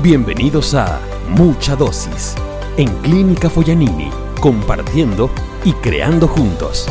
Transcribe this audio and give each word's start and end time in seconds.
Bienvenidos 0.00 0.76
a 0.76 1.00
Mucha 1.28 1.74
Dosis 1.74 2.36
en 2.76 2.86
Clínica 3.02 3.50
Foyanini, 3.50 4.08
compartiendo 4.40 5.28
y 5.64 5.72
creando 5.72 6.28
juntos. 6.28 6.86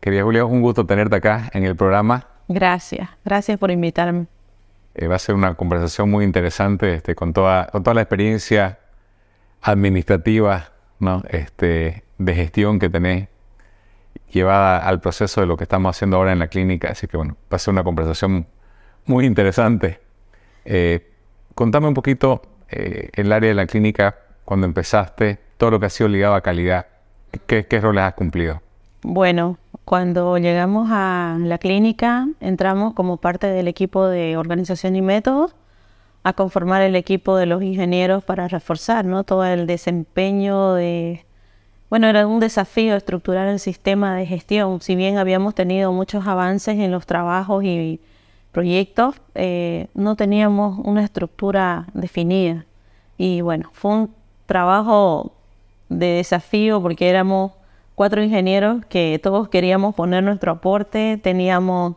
Querida 0.00 0.24
Julia, 0.24 0.42
es 0.42 0.48
un 0.48 0.62
gusto 0.62 0.84
tenerte 0.84 1.14
acá 1.14 1.48
en 1.52 1.64
el 1.64 1.76
programa. 1.76 2.26
Gracias, 2.48 3.08
gracias 3.24 3.56
por 3.56 3.70
invitarme. 3.70 4.26
Eh, 4.96 5.06
va 5.06 5.14
a 5.14 5.20
ser 5.20 5.36
una 5.36 5.54
conversación 5.54 6.10
muy 6.10 6.24
interesante 6.24 6.92
este, 6.92 7.14
con, 7.14 7.32
toda, 7.32 7.68
con 7.68 7.84
toda 7.84 7.94
la 7.94 8.02
experiencia 8.02 8.80
administrativa 9.60 10.71
este, 11.28 12.04
de 12.18 12.34
gestión 12.34 12.78
que 12.78 12.88
tenés 12.88 13.28
llevada 14.30 14.78
al 14.78 15.00
proceso 15.00 15.40
de 15.40 15.46
lo 15.46 15.56
que 15.56 15.64
estamos 15.64 15.96
haciendo 15.96 16.16
ahora 16.16 16.32
en 16.32 16.38
la 16.38 16.48
clínica. 16.48 16.88
Así 16.90 17.06
que 17.06 17.16
bueno, 17.16 17.36
va 17.52 17.56
a 17.56 17.58
ser 17.58 17.72
una 17.72 17.84
conversación 17.84 18.46
muy 19.06 19.26
interesante. 19.26 20.00
Eh, 20.64 21.10
contame 21.54 21.88
un 21.88 21.94
poquito 21.94 22.42
eh, 22.70 23.10
el 23.14 23.32
área 23.32 23.48
de 23.48 23.54
la 23.54 23.66
clínica, 23.66 24.16
cuando 24.44 24.66
empezaste, 24.66 25.38
todo 25.56 25.72
lo 25.72 25.80
que 25.80 25.86
ha 25.86 25.90
sido 25.90 26.08
ligado 26.08 26.34
a 26.34 26.40
calidad. 26.40 26.86
¿Qué, 27.46 27.66
qué 27.66 27.80
roles 27.80 28.04
has 28.04 28.14
cumplido? 28.14 28.60
Bueno, 29.02 29.58
cuando 29.84 30.38
llegamos 30.38 30.88
a 30.90 31.36
la 31.40 31.58
clínica, 31.58 32.28
entramos 32.40 32.94
como 32.94 33.16
parte 33.16 33.48
del 33.48 33.68
equipo 33.68 34.06
de 34.06 34.36
organización 34.36 34.96
y 34.96 35.02
métodos 35.02 35.54
a 36.24 36.32
conformar 36.34 36.82
el 36.82 36.94
equipo 36.96 37.36
de 37.36 37.46
los 37.46 37.62
ingenieros 37.62 38.22
para 38.24 38.48
reforzar 38.48 39.04
¿no? 39.04 39.24
todo 39.24 39.44
el 39.44 39.66
desempeño 39.66 40.74
de... 40.74 41.24
Bueno, 41.90 42.06
era 42.06 42.26
un 42.26 42.40
desafío 42.40 42.96
estructurar 42.96 43.48
el 43.48 43.58
sistema 43.58 44.16
de 44.16 44.24
gestión. 44.24 44.80
Si 44.80 44.96
bien 44.96 45.18
habíamos 45.18 45.54
tenido 45.54 45.92
muchos 45.92 46.26
avances 46.26 46.78
en 46.78 46.90
los 46.90 47.04
trabajos 47.04 47.64
y 47.64 48.00
proyectos, 48.50 49.16
eh, 49.34 49.88
no 49.94 50.16
teníamos 50.16 50.78
una 50.84 51.04
estructura 51.04 51.86
definida. 51.92 52.64
Y 53.18 53.42
bueno, 53.42 53.68
fue 53.72 53.90
un 53.90 54.14
trabajo 54.46 55.32
de 55.90 56.06
desafío 56.06 56.80
porque 56.80 57.10
éramos 57.10 57.52
cuatro 57.94 58.22
ingenieros 58.22 58.84
que 58.86 59.20
todos 59.22 59.48
queríamos 59.48 59.94
poner 59.94 60.24
nuestro 60.24 60.52
aporte. 60.52 61.18
Teníamos, 61.22 61.96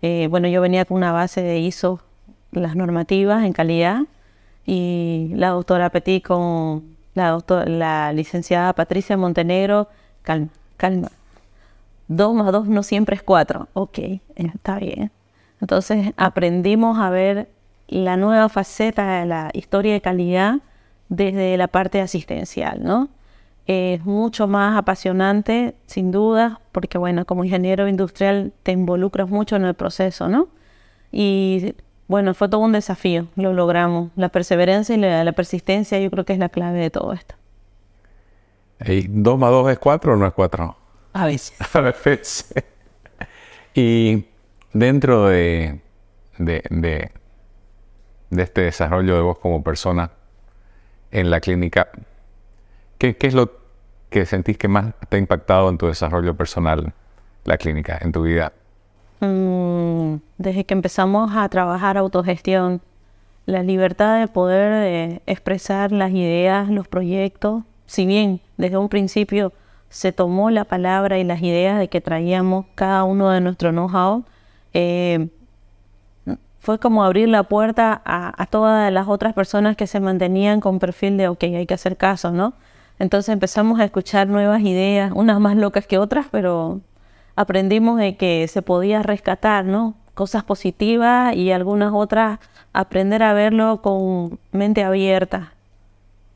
eh, 0.00 0.28
bueno, 0.30 0.46
yo 0.48 0.60
venía 0.60 0.84
con 0.84 0.96
una 0.96 1.12
base 1.12 1.42
de 1.42 1.58
ISO, 1.58 2.00
las 2.60 2.76
normativas 2.76 3.44
en 3.44 3.52
calidad, 3.52 4.02
y 4.66 5.32
la 5.34 5.50
doctora 5.50 5.90
Petit 5.90 6.24
con 6.24 6.96
la, 7.14 7.38
la 7.66 8.12
licenciada 8.12 8.72
Patricia 8.72 9.16
Montenegro, 9.16 9.88
calma, 10.22 10.48
calma. 10.76 11.10
Dos 12.08 12.34
más 12.34 12.50
dos 12.52 12.66
no 12.66 12.82
siempre 12.82 13.16
es 13.16 13.22
cuatro. 13.22 13.68
Ok, 13.74 13.98
está 14.36 14.78
bien. 14.78 15.10
Entonces 15.60 16.12
aprendimos 16.16 16.98
a 16.98 17.10
ver 17.10 17.48
la 17.88 18.16
nueva 18.16 18.48
faceta 18.48 19.20
de 19.20 19.26
la 19.26 19.50
historia 19.52 19.92
de 19.92 20.00
calidad 20.00 20.60
desde 21.08 21.56
la 21.56 21.68
parte 21.68 22.00
asistencial, 22.00 22.82
¿no? 22.82 23.08
es 23.66 24.04
mucho 24.04 24.46
más 24.46 24.76
apasionante, 24.76 25.74
sin 25.86 26.10
duda, 26.10 26.60
porque 26.72 26.98
bueno, 26.98 27.24
como 27.24 27.44
ingeniero 27.44 27.88
industrial 27.88 28.52
te 28.62 28.72
involucras 28.72 29.28
mucho 29.30 29.56
en 29.56 29.64
el 29.64 29.74
proceso, 29.74 30.28
¿no? 30.28 30.48
Y 31.12 31.74
bueno, 32.08 32.34
fue 32.34 32.48
todo 32.48 32.60
un 32.60 32.72
desafío, 32.72 33.28
lo 33.36 33.52
logramos. 33.52 34.10
La 34.16 34.28
perseverancia 34.28 34.94
y 34.94 34.98
la, 34.98 35.32
persistencia 35.32 35.98
yo 35.98 36.10
creo 36.10 36.24
que 36.24 36.32
es 36.32 36.38
la 36.38 36.48
clave 36.48 36.78
de 36.80 36.90
todo 36.90 37.12
esto. 37.12 37.34
¿Y 38.84 39.06
dos 39.08 39.38
más 39.38 39.50
dos 39.50 39.70
es 39.70 39.78
cuatro 39.78 40.14
o 40.14 40.16
no 40.16 40.26
es 40.26 40.32
cuatro? 40.32 40.76
A 41.12 41.26
veces. 41.26 41.56
A 41.74 41.80
veces. 41.80 42.52
y 43.74 44.26
dentro 44.72 45.26
de, 45.26 45.80
de, 46.38 46.62
de, 46.70 47.10
de 48.30 48.42
este 48.42 48.62
desarrollo 48.62 49.14
de 49.14 49.22
vos 49.22 49.38
como 49.38 49.62
persona 49.62 50.10
en 51.10 51.30
la 51.30 51.40
clínica, 51.40 51.88
¿Qué, 53.12 53.16
es 53.20 53.34
lo 53.34 53.52
que 54.08 54.24
sentís 54.24 54.56
que 54.56 54.68
más 54.68 54.94
te 55.08 55.16
ha 55.16 55.20
impactado 55.20 55.68
en 55.68 55.78
tu 55.78 55.86
desarrollo 55.86 56.34
personal, 56.36 56.94
la 57.44 57.58
clínica, 57.58 57.98
en 58.00 58.12
tu 58.12 58.22
vida? 58.22 58.52
Mm, 59.20 60.16
desde 60.38 60.64
que 60.64 60.74
empezamos 60.74 61.32
a 61.34 61.48
trabajar 61.48 61.96
autogestión, 61.96 62.80
la 63.46 63.62
libertad 63.62 64.20
de 64.20 64.28
poder 64.28 64.72
eh, 64.84 65.22
expresar 65.26 65.92
las 65.92 66.10
ideas, 66.12 66.68
los 66.70 66.88
proyectos, 66.88 67.62
si 67.86 68.06
bien 68.06 68.40
desde 68.56 68.78
un 68.78 68.88
principio 68.88 69.52
se 69.90 70.12
tomó 70.12 70.50
la 70.50 70.64
palabra 70.64 71.18
y 71.18 71.24
las 71.24 71.42
ideas 71.42 71.78
de 71.78 71.88
que 71.88 72.00
traíamos 72.00 72.66
cada 72.74 73.04
uno 73.04 73.30
de 73.30 73.40
nuestro 73.40 73.70
know-how, 73.70 74.24
eh, 74.72 75.28
fue 76.58 76.78
como 76.78 77.04
abrir 77.04 77.28
la 77.28 77.42
puerta 77.44 78.00
a, 78.04 78.42
a, 78.42 78.46
todas 78.46 78.90
las 78.90 79.06
otras 79.06 79.34
personas 79.34 79.76
que 79.76 79.86
se 79.86 80.00
mantenían 80.00 80.60
con 80.60 80.78
perfil 80.78 81.18
de, 81.18 81.28
ok, 81.28 81.44
hay 81.44 81.66
que 81.66 81.74
hacer 81.74 81.96
caso, 81.98 82.32
¿no? 82.32 82.54
Entonces 82.98 83.32
empezamos 83.32 83.80
a 83.80 83.84
escuchar 83.84 84.28
nuevas 84.28 84.62
ideas, 84.62 85.12
unas 85.14 85.38
más 85.40 85.56
locas 85.56 85.86
que 85.86 85.98
otras, 85.98 86.26
pero 86.30 86.80
aprendimos 87.36 87.98
de 87.98 88.16
que 88.16 88.46
se 88.48 88.62
podía 88.62 89.02
rescatar, 89.02 89.64
¿no? 89.64 89.94
Cosas 90.14 90.44
positivas 90.44 91.34
y 91.34 91.50
algunas 91.50 91.92
otras 91.92 92.38
aprender 92.72 93.22
a 93.22 93.34
verlo 93.34 93.80
con 93.82 94.38
mente 94.52 94.82
abierta. 94.82 95.52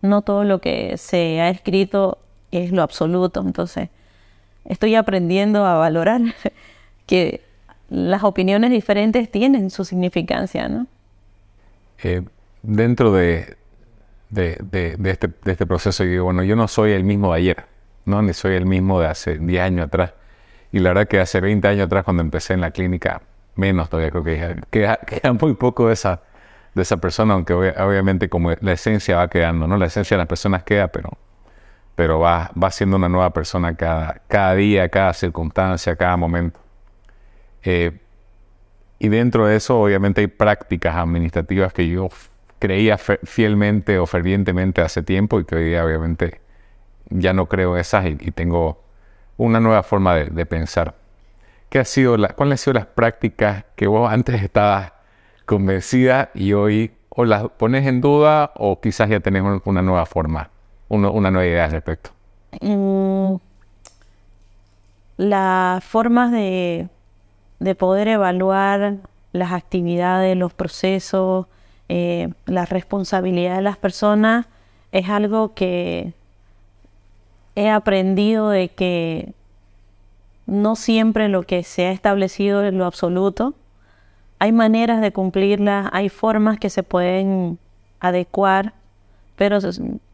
No 0.03 0.23
todo 0.23 0.45
lo 0.45 0.61
que 0.61 0.97
se 0.97 1.41
ha 1.41 1.49
escrito 1.49 2.19
es 2.51 2.73
lo 2.73 2.83
absoluto. 2.83 3.41
Entonces, 3.41 3.89
estoy 4.65 4.95
aprendiendo 4.95 5.65
a 5.65 5.77
valorar 5.77 6.21
que 7.07 7.43
las 7.91 8.23
opiniones 8.23 8.71
diferentes 8.71 9.31
tienen 9.31 9.71
su 9.71 9.85
significancia, 9.85 10.69
¿no? 10.69 10.87
Eh, 12.03 12.23
dentro 12.63 13.13
de, 13.13 13.57
de, 14.31 14.59
de, 14.61 15.11
este, 15.11 15.29
de 15.29 15.53
este 15.53 15.67
proceso 15.67 16.05
y 16.05 16.09
digo, 16.09 16.25
bueno, 16.25 16.43
yo 16.43 16.55
no 16.55 16.69
soy 16.69 16.93
el 16.93 17.05
mismo 17.05 17.33
de 17.33 17.39
ayer, 17.39 17.65
¿no? 18.05 18.23
Ni 18.23 18.33
soy 18.35 18.55
el 18.55 18.67
mismo 18.67 19.01
de 19.01 19.07
hace 19.07 19.39
10 19.39 19.63
años 19.63 19.87
atrás. 19.87 20.13
Y 20.73 20.81
la 20.81 20.91
verdad 20.91 21.09
que 21.09 21.21
hace 21.21 21.41
20 21.41 21.67
años 21.69 21.87
atrás 21.87 22.05
cuando 22.05 22.23
empecé 22.23 22.55
en 22.55 22.61
la 22.61 22.71
clínica, 22.71 23.23
menos 23.57 23.89
todavía 23.89 24.11
creo 24.11 24.25
que 24.25 24.57
queda, 24.71 24.97
queda 25.07 25.33
muy 25.33 25.55
poco 25.55 25.89
de 25.89 25.95
esa, 25.95 26.23
de 26.75 26.83
esa 26.83 26.99
persona, 26.99 27.35
aunque 27.35 27.55
obviamente 27.55 28.29
como 28.29 28.53
la 28.61 28.73
esencia 28.73 29.17
va 29.17 29.29
quedando, 29.29 29.67
¿no? 29.67 29.77
La 29.77 29.87
esencia 29.87 30.17
de 30.17 30.19
las 30.19 30.29
personas 30.29 30.63
queda, 30.65 30.89
pero, 30.89 31.11
pero 31.95 32.21
va, 32.21 32.51
va 32.61 32.71
siendo 32.71 32.97
una 32.97 33.09
nueva 33.09 33.33
persona 33.33 33.77
cada, 33.77 34.23
cada 34.29 34.55
día, 34.55 34.89
cada 34.89 35.13
circunstancia, 35.15 35.97
cada 35.97 36.17
momento. 36.17 36.61
Eh, 37.65 37.99
y 38.99 39.09
dentro 39.09 39.47
de 39.47 39.57
eso, 39.57 39.81
obviamente, 39.81 40.21
hay 40.21 40.27
prácticas 40.27 40.97
administrativas 40.97 41.73
que 41.73 41.89
yo 41.89 42.09
creía 42.59 42.99
fielmente 42.99 43.99
o 43.99 44.07
fervientemente 44.07 44.81
hace 44.83 45.03
tiempo 45.03 45.39
y 45.41 45.45
que 45.45 45.57
hoy 45.57 45.65
día 45.65 45.85
obviamente 45.85 46.41
ya 47.11 47.33
no 47.33 47.47
creo 47.47 47.77
esas 47.77 48.07
y, 48.07 48.17
tengo 48.33 48.83
una 49.39 49.61
nueva 49.61 49.83
forma 49.83 50.15
de, 50.15 50.47
pensar. 50.47 50.95
¿Qué 51.71 51.79
ha 51.79 51.85
sido 51.85 52.17
la, 52.17 52.29
¿Cuáles 52.29 52.53
han 52.53 52.59
sido 52.59 52.75
las 52.75 52.87
prácticas 52.87 53.65
que 53.77 53.87
vos 53.87 54.11
antes 54.11 54.43
estabas 54.43 54.93
convencida 55.47 56.31
y 56.35 56.53
hoy 56.53 56.93
o 57.09 57.25
las 57.25 57.49
pones 57.49 57.87
en 57.87 58.03
duda 58.03 58.53
o 58.57 58.81
quizás 58.81 59.09
ya 59.09 59.21
tenés 59.21 59.43
una 59.65 59.83
nueva 59.83 60.05
forma, 60.05 60.51
una 60.89 61.31
nueva 61.31 61.47
idea 61.47 61.65
al 61.65 61.73
respecto? 61.73 62.11
Mm, 62.61 63.37
las 65.17 65.85
formas 65.85 66.33
de, 66.33 66.89
de 67.59 67.75
poder 67.75 68.09
evaluar 68.09 68.97
las 69.33 69.53
actividades, 69.53 70.37
los 70.37 70.53
procesos, 70.53 71.47
eh, 71.89 72.29
la 72.47 72.67
responsabilidad 72.67 73.57
de 73.57 73.63
las 73.63 73.77
personas 73.77 74.47
es 74.93 75.09
algo 75.09 75.55
que 75.55 76.13
he 77.59 77.69
aprendido 77.71 78.51
de 78.51 78.69
que 78.69 79.33
no 80.47 80.77
siempre 80.77 81.29
lo 81.29 81.43
que 81.43 81.65
se 81.65 81.87
ha 81.87 81.91
establecido 81.91 82.63
es 82.63 82.73
lo 82.73 82.85
absoluto. 82.85 83.55
Hay 84.39 84.53
maneras 84.53 85.01
de 85.01 85.13
cumplirlas, 85.13 85.91
hay 85.93 86.09
formas 86.09 86.61
que 86.61 86.71
se 86.71 86.85
pueden 86.85 87.59
adecuar, 87.99 88.75
pero 89.35 89.59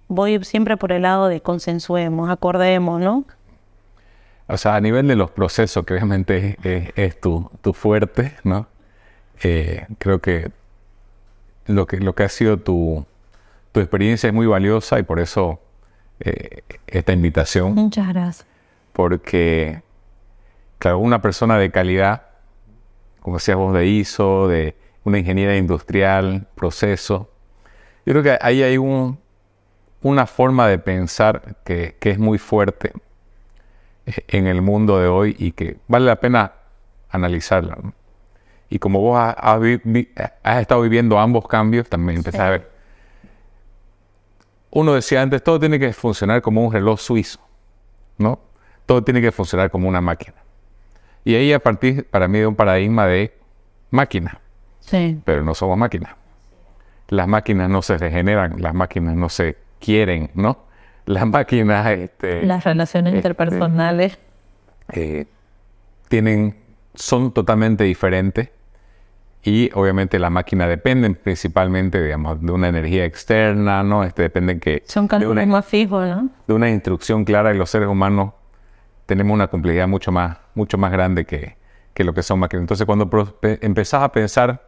voy 0.09 0.43
siempre 0.43 0.79
por 0.79 0.91
el 0.91 1.03
lado 1.03 1.29
de 1.29 1.43
consensuemos, 1.43 2.31
acordemos, 2.31 3.03
¿no? 3.03 3.27
O 4.47 4.57
sea, 4.57 4.77
a 4.77 4.81
nivel 4.81 5.07
de 5.07 5.17
los 5.17 5.31
procesos, 5.31 5.85
que 5.85 5.93
obviamente 5.93 6.57
es, 6.97 7.21
tu, 7.21 7.51
fuerte, 7.75 8.33
¿no? 8.43 8.69
Eh, 9.43 9.87
creo 9.99 10.21
que 10.21 10.51
lo 11.67 11.87
que, 11.87 11.99
lo 11.99 12.15
que 12.15 12.23
ha 12.23 12.29
sido 12.31 12.57
tu, 12.57 13.05
tu 13.73 13.81
experiencia 13.81 14.29
es 14.29 14.35
muy 14.35 14.47
valiosa 14.47 14.99
y 14.99 15.03
por 15.03 15.21
eso 15.21 15.61
eh, 16.21 16.63
esta 16.87 17.13
invitación. 17.13 17.75
Muchas 17.75 18.09
gracias. 18.09 18.47
Porque, 18.93 19.83
claro, 20.79 20.99
una 20.99 21.21
persona 21.21 21.59
de 21.59 21.71
calidad, 21.71 22.23
como 23.21 23.37
decías 23.37 23.57
vos, 23.57 23.75
de 23.75 23.87
ISO, 23.87 24.49
de 24.49 24.77
una 25.05 25.19
ingeniería 25.19 25.57
industrial, 25.57 26.47
proceso, 26.55 27.31
yo 28.07 28.13
creo 28.13 28.23
que 28.23 28.39
ahí 28.41 28.63
hay 28.63 28.79
un, 28.79 29.19
una 30.03 30.27
forma 30.27 30.69
de 30.69 30.79
pensar 30.79 31.57
que, 31.65 31.97
que 31.99 32.11
es 32.11 32.19
muy 32.19 32.39
fuerte 32.39 32.93
en 34.07 34.47
el 34.47 34.63
mundo 34.63 34.99
de 34.99 35.09
hoy 35.09 35.35
y 35.39 35.53
que 35.53 35.79
vale 35.89 36.07
la 36.07 36.17
pena 36.17 36.53
analizarla. 37.11 37.79
Y 38.69 38.79
como 38.79 39.01
vos 39.01 39.19
has, 39.19 40.61
estado 40.61 40.83
viviendo 40.83 41.19
ambos 41.19 41.47
cambios, 41.47 41.89
también 41.89 42.19
empezás 42.19 42.41
a 42.41 42.51
ver. 42.51 42.74
Uno 44.75 44.93
decía 44.93 45.23
antes, 45.23 45.41
todo 45.43 45.61
tiene 45.61 45.79
que 45.79 45.93
funcionar 45.93 46.43
como 46.43 46.65
un 46.65 46.73
reloj 46.73 46.99
suizo, 46.99 47.39
¿no? 48.19 48.41
Todo 48.87 49.05
tiene 49.05 49.21
que 49.21 49.31
funcionar 49.31 49.71
como 49.71 49.89
una 49.89 50.01
máquina. 50.01 50.35
Y 51.25 51.37
ahí 51.37 51.53
a 51.53 51.61
partir, 51.61 52.07
para 52.11 52.27
mí, 52.27 52.41
de 52.41 52.49
un 52.49 52.57
paradigma 52.57 53.07
de 53.07 53.39
máquina. 53.91 54.41
Sí. 54.81 55.21
Pero 55.25 55.45
no 55.45 55.55
somos 55.55 55.79
máquinas. 55.79 56.17
Las 57.09 57.29
máquinas 57.29 57.71
no 57.71 57.83
se 57.83 57.97
regeneran, 57.99 58.61
las 58.61 58.75
máquinas 58.75 59.15
no 59.15 59.29
se 59.29 59.57
quieren, 59.79 60.33
¿no? 60.35 60.65
Las 61.07 61.25
máquinas... 61.25 61.87
Este, 61.93 62.45
las 62.45 62.65
relaciones 62.65 63.15
este, 63.15 63.19
interpersonales. 63.19 64.19
Eh, 64.93 65.27
tienen, 66.09 66.57
son 66.97 67.33
totalmente 67.33 67.85
diferentes 67.85 68.51
y 69.45 69.71
obviamente 69.75 70.19
la 70.19 70.31
máquina 70.31 70.67
dependen 70.67 71.15
principalmente, 71.17 72.03
digamos, 72.03 72.41
de 72.41 72.51
una 72.51 72.69
energía 72.69 73.05
externa, 73.05 73.83
¿no? 73.83 74.03
Este, 74.03 74.23
dependen 74.23 74.59
que... 74.59 74.83
Son 74.87 75.07
cálculos 75.07 75.47
más 75.47 75.67
fijos, 75.67 76.07
¿no? 76.07 76.31
De 76.47 76.55
una 76.55 76.71
instrucción 76.71 77.27
clara 77.27 77.55
y 77.55 77.59
los 77.59 77.69
seres 77.69 77.89
humanos 77.89 78.33
tenemos 79.05 79.35
una 79.35 79.49
complejidad 79.49 79.87
mucho 79.87 80.11
más, 80.11 80.39
mucho 80.55 80.79
más 80.79 80.91
grande 80.91 81.27
que, 81.27 81.59
que 81.93 82.05
lo 82.05 82.15
que 82.15 82.23
son 82.23 82.39
máquinas. 82.39 82.63
Entonces, 82.63 82.87
cuando 82.87 83.39
empezás 83.43 84.03
a 84.03 84.11
pensar 84.13 84.63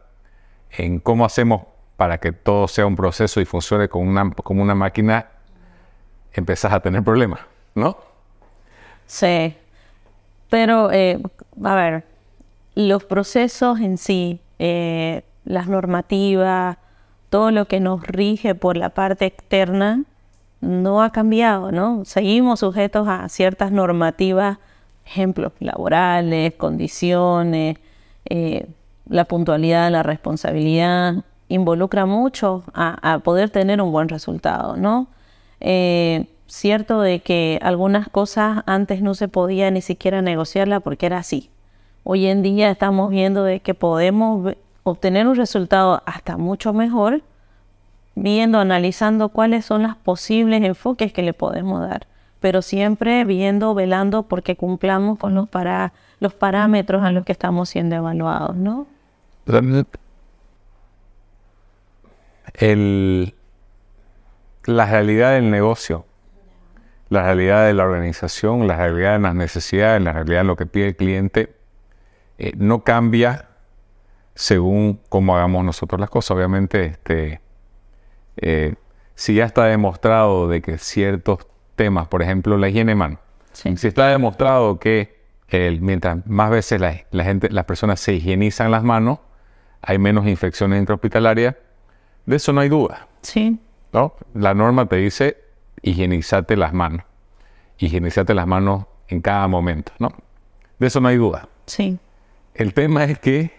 en 0.69 0.99
cómo 0.99 1.25
hacemos 1.25 1.63
para 1.95 2.19
que 2.19 2.31
todo 2.31 2.67
sea 2.67 2.85
un 2.85 2.95
proceso 2.95 3.41
y 3.41 3.45
funcione 3.45 3.89
como 3.89 4.07
una, 4.07 4.29
como 4.31 4.61
una 4.61 4.75
máquina, 4.75 5.25
empezás 6.33 6.71
a 6.71 6.79
tener 6.81 7.03
problemas, 7.03 7.39
¿no? 7.73 7.97
Sí. 9.07 9.55
Pero, 10.51 10.91
eh, 10.91 11.19
a 11.63 11.75
ver, 11.75 12.03
los 12.75 13.03
procesos 13.03 13.79
en 13.79 13.97
sí, 13.97 14.39
eh, 14.59 15.23
las 15.45 15.67
normativas, 15.67 16.77
todo 17.29 17.51
lo 17.51 17.65
que 17.65 17.79
nos 17.79 18.05
rige 18.05 18.55
por 18.55 18.77
la 18.77 18.89
parte 18.89 19.25
externa, 19.25 20.03
no 20.61 21.03
ha 21.03 21.11
cambiado, 21.11 21.71
¿no? 21.71 22.03
Seguimos 22.05 22.61
sujetos 22.61 23.07
a 23.07 23.29
ciertas 23.29 23.71
normativas, 23.71 24.57
ejemplos 25.05 25.53
laborales, 25.59 26.53
condiciones, 26.55 27.77
eh, 28.25 28.67
la 29.07 29.25
puntualidad, 29.25 29.91
la 29.91 30.03
responsabilidad, 30.03 31.23
involucra 31.47 32.05
mucho 32.05 32.63
a, 32.73 33.19
poder 33.23 33.49
tener 33.49 33.81
un 33.81 33.91
buen 33.91 34.09
resultado, 34.09 34.75
¿no? 34.75 35.07
Eh, 35.59 36.25
cierto 36.47 37.01
de 37.01 37.19
que 37.19 37.59
algunas 37.61 38.09
cosas 38.09 38.63
antes 38.65 39.01
no 39.01 39.13
se 39.13 39.27
podía 39.27 39.71
ni 39.71 39.81
siquiera 39.81 40.21
negociarla 40.21 40.79
porque 40.79 41.05
era 41.05 41.19
así. 41.19 41.49
Hoy 42.09 42.25
en 42.27 42.41
día 42.41 42.71
estamos 42.71 43.09
viendo 43.09 43.43
de 43.43 43.59
que 43.59 43.73
podemos 43.73 44.55
obtener 44.83 45.27
un 45.27 45.35
resultado 45.35 46.01
hasta 46.05 46.37
mucho 46.37 46.71
mejor 46.71 47.21
viendo, 48.15 48.59
analizando 48.59 49.27
cuáles 49.27 49.65
son 49.65 49.83
los 49.83 49.97
posibles 49.97 50.63
enfoques 50.63 51.11
que 51.11 51.21
le 51.21 51.33
podemos 51.33 51.81
dar, 51.81 52.07
pero 52.39 52.61
siempre 52.61 53.25
viendo, 53.25 53.73
velando 53.73 54.23
porque 54.23 54.55
cumplamos 54.55 55.19
con 55.19 55.35
los, 55.35 55.49
para, 55.49 55.91
los 56.21 56.33
parámetros 56.33 57.03
a 57.03 57.11
los 57.11 57.25
que 57.25 57.33
estamos 57.33 57.67
siendo 57.67 57.97
evaluados, 57.97 58.55
¿no? 58.55 58.87
El, 62.53 63.35
la 64.63 64.85
realidad 64.85 65.33
del 65.33 65.51
negocio, 65.51 66.05
la 67.09 67.23
realidad 67.23 67.67
de 67.67 67.73
la 67.73 67.83
organización, 67.83 68.65
la 68.65 68.77
realidad 68.77 69.11
de 69.11 69.19
las 69.19 69.35
necesidades, 69.35 70.01
la 70.01 70.13
realidad 70.13 70.39
de 70.39 70.45
lo 70.45 70.55
que 70.55 70.65
pide 70.65 70.87
el 70.87 70.95
cliente, 70.95 71.56
eh, 72.37 72.53
no 72.57 72.83
cambia 72.83 73.49
según 74.35 74.99
cómo 75.09 75.35
hagamos 75.35 75.65
nosotros 75.65 75.99
las 75.99 76.09
cosas. 76.09 76.31
Obviamente, 76.31 76.85
este, 76.85 77.41
eh, 78.37 78.75
si 79.15 79.35
ya 79.35 79.45
está 79.45 79.65
demostrado 79.65 80.47
de 80.47 80.61
que 80.61 80.77
ciertos 80.77 81.47
temas, 81.75 82.07
por 82.07 82.21
ejemplo, 82.21 82.57
la 82.57 82.69
higiene 82.69 82.95
man, 82.95 83.19
si 83.51 83.87
está 83.87 84.07
demostrado 84.09 84.79
que 84.79 85.17
mientras 85.79 86.25
más 86.27 86.51
veces 86.51 86.79
la, 86.79 87.23
gente, 87.23 87.49
las 87.49 87.65
personas 87.65 87.99
se 87.99 88.13
higienizan 88.13 88.69
las 88.69 88.83
manos, 88.83 89.19
hay 89.81 89.97
menos 89.97 90.27
infecciones 90.27 90.79
intrahospitalarias, 90.79 91.55
de 92.25 92.35
eso 92.35 92.53
no 92.53 92.61
hay 92.61 92.69
duda. 92.69 93.07
Sí. 93.21 93.59
¿no? 93.93 94.13
La 94.33 94.53
norma 94.53 94.85
te 94.87 94.97
dice 94.97 95.37
higienizate 95.81 96.57
las 96.57 96.73
manos. 96.73 97.03
Higienizate 97.77 98.33
las 98.33 98.47
manos 98.47 98.85
en 99.07 99.21
cada 99.21 99.47
momento, 99.47 99.91
¿no? 99.99 100.11
De 100.79 100.87
eso 100.87 100.99
no 100.99 101.07
hay 101.07 101.17
duda. 101.17 101.47
Sí. 101.65 101.99
El 102.57 102.73
tema 102.73 103.05
es 103.05 103.19
que 103.19 103.51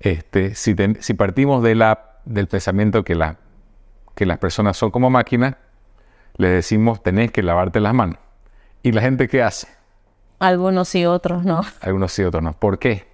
este, 0.00 0.54
si, 0.54 0.74
si 1.00 1.14
partimos 1.14 1.62
de 1.62 1.74
la, 1.74 2.18
del 2.24 2.48
pensamiento 2.48 3.04
que 3.04 3.14
la 3.14 3.36
que 4.20 4.26
las 4.26 4.38
personas 4.38 4.76
son 4.76 4.90
como 4.90 5.08
máquinas, 5.08 5.56
les 6.36 6.50
decimos 6.50 7.02
tenés 7.02 7.32
que 7.32 7.42
lavarte 7.42 7.80
las 7.80 7.94
manos. 7.94 8.18
¿Y 8.82 8.92
la 8.92 9.00
gente 9.00 9.28
qué 9.28 9.42
hace? 9.42 9.68
Algunos 10.38 10.94
y 10.94 11.06
otros 11.06 11.44
no. 11.44 11.62
Algunos 11.80 12.18
y 12.18 12.24
otros 12.24 12.42
no. 12.42 12.52
¿Por 12.52 12.78
qué? 12.78 13.06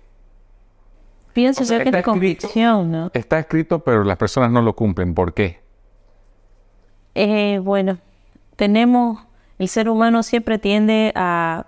Pienso 1.33 1.65
que 1.65 1.97
es 1.97 2.05
convicción, 2.05 2.91
¿no? 2.91 3.11
Está 3.13 3.39
escrito, 3.39 3.81
pero 3.81 4.03
las 4.03 4.17
personas 4.17 4.51
no 4.51 4.63
lo 4.63 4.75
cumplen. 4.75 5.15
¿Por 5.15 5.35
qué? 5.35 5.61
Eh, 7.15 7.61
bueno, 7.63 7.99
tenemos, 8.57 9.25
el 9.59 9.69
ser 9.69 9.89
humano 9.89 10.25
siempre 10.25 10.59
tiende 10.59 11.13
a, 11.15 11.67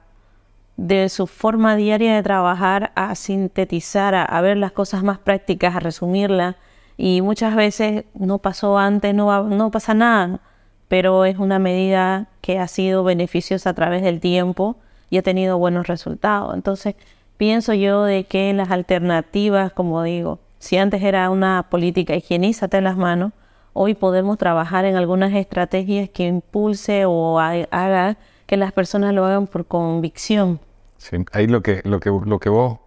de 0.79 1.09
su 1.09 1.27
forma 1.27 1.75
diaria 1.75 2.15
de 2.15 2.23
trabajar, 2.23 2.93
a 2.95 3.17
sintetizar, 3.17 4.15
a, 4.15 4.41
ver 4.41 4.57
las 4.57 4.71
cosas 4.71 5.03
más 5.03 5.19
prácticas, 5.19 5.75
a 5.75 5.81
resumirlas 5.81 6.55
y 6.97 7.21
muchas 7.21 7.57
veces 7.57 8.05
no 8.15 8.39
pasó 8.39 8.79
antes, 8.79 9.13
no, 9.13 9.43
no 9.43 9.71
pasa 9.73 9.93
nada, 9.93 10.39
pero 10.87 11.25
es 11.25 11.37
una 11.39 11.59
medida 11.59 12.29
que 12.41 12.61
ha 12.61 12.69
sido 12.69 13.03
beneficiosa 13.03 13.71
a 13.71 13.75
través 13.75 14.03
del 14.03 14.21
tiempo 14.21 14.77
y 15.11 15.19
ha 15.19 15.23
tenido 15.23 15.59
buenos 15.59 15.89
resultados. 15.89 16.55
Entonces, 16.55 16.95
pienso 17.37 17.75
yo 17.75 18.05
de 18.05 18.23
que 18.25 18.53
las 18.55 18.71
alternativas, 18.71 19.73
como 19.73 20.05
digo, 20.05 20.39
si 20.61 20.77
antes 20.77 21.03
era 21.03 21.29
una 21.31 21.67
política 21.71 22.15
higienízate 22.15 22.81
las 22.81 22.97
manos, 22.97 23.33
hoy 23.73 23.95
podemos 23.95 24.39
trabajar 24.39 24.85
en 24.85 24.95
algunas 24.95 25.33
estrategias 25.35 26.09
que 26.09 26.29
impulse 26.29 27.05
o 27.05 27.41
haga 27.41 28.17
que 28.47 28.57
las 28.57 28.73
personas 28.73 29.13
lo 29.13 29.27
hagan 29.27 29.49
por 29.49 29.67
convicción. 29.67 30.61
Sí, 30.99 31.17
ahí 31.33 31.47
lo 31.47 31.63
que, 31.63 31.81
lo 31.85 32.01
que, 32.01 32.11
lo 32.11 32.39
que 32.39 32.51
vos 32.51 32.79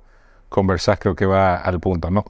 conversás 0.49 0.99
creo 0.99 1.15
que 1.15 1.25
va 1.25 1.55
al 1.55 1.79
punto, 1.79 2.11
¿no? 2.11 2.23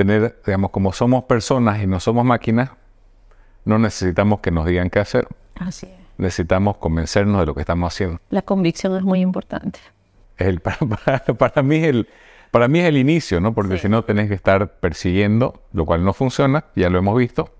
tener, 0.00 0.40
digamos, 0.46 0.70
como 0.70 0.94
somos 0.94 1.24
personas 1.24 1.82
y 1.82 1.86
no 1.86 2.00
somos 2.00 2.24
máquinas, 2.24 2.70
no 3.66 3.78
necesitamos 3.78 4.40
que 4.40 4.50
nos 4.50 4.64
digan 4.64 4.88
qué 4.88 4.98
hacer. 4.98 5.28
Así 5.56 5.84
es. 5.84 5.92
Necesitamos 6.16 6.78
convencernos 6.78 7.38
de 7.40 7.44
lo 7.44 7.54
que 7.54 7.60
estamos 7.60 7.92
haciendo. 7.92 8.18
La 8.30 8.40
convicción 8.40 8.96
es 8.96 9.02
muy 9.02 9.20
importante. 9.20 9.78
El, 10.38 10.60
para, 11.38 11.62
mí 11.62 11.76
es 11.76 11.84
el, 11.84 12.08
para 12.50 12.66
mí 12.66 12.78
es 12.78 12.86
el 12.86 12.96
inicio, 12.96 13.42
¿no? 13.42 13.52
Porque 13.52 13.76
si 13.76 13.90
no 13.90 14.02
tenés 14.02 14.28
que 14.28 14.34
estar 14.34 14.78
persiguiendo, 14.80 15.62
lo 15.74 15.84
cual 15.84 16.02
no 16.02 16.14
funciona, 16.14 16.64
ya 16.74 16.88
lo 16.88 16.98
hemos 16.98 17.18
visto, 17.18 17.50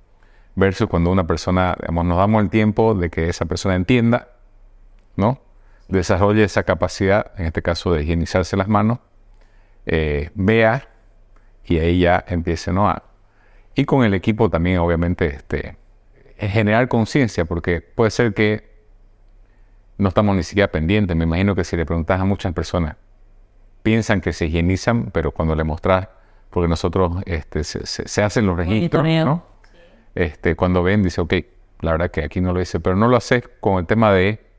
versus 0.55 0.89
cuando 0.89 1.11
una 1.11 1.27
persona, 1.27 1.77
digamos, 1.79 2.07
nos 2.07 2.17
damos 2.17 2.43
el 2.43 2.49
tiempo 2.49 2.95
de 2.95 3.11
que 3.11 3.29
esa 3.29 3.45
persona 3.45 3.75
entienda, 3.75 4.29
¿no? 5.17 5.43
Desarrolle 5.91 6.45
esa 6.45 6.63
capacidad, 6.63 7.33
en 7.37 7.47
este 7.47 7.63
caso 7.63 7.93
de 7.93 8.03
higienizarse 8.03 8.57
las 8.57 8.69
manos, 8.69 8.99
eh, 9.87 10.31
vea 10.35 10.89
y 11.65 11.79
ahí 11.79 12.01
ya 12.01 12.25
empiece 12.29 12.73
¿no? 12.73 12.89
a... 12.89 13.03
Y 13.75 13.85
con 13.85 14.05
el 14.05 14.15
equipo 14.15 14.51
también, 14.51 14.79
obviamente, 14.79 15.27
este, 15.27 15.77
generar 16.37 16.89
conciencia, 16.89 17.45
porque 17.45 17.81
puede 17.81 18.11
ser 18.11 18.35
que 18.35 18.69
no 19.99 20.09
estamos 20.09 20.35
ni 20.37 20.43
siquiera 20.43 20.71
pendientes. 20.71 21.17
Me 21.17 21.25
imagino 21.25 21.55
que 21.55 21.65
si 21.65 21.77
le 21.77 21.87
preguntas 21.87 22.21
a 22.21 22.25
muchas 22.25 22.53
personas, 22.53 22.97
piensan 23.83 24.21
que 24.21 24.33
se 24.33 24.47
higienizan, 24.47 25.11
pero 25.13 25.33
cuando 25.33 25.55
le 25.55 25.65
mostras, 25.65 26.09
porque 26.51 26.69
nosotros 26.69 27.23
este, 27.27 27.63
se, 27.65 28.23
hacen 28.23 28.47
los 28.47 28.57
registros, 28.57 29.05
¿no? 29.05 29.45
Este, 30.15 30.57
cuando 30.57 30.83
ven, 30.83 31.03
dice, 31.03 31.21
ok, 31.21 31.35
la 31.81 31.93
verdad 31.93 32.11
que 32.11 32.25
aquí 32.25 32.41
no 32.41 32.53
lo 32.53 32.61
hice, 32.61 32.81
pero 32.81 32.97
no 32.97 33.09
lo 33.09 33.17
hace 33.17 33.43
con 33.61 33.79
el 33.79 33.87
tema 33.87 34.13
de 34.13 34.50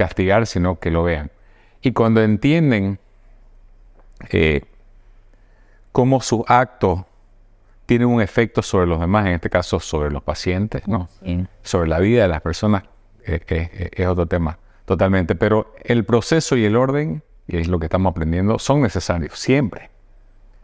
castigar, 0.00 0.46
sino 0.46 0.78
que 0.78 0.90
lo 0.90 1.02
vean. 1.02 1.30
Y 1.82 1.92
cuando 1.92 2.22
entienden 2.22 2.98
eh, 4.30 4.62
cómo 5.92 6.22
sus 6.22 6.42
actos 6.46 7.02
tienen 7.84 8.08
un 8.08 8.22
efecto 8.22 8.62
sobre 8.62 8.86
los 8.86 9.00
demás, 9.00 9.26
en 9.26 9.32
este 9.32 9.50
caso 9.50 9.78
sobre 9.78 10.10
los 10.10 10.22
pacientes, 10.22 10.88
¿no? 10.88 11.08
Sobre 11.62 11.88
la 11.88 11.98
vida 11.98 12.22
de 12.22 12.28
las 12.28 12.40
personas, 12.40 12.84
eh, 13.26 13.40
eh, 13.48 13.68
eh, 13.72 13.90
es 13.92 14.06
otro 14.06 14.26
tema 14.26 14.58
totalmente. 14.86 15.34
Pero 15.34 15.74
el 15.82 16.04
proceso 16.04 16.56
y 16.56 16.64
el 16.64 16.76
orden, 16.76 17.22
y 17.46 17.58
es 17.58 17.68
lo 17.68 17.78
que 17.78 17.86
estamos 17.86 18.12
aprendiendo, 18.12 18.58
son 18.58 18.80
necesarios 18.80 19.38
siempre 19.38 19.90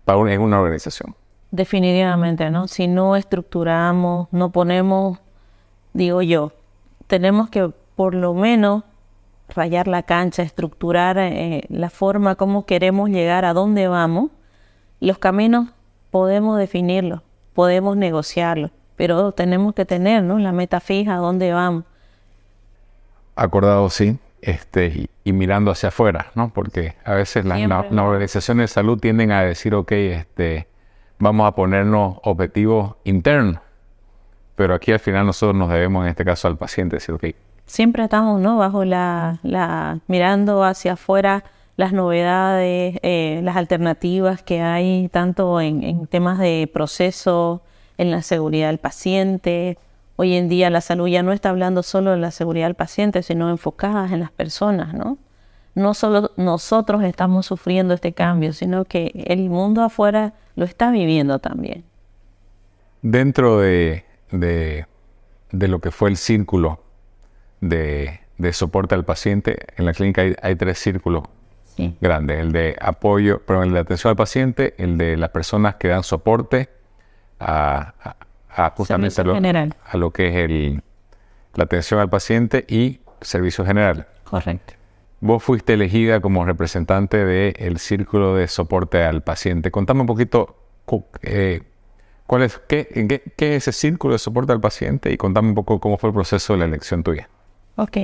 para 0.06 0.18
una, 0.18 0.32
en 0.32 0.40
una 0.40 0.60
organización. 0.60 1.14
Definitivamente, 1.50 2.48
¿no? 2.48 2.68
Si 2.68 2.88
no 2.88 3.16
estructuramos, 3.16 4.28
no 4.30 4.50
ponemos, 4.50 5.18
digo 5.92 6.22
yo, 6.22 6.52
tenemos 7.06 7.50
que 7.50 7.70
por 7.96 8.14
lo 8.14 8.32
menos 8.32 8.84
rayar 9.48 9.88
la 9.88 10.02
cancha, 10.02 10.42
estructurar 10.42 11.18
eh, 11.18 11.64
la 11.68 11.90
forma, 11.90 12.34
cómo 12.34 12.66
queremos 12.66 13.10
llegar, 13.10 13.44
a 13.44 13.52
dónde 13.52 13.88
vamos. 13.88 14.30
Los 15.00 15.18
caminos 15.18 15.68
podemos 16.10 16.58
definirlos, 16.58 17.22
podemos 17.54 17.96
negociarlos, 17.96 18.70
pero 18.96 19.32
tenemos 19.32 19.74
que 19.74 19.84
tener 19.84 20.22
¿no? 20.22 20.38
la 20.38 20.52
meta 20.52 20.80
fija, 20.80 21.14
a 21.14 21.18
dónde 21.18 21.52
vamos. 21.52 21.84
Acordado, 23.34 23.90
sí, 23.90 24.18
este, 24.40 25.08
y, 25.24 25.32
mirando 25.32 25.70
hacia 25.70 25.90
afuera, 25.90 26.30
¿no? 26.34 26.50
Porque 26.54 26.94
a 27.04 27.14
veces 27.14 27.44
las, 27.44 27.60
organizaciones 27.92 28.70
de 28.70 28.74
salud 28.74 28.98
tienden 28.98 29.30
a 29.32 29.42
decir, 29.42 29.74
ok, 29.74 29.92
este, 29.92 30.68
vamos 31.18 31.46
a 31.46 31.54
ponernos 31.54 32.18
objetivos 32.22 32.94
internos, 33.04 33.60
pero 34.54 34.74
aquí 34.74 34.92
al 34.92 35.00
final 35.00 35.26
nosotros 35.26 35.54
nos 35.54 35.70
debemos, 35.70 36.04
en 36.04 36.10
este 36.10 36.24
caso, 36.24 36.48
al 36.48 36.56
paciente, 36.56 36.96
decir, 36.96 37.14
ok. 37.14 37.24
Siempre 37.66 38.04
estamos, 38.04 38.40
¿no? 38.40 38.56
Bajo 38.58 38.84
la, 38.84 39.40
mirando 40.06 40.64
hacia 40.64 40.94
afuera 40.94 41.44
las 41.76 41.92
novedades, 41.92 42.98
eh, 43.02 43.40
las 43.42 43.56
alternativas 43.56 44.42
que 44.42 44.62
hay, 44.62 45.08
tanto 45.08 45.60
en, 45.60 46.06
temas 46.06 46.38
de 46.38 46.70
proceso, 46.72 47.62
en 47.98 48.10
la 48.10 48.22
seguridad 48.22 48.68
del 48.68 48.78
paciente, 48.78 49.78
Hoy 50.18 50.34
en 50.34 50.48
día 50.48 50.70
la 50.70 50.80
salud 50.80 51.08
ya 51.08 51.22
no 51.22 51.32
está 51.32 51.50
hablando 51.50 51.82
solo 51.82 52.12
de 52.12 52.16
la 52.16 52.30
seguridad 52.30 52.66
del 52.66 52.74
paciente, 52.74 53.22
sino 53.22 53.50
enfocadas 53.50 54.12
en 54.12 54.20
las 54.20 54.30
personas, 54.30 54.94
¿no? 54.94 55.18
No 55.74 55.92
solo 55.92 56.30
nosotros 56.38 57.04
estamos 57.04 57.44
sufriendo 57.44 57.92
este 57.92 58.14
cambio, 58.14 58.54
sino 58.54 58.86
que 58.86 59.12
el 59.26 59.50
mundo 59.50 59.82
afuera 59.82 60.32
lo 60.54 60.64
está 60.64 60.90
viviendo 60.90 61.38
también. 61.38 61.84
Dentro 63.02 63.58
de, 63.58 64.06
lo 65.50 65.80
que 65.80 65.90
fue 65.90 66.08
el 66.08 66.16
círculo 66.16 66.80
de, 67.68 68.20
soporte 68.52 68.94
al 68.94 69.04
paciente, 69.04 69.58
en 69.76 69.86
la 69.86 69.92
clínica 69.92 70.22
hay, 70.42 70.56
tres 70.56 70.78
círculos 70.78 71.24
grandes, 72.00 72.38
el 72.38 72.52
de 72.52 72.76
apoyo, 72.80 73.42
pero 73.46 73.62
el 73.62 73.72
de 73.72 73.80
atención 73.80 74.10
al 74.10 74.16
paciente, 74.16 74.74
el 74.78 74.96
de 74.98 75.16
las 75.16 75.30
personas 75.30 75.76
que 75.76 75.88
dan 75.88 76.02
soporte 76.02 76.68
a, 77.38 78.16
a 78.50 78.70
justamente 78.70 79.20
a 79.20 79.24
lo, 79.24 79.34
a 79.34 79.96
lo, 79.96 80.10
que 80.10 80.28
es 80.28 80.36
el, 80.36 80.82
la 81.54 81.64
atención 81.64 82.00
al 82.00 82.08
paciente 82.08 82.64
y 82.68 83.00
servicio 83.20 83.64
general. 83.64 84.06
Correcto. 84.24 84.74
Vos 85.20 85.42
fuiste 85.42 85.74
elegida 85.74 86.20
como 86.20 86.44
representante 86.44 87.24
del 87.24 87.78
Círculo 87.78 88.36
de 88.36 88.48
Soporte 88.48 89.02
al 89.02 89.22
Paciente. 89.22 89.70
Contame 89.70 90.02
un 90.02 90.06
poquito 90.06 90.56
eh, 91.22 91.62
cuál 92.26 92.42
es, 92.42 92.60
qué, 92.68 93.22
qué, 93.36 93.56
es 93.56 93.68
ese 93.68 93.72
Círculo 93.72 94.12
de 94.12 94.18
Soporte 94.18 94.52
al 94.52 94.60
Paciente 94.60 95.10
y 95.10 95.16
contame 95.16 95.48
un 95.48 95.54
poco 95.54 95.80
cómo 95.80 95.96
fue 95.96 96.10
el 96.10 96.14
proceso 96.14 96.52
de 96.52 96.60
la 96.60 96.64
elección 96.66 97.02
tuya. 97.02 97.28
Ok, 97.76 97.98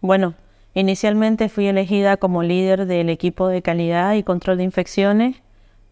bueno, 0.00 0.34
inicialmente 0.74 1.48
fui 1.48 1.66
elegida 1.68 2.16
como 2.16 2.42
líder 2.42 2.86
del 2.86 3.08
equipo 3.08 3.48
de 3.48 3.62
calidad 3.62 4.14
y 4.14 4.24
control 4.24 4.58
de 4.58 4.64
infecciones 4.64 5.36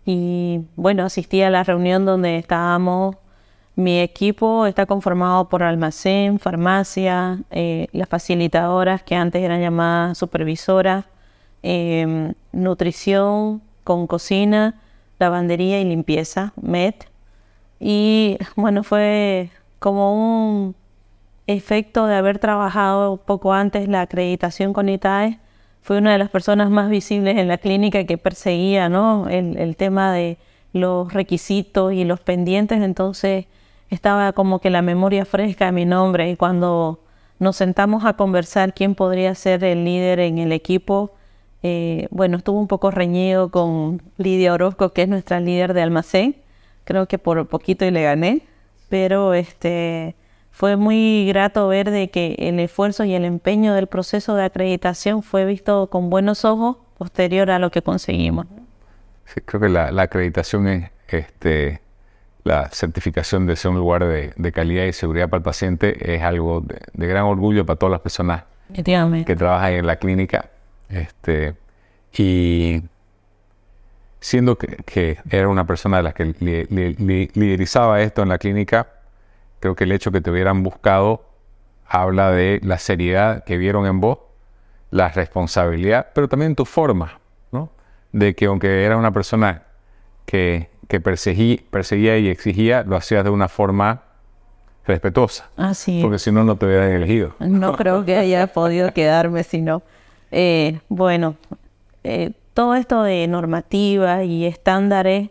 y 0.05 0.63
bueno, 0.77 1.05
asistí 1.05 1.43
a 1.43 1.51
la 1.51 1.63
reunión 1.63 2.05
donde 2.05 2.39
estábamos 2.39 3.17
mi 3.75 4.01
equipo 4.01 4.67
está 4.67 4.85
conformado 4.87 5.49
por 5.49 5.63
almacén, 5.63 6.39
farmacia, 6.39 7.41
eh, 7.51 7.89
las 7.93 8.09
facilitadoras 8.09 9.03
que 9.03 9.15
antes 9.15 9.43
eran 9.43 9.61
llamadas 9.61 10.19
supervisoras, 10.19 11.07
em, 11.63 12.35
nutrición 12.53 13.63
con 13.85 14.07
cocina, 14.07 14.81
lavandería 15.19 15.81
y 15.81 15.85
limpieza, 15.85 16.53
MED. 16.61 16.95
Y 17.81 18.39
bueno, 18.57 18.85
fue 18.85 19.51
como 19.79 20.15
un 20.15 20.75
efecto 21.47 22.07
de 22.07 22.15
haber 22.17 22.39
trabajado 22.39 23.19
poco 23.19 23.53
antes 23.53 23.89
la 23.89 24.03
acreditación 24.03 24.73
con 24.73 24.89
ITAE. 24.89 25.39
Fui 25.83 25.97
una 25.97 26.13
de 26.13 26.19
las 26.19 26.31
personas 26.31 26.71
más 26.71 26.89
visibles 26.91 27.37
en 27.39 27.49
la 27.49 27.59
clínica 27.59 28.05
que 28.05 28.19
perseguía 28.19 28.89
¿no? 28.89 29.29
el, 29.29 29.57
el 29.59 29.77
tema 29.77 30.13
de 30.13 30.39
los 30.73 31.13
requisitos 31.13 31.93
y 31.93 32.05
los 32.05 32.21
pendientes. 32.21 32.81
Entonces, 32.83 33.47
estaba 33.91 34.33
como 34.33 34.61
que 34.61 34.71
la 34.71 34.83
memoria 34.83 35.25
fresca 35.25 35.67
de 35.67 35.73
mi 35.73 35.85
nombre 35.85 36.31
y 36.31 36.37
cuando 36.37 37.01
nos 37.39 37.57
sentamos 37.57 38.05
a 38.05 38.15
conversar 38.15 38.73
quién 38.73 38.95
podría 38.95 39.35
ser 39.35 39.65
el 39.65 39.85
líder 39.85 40.21
en 40.21 40.39
el 40.39 40.53
equipo, 40.53 41.13
eh, 41.63 42.09
bueno, 42.11 42.39
estuvo 42.39 42.59
un 42.59 42.69
poco 42.69 42.91
reñido 42.91 43.51
con 43.51 44.03
Lidia 44.17 44.53
Orozco, 44.53 44.93
que 44.93 45.03
es 45.03 45.09
nuestra 45.09 45.41
líder 45.41 45.75
de 45.75 45.83
almacén. 45.83 46.37
Creo 46.85 47.07
que 47.07 47.19
por 47.19 47.47
poquito 47.49 47.85
y 47.85 47.91
le 47.91 48.03
gané, 48.03 48.43
pero 48.89 49.35
este 49.35 50.17
fue 50.63 50.77
muy 50.77 51.27
grato 51.27 51.67
ver 51.67 51.91
de 51.91 52.09
que 52.11 52.37
el 52.39 52.61
esfuerzo 52.61 53.03
y 53.03 53.15
el 53.15 53.25
empeño 53.25 53.75
del 53.75 53.89
proceso 53.89 54.37
de 54.37 54.45
acreditación 54.45 55.25
fue 55.25 55.45
visto 55.45 55.89
con 55.89 56.09
buenos 56.09 56.45
ojos 56.45 56.77
posterior 56.97 57.51
a 57.51 57.59
lo 57.59 57.73
que 57.73 57.83
conseguimos. 57.83 58.47
Sí, 59.25 59.41
creo 59.41 59.61
que 59.61 59.69
la, 59.69 59.91
la 59.91 60.03
acreditación 60.03 60.69
es 60.69 60.91
este, 61.09 61.81
la 62.45 62.69
certificación 62.69 63.45
de 63.45 63.57
ser 63.57 63.73
un 63.73 63.79
lugar 63.79 64.05
de, 64.05 64.53
calidad 64.53 64.85
y 64.85 64.93
seguridad 64.93 65.29
para 65.29 65.39
el 65.39 65.43
paciente 65.43 66.15
es 66.15 66.23
algo 66.23 66.61
de, 66.61 67.09
gran 67.09 67.25
orgullo 67.25 67.67
para 67.67 67.77
todas 67.77 67.91
las 67.91 68.01
personas 68.01 68.45
que 68.73 69.35
trabajan 69.35 69.73
en 69.73 69.85
la 69.85 69.97
clínica. 69.97 70.49
Este, 70.89 71.55
y 72.17 72.85
siendo 74.21 74.57
que, 74.57 75.19
era 75.29 75.49
una 75.49 75.67
persona 75.67 75.97
de 75.97 76.03
las 76.05 76.15
que 76.15 76.25
liderizaba 77.35 78.01
esto 78.01 78.23
en 78.23 78.29
la 78.29 78.39
clínica, 78.39 79.02
creo 79.63 79.75
que 79.75 79.85
el 79.85 79.93
hecho 79.93 80.13
que 80.13 80.21
te 80.21 80.31
hubieran 80.31 80.63
buscado 80.63 81.25
habla 81.87 82.31
de 82.31 82.61
la 82.63 82.79
seriedad 82.79 83.45
que 83.45 83.57
vieron 83.57 83.87
en 83.87 84.01
vos, 84.01 84.19
la 84.91 85.09
responsabilidad, 85.09 86.09
pero 86.15 86.29
también 86.29 86.55
tu 86.55 86.67
forma, 86.67 87.19
¿no? 87.51 87.71
De 88.13 88.35
que 88.35 88.45
aunque 88.45 88.85
era 88.85 88.99
una 88.99 89.13
persona 89.13 89.63
que 90.27 90.73
que 90.93 91.01
perseguía 91.01 92.19
y 92.19 92.29
exigía, 92.29 92.83
lo 92.83 92.97
hacías 92.97 93.25
de 93.25 93.31
una 93.31 93.49
forma 93.49 94.03
respetuosa. 94.85 95.49
Así 95.57 96.01
Porque 96.03 96.19
si 96.19 96.31
no, 96.31 96.45
no 96.45 96.57
te 96.57 96.67
hubieran 96.67 96.91
elegido. 96.91 97.35
No 97.41 97.75
creo 97.77 98.05
que 98.05 98.19
haya 98.19 98.47
podido 98.49 98.93
quedarme 98.93 99.43
si 99.43 99.63
no. 99.63 99.81
Eh, 100.31 100.81
bueno, 100.91 101.37
eh, 102.05 102.33
todo 102.53 102.75
esto 102.75 103.03
de 103.03 103.27
normativas 103.27 104.27
y 104.27 104.45
estándares 104.45 105.31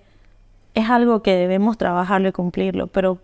es 0.73 0.89
algo 0.89 1.21
que 1.21 1.35
debemos 1.35 1.77
trabajarlo 1.77 2.29
y 2.29 2.31
cumplirlo, 2.31 2.87
pero 2.87 3.19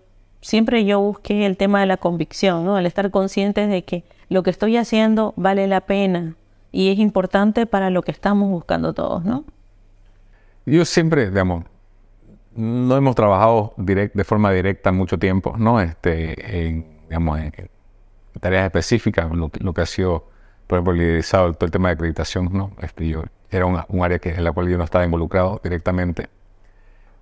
siempre 0.48 0.86
yo 0.86 1.01
busqué 1.01 1.46
el 1.46 1.58
tema 1.58 1.82
de 1.82 1.88
la 1.88 1.98
convicción, 1.98 2.63
¿no? 2.63 2.77
El 2.77 2.86
estar 2.86 3.12
conscientes 3.12 3.70
de 3.70 3.84
que 3.84 4.06
lo 4.30 4.44
que 4.44 4.50
estoy 4.50 4.77
haciendo 4.77 5.34
vale 5.36 5.68
la 5.68 5.82
pena 5.82 6.36
y 6.72 6.89
es 6.89 7.00
importante 7.00 7.66
para 7.66 7.89
lo 7.89 8.01
que 8.01 8.12
estamos 8.12 8.50
buscando 8.50 8.94
todos, 8.94 9.25
¿no? 9.25 9.44
Yo 10.66 10.86
siempre, 10.86 11.30
digamos, 11.30 11.66
no 12.56 12.96
hemos 12.96 13.13
trabajado 13.13 13.74
de 13.75 14.24
forma 14.24 14.54
directa 14.54 14.94
mucho 14.94 15.20
tiempo, 15.20 15.54
¿no? 15.58 15.82
Este, 15.82 16.68
en, 16.68 16.86
digamos, 17.10 17.39
en, 17.39 17.51
tareas 18.39 18.63
específicas, 18.63 19.30
lo, 19.30 19.50
que 19.50 19.82
ha 19.82 19.86
sido, 19.86 20.30
por 20.66 20.77
ejemplo, 20.77 20.94
liderizado 20.94 21.51
todo 21.56 21.66
el 21.66 21.72
tema 21.72 21.89
de 21.89 21.96
acreditación, 21.96 22.50
¿no? 22.54 22.72
Este, 22.82 23.06
yo, 23.06 23.25
era 23.51 23.66
un 23.66 24.01
área 24.01 24.20
que, 24.20 24.30
en 24.30 24.46
la 24.46 24.54
cual 24.54 24.70
yo 24.70 24.77
no 24.77 24.86
estaba 24.86 25.04
involucrado 25.04 25.60
directamente, 25.62 26.30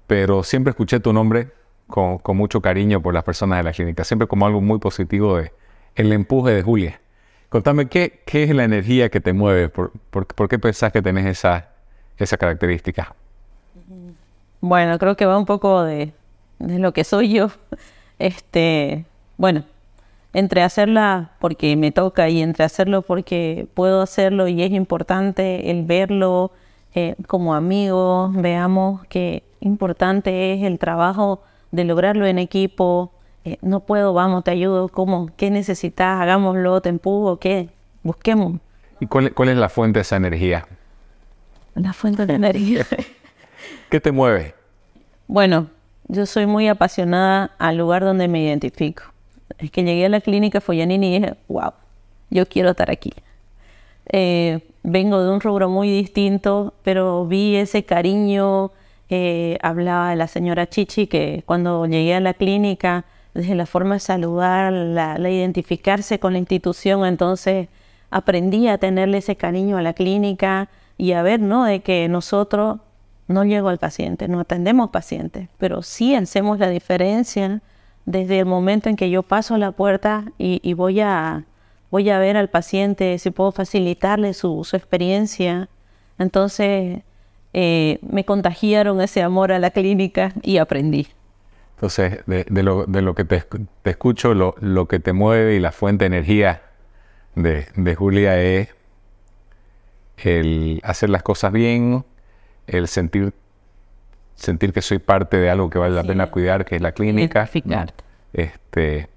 pero 0.06 0.44
siempre 0.44 0.70
escuché 0.70 1.00
tu 1.00 1.12
nombre 1.12 1.65
con, 1.88 2.20
mucho 2.38 2.62
cariño 2.62 3.02
por 3.02 3.14
las 3.14 3.24
personas 3.24 3.60
de 3.60 3.64
la 3.64 3.72
clínica, 3.72 4.04
siempre 4.04 4.28
como 4.28 4.46
algo 4.46 4.62
muy 4.62 4.80
positivo 4.80 5.38
de 5.38 5.52
el 5.96 6.12
empuje 6.12 6.52
de 6.54 6.62
Julia. 6.62 7.00
Contame, 7.50 7.88
¿qué, 7.88 8.22
qué 8.26 8.44
es 8.44 8.54
la 8.54 8.64
energía 8.64 9.10
que 9.10 9.22
te 9.22 9.32
mueve? 9.34 9.70
¿Por, 9.70 9.92
por, 10.10 10.50
qué 10.50 10.60
pensás 10.60 10.92
que 10.92 11.02
tenés 11.02 11.26
esa, 11.26 11.70
esa 12.18 12.38
característica? 12.38 13.16
Bueno, 14.62 14.98
creo 14.98 15.16
que 15.16 15.26
va 15.26 15.38
un 15.38 15.46
poco 15.46 15.84
de, 15.84 16.12
lo 16.60 16.92
que 16.92 17.04
soy 17.04 17.34
yo. 17.34 17.50
Este, 18.20 19.06
bueno, 19.38 19.64
entre 20.34 20.64
hacerla 20.64 21.32
porque 21.40 21.76
me 21.78 21.92
toca 21.92 22.28
y 22.30 22.42
entre 22.42 22.66
hacerlo 22.66 23.04
porque 23.04 23.68
puedo 23.74 24.02
hacerlo 24.02 24.48
y 24.48 24.64
es 24.64 24.72
importante 24.72 25.70
el 25.72 25.86
verlo 25.86 26.52
eh, 26.94 27.16
como 27.28 27.54
amigos, 27.56 28.34
veamos 28.34 29.06
que 29.08 29.44
importante 29.60 30.54
es 30.54 30.64
el 30.64 30.80
trabajo 30.80 31.42
de 31.72 31.84
lograrlo 31.84 32.26
en 32.26 32.40
equipo. 32.40 33.12
Eh, 33.44 33.58
no 33.62 33.82
puedo, 33.82 34.14
vamos, 34.14 34.44
te 34.44 34.52
ayudo, 34.52 34.90
¿cómo? 34.90 35.30
¿Qué 35.38 35.52
necesitas? 35.52 36.22
Hagámoslo, 36.22 36.82
te 36.82 36.90
empujo, 36.90 37.38
¿qué? 37.38 37.70
Busquemos. 38.04 38.60
¿Y 39.00 39.08
cuál, 39.08 39.34
cuál 39.34 39.50
es 39.50 39.58
la 39.58 39.70
fuente 39.70 40.00
de 40.00 40.02
esa 40.02 40.16
energía? 40.16 40.68
La 41.76 41.94
fuente 41.94 42.26
de 42.26 42.34
energía. 42.34 42.86
¿Qué 43.90 44.00
te 44.00 44.12
mueve? 44.12 44.56
Bueno, 45.28 45.68
yo 46.08 46.26
soy 46.26 46.46
muy 46.46 46.68
apasionada 46.68 47.52
al 47.58 47.78
lugar 47.78 48.04
donde 48.04 48.28
me 48.28 48.42
identifico. 48.42 49.04
Es 49.58 49.72
que 49.72 49.84
llegué 49.84 50.06
a 50.06 50.10
la 50.10 50.22
clínica 50.22 50.62
Foyanini 50.62 51.16
y 51.16 51.20
dije, 51.20 51.36
wow, 51.48 51.74
yo 52.30 52.46
quiero 52.48 52.72
estar 52.72 52.92
aquí. 52.92 53.14
Eh, 54.12 54.60
vengo 54.84 55.24
de 55.24 55.32
un 55.32 55.42
rubro 55.42 55.70
muy 55.70 55.90
distinto, 55.90 56.74
pero 56.84 57.26
vi 57.26 57.56
ese 57.56 57.84
cariño. 57.84 58.72
Eh, 59.10 59.58
hablaba 59.62 60.10
de 60.10 60.16
la 60.16 60.28
señora 60.28 60.68
Chichi, 60.68 61.08
que 61.08 61.44
cuando 61.46 61.86
llegué 61.86 62.16
a 62.16 62.20
la 62.20 62.34
clínica, 62.34 63.06
desde 63.36 63.54
la 63.54 63.66
forma 63.66 63.96
de 63.96 64.00
saludar, 64.00 64.74
la, 64.74 65.20
identificarse 65.30 66.20
con 66.20 66.34
la 66.34 66.40
institución, 66.40 67.06
entonces 67.06 67.68
aprendí 68.10 68.68
a 68.68 68.78
tenerle 68.78 69.20
ese 69.20 69.36
cariño 69.36 69.78
a 69.78 69.82
la 69.82 69.94
clínica 69.94 70.70
y 70.98 71.12
a 71.12 71.22
ver, 71.22 71.42
¿no? 71.42 71.66
De 71.66 71.82
que 71.82 72.08
nosotros 72.08 72.80
no 73.28 73.44
llego 73.44 73.70
al 73.70 73.78
paciente, 73.78 74.28
no 74.28 74.40
atendemos 74.40 74.90
pacientes, 74.90 75.50
pero 75.58 75.82
sí 75.82 76.16
hacemos 76.16 76.60
la 76.60 76.70
diferencia 76.70 77.62
desde 78.06 78.40
el 78.40 78.46
momento 78.46 78.88
en 78.90 78.96
que 78.96 79.10
yo 79.10 79.24
paso 79.24 79.58
la 79.58 79.72
puerta 79.72 80.26
y, 80.38 80.74
voy, 80.74 81.02
a, 81.02 81.46
voy 81.92 82.10
a 82.10 82.20
ver 82.20 82.38
al 82.38 82.50
paciente, 82.50 83.18
si 83.20 83.32
puedo 83.32 83.52
facilitarle 83.52 84.34
su, 84.34 84.64
su 84.64 84.76
experiencia. 84.76 85.70
Entonces, 86.20 87.02
eh, 87.58 88.00
me 88.02 88.26
contagiaron 88.26 89.00
ese 89.00 89.22
amor 89.22 89.54
a 89.54 89.60
la 89.60 89.72
clínica 89.72 90.34
y 90.42 90.58
aprendí. 90.58 91.08
Entonces, 91.76 92.20
de, 92.26 92.64
lo, 92.64 92.86
de 92.86 93.02
lo, 93.02 93.16
que 93.16 93.24
te, 93.24 93.46
escucho, 93.86 94.34
lo, 94.34 94.56
lo, 94.60 94.90
que 94.90 95.00
te 95.00 95.14
mueve 95.14 95.56
y 95.56 95.60
la 95.62 95.72
fuente 95.72 96.04
de 96.04 96.08
energía 96.08 96.64
de, 97.36 97.66
de 97.78 97.96
Julia 97.96 98.42
es 98.42 98.76
el 100.18 100.82
hacer 100.84 101.10
las 101.10 101.24
cosas 101.24 101.54
bien, 101.54 102.04
el 102.68 102.90
sentir 102.90 103.34
sentir 104.36 104.74
que 104.74 104.82
soy 104.82 105.00
parte 105.00 105.38
de 105.38 105.50
algo 105.50 105.70
que 105.70 105.80
vale 105.80 105.96
la 105.96 106.04
pena 106.04 106.30
cuidar, 106.30 106.66
que 106.66 106.76
es 106.76 106.82
la 106.82 106.92
clínica. 106.92 107.50
Este, 108.34 109.08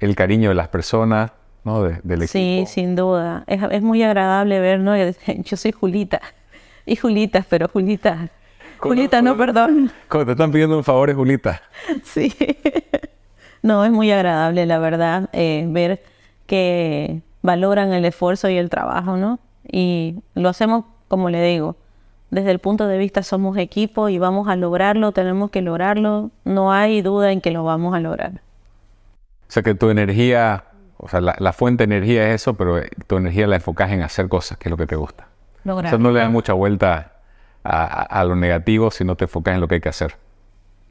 el 0.00 0.16
cariño 0.16 0.48
de 0.48 0.56
las 0.56 0.66
personas, 0.66 1.30
¿no? 1.62 1.84
del 1.84 2.22
equipo. 2.22 2.32
Sí, 2.32 2.64
sin 2.66 2.96
duda. 2.96 3.44
Es, 3.46 3.62
es, 3.70 3.82
muy 3.82 4.02
agradable 4.02 4.58
ver, 4.58 4.80
¿no? 4.80 4.96
Yo 5.44 5.56
soy 5.56 5.70
Julita. 5.70 6.20
Y 6.86 6.96
Julita, 6.96 7.44
pero 7.48 7.68
Julita. 7.68 8.28
Julita, 8.78 9.22
no, 9.22 9.36
perdón. 9.36 9.90
Como 10.08 10.26
te 10.26 10.32
están 10.32 10.52
pidiendo 10.52 10.76
un 10.76 10.84
favor, 10.84 11.10
es 11.10 11.16
Julita. 11.16 11.62
Sí. 12.04 12.34
No, 13.62 13.82
es 13.84 13.90
muy 13.90 14.10
agradable, 14.10 14.66
la 14.66 14.78
verdad, 14.78 15.30
eh, 15.32 15.64
ver 15.68 16.02
que 16.46 17.22
valoran 17.40 17.94
el 17.94 18.04
esfuerzo 18.04 18.50
y 18.50 18.58
el 18.58 18.68
trabajo, 18.68 19.16
¿no? 19.16 19.38
Y 19.66 20.16
lo 20.34 20.50
hacemos, 20.50 20.84
como 21.08 21.30
le 21.30 21.42
digo, 21.42 21.76
desde 22.30 22.50
el 22.50 22.58
punto 22.58 22.88
de 22.88 22.98
vista 22.98 23.22
somos 23.22 23.56
equipo 23.56 24.08
y 24.08 24.18
vamos 24.18 24.48
a 24.48 24.56
lograrlo, 24.56 25.12
tenemos 25.12 25.50
que 25.50 25.62
lograrlo, 25.62 26.30
no 26.44 26.72
hay 26.72 27.00
duda 27.00 27.32
en 27.32 27.40
que 27.40 27.52
lo 27.52 27.64
vamos 27.64 27.94
a 27.94 28.00
lograr. 28.00 28.42
O 29.48 29.52
sea 29.52 29.62
que 29.62 29.74
tu 29.74 29.88
energía, 29.88 30.64
o 30.96 31.08
sea, 31.08 31.20
la, 31.20 31.52
fuente 31.52 31.86
de 31.86 31.94
energía 31.94 32.28
es 32.28 32.42
eso, 32.42 32.54
pero 32.54 32.80
tu 33.06 33.16
energía 33.16 33.46
la 33.46 33.56
enfocas 33.56 33.92
en 33.92 34.02
hacer 34.02 34.28
cosas, 34.28 34.58
que 34.58 34.68
es 34.68 34.70
lo 34.70 34.76
que 34.76 34.86
te 34.86 34.96
gusta. 34.96 35.28
Lograr. 35.64 35.86
O 35.86 35.96
sea, 35.96 35.98
no 35.98 36.10
le 36.10 36.20
das 36.20 36.30
mucha 36.30 36.52
vuelta 36.52 37.12
a, 37.64 38.24
lo 38.24 38.36
negativo, 38.36 38.90
sino 38.90 39.16
te 39.16 39.24
enfocas 39.24 39.54
en 39.54 39.60
lo 39.60 39.68
que 39.68 39.76
hay 39.76 39.80
que 39.80 39.88
hacer. 39.88 40.16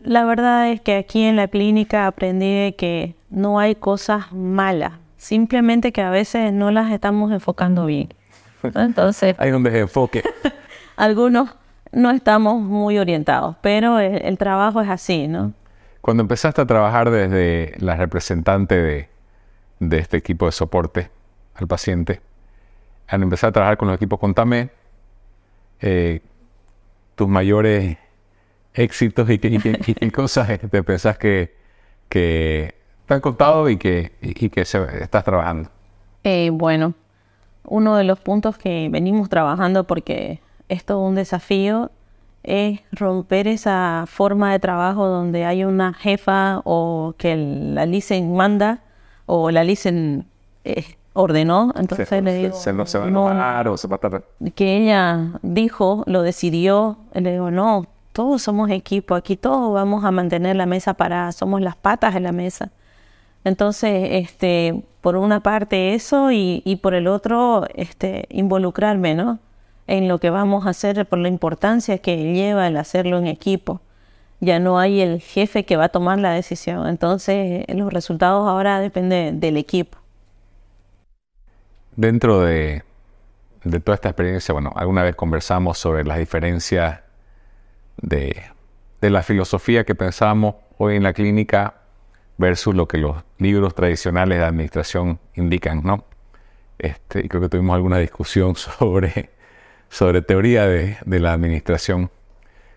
La 0.03 0.25
verdad 0.25 0.69
es 0.69 0.81
que 0.81 0.97
aquí 0.97 1.23
en 1.23 1.35
la 1.35 1.47
clínica 1.47 2.07
aprendí 2.07 2.73
que 2.73 3.15
no 3.29 3.59
hay 3.59 3.75
cosas 3.75 4.31
malas, 4.31 4.93
simplemente 5.17 5.91
que 5.91 6.01
a 6.01 6.09
veces 6.09 6.51
no 6.51 6.71
las 6.71 6.91
estamos 6.91 7.31
enfocando 7.31 7.85
bien. 7.85 8.09
Entonces... 8.63 9.35
Ahí 9.37 9.51
donde 9.51 9.71
se 9.71 9.79
enfoque. 9.79 10.23
algunos 10.95 11.55
no 11.91 12.11
estamos 12.11 12.61
muy 12.61 12.97
orientados, 12.97 13.55
pero 13.61 13.99
el, 13.99 14.37
trabajo 14.37 14.81
es 14.81 14.89
así, 14.89 15.27
¿no? 15.27 15.53
Cuando 16.01 16.21
empezaste 16.21 16.61
a 16.61 16.65
trabajar 16.65 17.11
desde 17.11 17.75
la 17.77 17.95
representante 17.95 18.81
de, 18.81 19.09
este 19.97 20.17
equipo 20.17 20.47
de 20.47 20.51
soporte 20.51 21.11
al 21.55 21.67
paciente, 21.67 22.21
al 23.07 23.23
empezar 23.23 23.49
a 23.49 23.53
trabajar 23.53 23.77
con 23.77 23.87
los 23.87 23.95
equipos 23.95 24.19
Contame, 24.19 24.69
eh, 25.81 26.21
tus 27.15 27.27
mayores 27.27 27.97
éxitos 28.73 29.29
y 29.29 29.37
qué 29.39 30.11
cosas 30.11 30.59
te 30.59 30.83
pensás 30.83 31.17
que, 31.17 31.55
que 32.09 32.75
te 33.05 33.13
han 33.13 33.21
contado 33.21 33.69
y 33.69 33.77
que, 33.77 34.11
que 34.21 34.61
estás 34.61 35.23
trabajando? 35.23 35.69
Eh, 36.23 36.49
bueno, 36.51 36.93
uno 37.65 37.95
de 37.95 38.03
los 38.03 38.19
puntos 38.19 38.57
que 38.57 38.89
venimos 38.89 39.29
trabajando 39.29 39.85
porque 39.85 40.39
es 40.69 40.85
todo 40.85 41.01
un 41.01 41.15
desafío, 41.15 41.91
es 42.43 42.81
romper 42.91 43.47
esa 43.47 44.05
forma 44.07 44.51
de 44.51 44.59
trabajo 44.59 45.07
donde 45.07 45.45
hay 45.45 45.63
una 45.63 45.93
jefa 45.93 46.61
o 46.65 47.15
que 47.17 47.35
la 47.35 47.85
licen 47.85 48.35
manda 48.35 48.81
o 49.25 49.49
la 49.51 49.63
licen 49.63 50.25
eh, 50.65 50.97
ordenó. 51.13 51.73
Entonces 51.75 52.23
le 52.23 52.35
digo, 52.35 52.55
se, 52.55 52.73
no 52.73 52.85
se 52.85 52.97
va 52.97 53.05
a 53.05 53.07
enojar 53.07 53.67
o 53.67 53.77
se 53.77 53.87
va 53.87 53.95
a 53.95 53.99
tardar. 53.99 54.23
Que 54.55 54.77
ella 54.77 55.39
dijo, 55.41 56.03
lo 56.05 56.21
decidió. 56.21 56.97
Le 57.13 57.31
digo, 57.31 57.51
no, 57.51 57.85
todos 58.11 58.41
somos 58.41 58.69
equipo, 58.69 59.15
aquí 59.15 59.37
todos 59.37 59.73
vamos 59.73 60.03
a 60.03 60.11
mantener 60.11 60.55
la 60.55 60.65
mesa 60.65 60.93
parada, 60.93 61.31
somos 61.31 61.61
las 61.61 61.75
patas 61.75 62.13
de 62.13 62.19
la 62.19 62.31
mesa. 62.31 62.71
Entonces, 63.43 64.09
este, 64.11 64.83
por 65.01 65.17
una 65.17 65.41
parte 65.41 65.95
eso 65.95 66.31
y, 66.31 66.61
y 66.65 66.77
por 66.77 66.93
el 66.93 67.07
otro, 67.07 67.65
este, 67.73 68.27
involucrarme, 68.29 69.15
¿no? 69.15 69.39
en 69.87 70.07
lo 70.07 70.19
que 70.19 70.29
vamos 70.29 70.65
a 70.65 70.69
hacer 70.69 71.05
por 71.05 71.19
la 71.19 71.27
importancia 71.27 71.97
que 71.97 72.33
lleva 72.33 72.67
el 72.67 72.77
hacerlo 72.77 73.17
en 73.17 73.27
equipo. 73.27 73.81
Ya 74.39 74.59
no 74.59 74.79
hay 74.79 75.01
el 75.01 75.21
jefe 75.21 75.65
que 75.65 75.77
va 75.77 75.85
a 75.85 75.89
tomar 75.89 76.19
la 76.19 76.31
decisión. 76.31 76.87
Entonces, 76.87 77.65
los 77.69 77.91
resultados 77.93 78.47
ahora 78.47 78.79
dependen 78.79 79.39
del 79.39 79.57
equipo. 79.57 79.97
Dentro 81.95 82.41
de, 82.41 82.83
toda 83.83 83.95
esta 83.95 84.09
experiencia, 84.09 84.53
bueno, 84.53 84.71
alguna 84.75 85.03
vez 85.03 85.15
conversamos 85.15 85.77
sobre 85.77 86.03
las 86.03 86.17
diferencias 86.17 87.01
de, 87.97 88.41
la 89.01 89.21
filosofía 89.21 89.83
que 89.83 89.95
pensamos 89.95 90.55
hoy 90.77 90.95
en 90.95 91.03
la 91.03 91.13
clínica 91.13 91.81
versus 92.37 92.73
lo 92.73 92.87
que 92.87 92.97
los 92.97 93.23
libros 93.37 93.75
tradicionales 93.75 94.39
de 94.39 94.45
administración 94.45 95.19
indican, 95.35 95.83
¿no? 95.83 96.05
Este, 96.79 97.27
creo 97.27 97.41
que 97.41 97.49
tuvimos 97.49 97.75
alguna 97.75 97.97
discusión 97.97 98.55
sobre 98.55 99.29
sobre 99.93 100.23
teoría 100.23 100.65
de, 100.65 100.97
la 101.05 101.33
administración. 101.33 102.09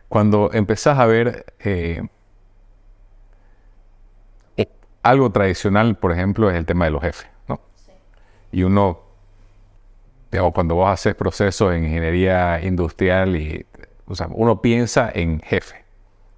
Cuando 0.08 0.50
empezás 0.52 0.98
a 0.98 1.06
ver 1.06 1.46
eh, 1.60 2.06
algo 5.02 5.30
tradicional, 5.30 5.96
por 5.96 6.12
ejemplo, 6.12 6.50
es 6.50 6.56
el 6.56 6.66
tema 6.66 6.84
de 6.84 6.90
los 6.90 7.00
jefes, 7.00 7.26
¿no? 7.48 7.58
Y 8.52 8.64
uno, 8.64 9.00
digamos, 10.36 10.52
cuando 10.52 10.74
vos 10.74 10.90
haces 10.90 11.14
procesos 11.14 11.74
en 11.74 11.84
ingeniería 11.84 12.60
industrial, 12.62 13.36
y, 13.36 13.64
o 14.06 14.14
sea, 14.14 14.28
uno 14.30 14.60
piensa 14.60 15.10
en 15.14 15.40
jefe, 15.40 15.82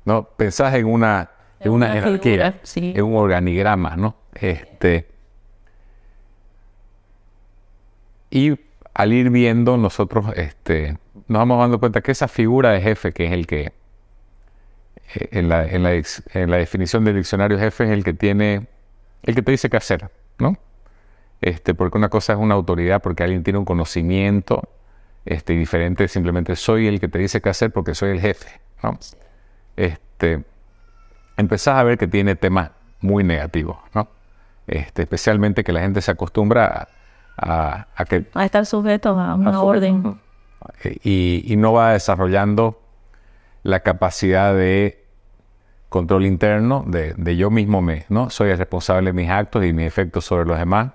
¿no? 0.04 0.28
Pensás 0.36 0.72
en 0.74 0.86
una, 0.86 1.30
en 1.58 1.72
una, 1.72 1.92
jerarquía, 1.92 2.60
en 2.76 3.04
un 3.04 3.16
organigrama, 3.16 3.96
¿no? 3.96 4.14
Este, 4.34 5.08
y 8.30 8.56
al 8.94 9.12
ir 9.12 9.30
viendo 9.30 9.76
nosotros 9.76 10.26
este, 10.36 10.96
nos 11.26 11.40
vamos 11.40 11.58
dando 11.58 11.80
cuenta 11.80 12.00
que 12.00 12.12
esa 12.12 12.28
figura 12.28 12.70
de 12.70 12.80
jefe, 12.80 13.12
que 13.12 13.24
es 13.24 13.32
el 13.32 13.48
que 13.48 13.72
eh, 15.14 15.28
en 15.32 15.48
la, 15.48 15.66
en, 15.66 15.82
la, 15.82 16.56
definición 16.56 17.04
del 17.04 17.16
diccionario 17.16 17.58
jefe 17.58 17.82
es 17.82 17.90
el 17.90 18.04
que 18.04 18.12
tiene, 18.12 18.68
el 19.24 19.34
que 19.34 19.42
te 19.42 19.50
dice 19.50 19.68
qué 19.68 19.76
hacer, 19.76 20.08
¿no? 20.38 20.56
Este, 21.40 21.74
porque 21.74 21.98
una 21.98 22.08
cosa 22.08 22.32
es 22.32 22.38
una 22.38 22.54
autoridad, 22.54 23.00
porque 23.00 23.22
alguien 23.22 23.44
tiene 23.44 23.58
un 23.58 23.64
conocimiento 23.64 24.68
este, 25.24 25.52
diferente, 25.52 26.08
simplemente 26.08 26.56
soy 26.56 26.86
el 26.86 27.00
que 27.00 27.08
te 27.08 27.18
dice 27.18 27.40
qué 27.40 27.50
hacer 27.50 27.70
porque 27.70 27.94
soy 27.94 28.10
el 28.10 28.20
jefe, 28.20 28.60
¿no? 28.82 28.98
Este, 29.76 30.44
empezás 31.36 31.76
a 31.76 31.82
ver 31.82 31.98
que 31.98 32.08
tiene 32.08 32.34
temas 32.34 32.70
muy 33.00 33.24
negativos, 33.24 33.78
¿no? 33.94 34.08
Este, 34.66 35.02
especialmente 35.02 35.64
que 35.64 35.72
la 35.72 35.80
gente 35.80 36.00
se 36.00 36.10
acostumbra 36.10 36.88
a, 37.36 37.86
a, 37.94 38.04
que, 38.04 38.26
a 38.34 38.44
estar 38.44 38.66
sujeto 38.66 39.18
a 39.18 39.34
una 39.34 39.62
orden. 39.62 40.20
Y, 41.02 41.54
no 41.56 41.72
va 41.72 41.92
desarrollando 41.92 42.80
la 43.62 43.80
capacidad 43.80 44.54
de 44.54 45.04
control 45.88 46.26
interno, 46.26 46.84
de, 46.86 47.36
yo 47.36 47.50
mismo 47.50 47.80
me, 47.80 48.04
¿no? 48.08 48.28
Soy 48.30 48.50
el 48.50 48.58
responsable 48.58 49.10
de 49.10 49.12
mis 49.12 49.30
actos 49.30 49.64
y 49.64 49.72
mis 49.72 49.86
efectos 49.86 50.24
sobre 50.24 50.44
los 50.44 50.58
demás, 50.58 50.92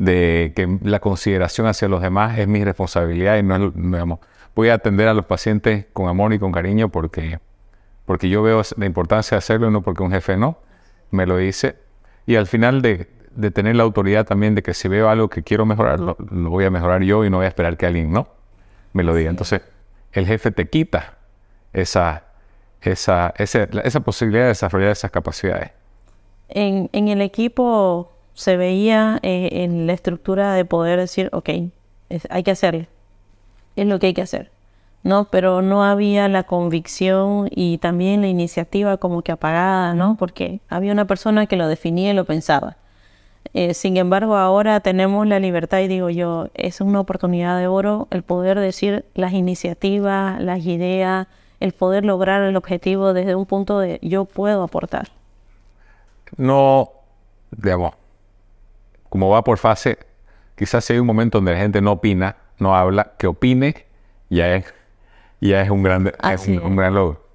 de 0.00 0.54
que 0.56 0.78
la 0.82 0.98
consideración 0.98 1.66
hacia 1.66 1.86
los 1.86 2.00
demás 2.00 2.38
es 2.38 2.48
mi 2.48 2.64
responsabilidad 2.64 3.36
y 3.36 3.42
no 3.42 3.56
es, 3.56 3.74
digamos, 3.74 4.20
voy 4.54 4.70
a 4.70 4.74
atender 4.74 5.08
a 5.08 5.12
los 5.12 5.26
pacientes 5.26 5.88
con 5.92 6.08
amor 6.08 6.32
y 6.32 6.38
con 6.38 6.52
cariño 6.52 6.88
porque, 6.88 7.38
porque 8.06 8.30
yo 8.30 8.42
veo 8.42 8.62
la 8.78 8.86
importancia 8.86 9.34
de 9.34 9.40
hacerlo 9.40 9.68
y 9.68 9.70
no 9.70 9.82
porque 9.82 10.02
un 10.02 10.10
jefe 10.10 10.38
no, 10.38 10.56
me 11.10 11.26
lo 11.26 11.36
dice. 11.36 11.76
Y 12.24 12.36
al 12.36 12.46
final 12.46 12.80
de, 12.80 13.08
de 13.32 13.50
tener 13.50 13.76
la 13.76 13.82
autoridad 13.82 14.24
también 14.24 14.54
de 14.54 14.62
que 14.62 14.72
si 14.72 14.88
veo 14.88 15.10
algo 15.10 15.28
que 15.28 15.42
quiero 15.42 15.66
mejorar, 15.66 16.00
lo, 16.00 16.16
voy 16.18 16.64
a 16.64 16.70
mejorar 16.70 17.02
yo 17.02 17.26
y 17.26 17.28
no 17.28 17.36
voy 17.36 17.44
a 17.44 17.48
esperar 17.48 17.76
que 17.76 17.84
alguien 17.84 18.10
no 18.10 18.26
me 18.94 19.04
lo 19.04 19.14
diga. 19.14 19.28
Entonces, 19.28 19.60
el 20.12 20.26
jefe 20.26 20.50
te 20.50 20.70
quita 20.70 21.18
esa, 21.74 22.24
esa, 22.80 23.34
esa, 23.36 24.00
posibilidad 24.00 24.44
de 24.44 24.48
desarrollar 24.48 24.92
esas 24.92 25.10
capacidades. 25.10 25.72
En, 26.48 26.88
en 26.94 27.08
el 27.08 27.20
equipo 27.20 28.14
se 28.40 28.56
veía 28.56 29.18
eh, 29.22 29.50
en 29.52 29.86
la 29.86 29.92
estructura 29.92 30.54
de 30.54 30.64
poder 30.64 30.98
decir, 30.98 31.28
ok, 31.32 31.50
hay 32.30 32.42
que 32.42 32.50
hacerlo, 32.50 32.86
es 33.76 33.86
lo 33.86 33.98
que 33.98 34.08
hay 34.08 34.14
que 34.14 34.22
hacer. 34.22 34.50
¿no? 35.02 35.26
Pero 35.30 35.62
no 35.62 35.84
había 35.84 36.28
la 36.28 36.42
convicción 36.44 37.48
y 37.50 37.78
también 37.78 38.20
la 38.20 38.28
iniciativa 38.28 38.96
como 38.98 39.22
que 39.22 39.32
apagada, 39.32 39.94
¿no? 39.94 40.16
Porque 40.18 40.60
había 40.68 40.92
una 40.92 41.06
persona 41.06 41.46
que 41.46 41.56
lo 41.56 41.68
definía 41.68 42.10
y 42.10 42.14
lo 42.14 42.24
pensaba. 42.24 42.76
Eh, 43.54 43.74
sin 43.74 43.96
embargo, 43.96 44.36
ahora 44.36 44.80
tenemos 44.80 45.26
la 45.26 45.40
libertad 45.40 45.80
y 45.80 45.88
digo 45.88 46.10
yo, 46.10 46.48
es 46.54 46.80
una 46.80 47.00
oportunidad 47.00 47.58
de 47.58 47.66
oro 47.66 48.08
el 48.10 48.22
poder 48.22 48.58
decir 48.58 49.04
las 49.14 49.32
iniciativas, 49.32 50.40
las 50.40 50.64
ideas, 50.66 51.26
el 51.60 51.72
poder 51.72 52.04
lograr 52.04 52.42
el 52.42 52.56
objetivo 52.56 53.12
desde 53.12 53.34
un 53.34 53.46
punto 53.46 53.78
de 53.78 53.98
yo 54.02 54.24
puedo 54.24 54.62
aportar. 54.62 55.08
No, 56.36 56.90
digamos, 57.50 57.94
como 59.10 59.28
va 59.28 59.44
por 59.44 59.58
fase, 59.58 59.98
quizás 60.56 60.84
si 60.84 60.94
hay 60.94 60.98
un 60.98 61.06
momento 61.06 61.38
donde 61.38 61.52
la 61.52 61.58
gente 61.58 61.82
no 61.82 61.92
opina, 61.92 62.36
no 62.58 62.74
habla, 62.74 63.12
que 63.18 63.26
opine, 63.26 63.86
ya 64.30 64.54
es, 64.54 64.72
ya 65.40 65.60
es 65.60 65.68
un 65.68 65.82
gran, 65.82 66.12
es 66.32 66.46
un, 66.46 66.76
gran 66.76 66.94
logro. 66.94 67.26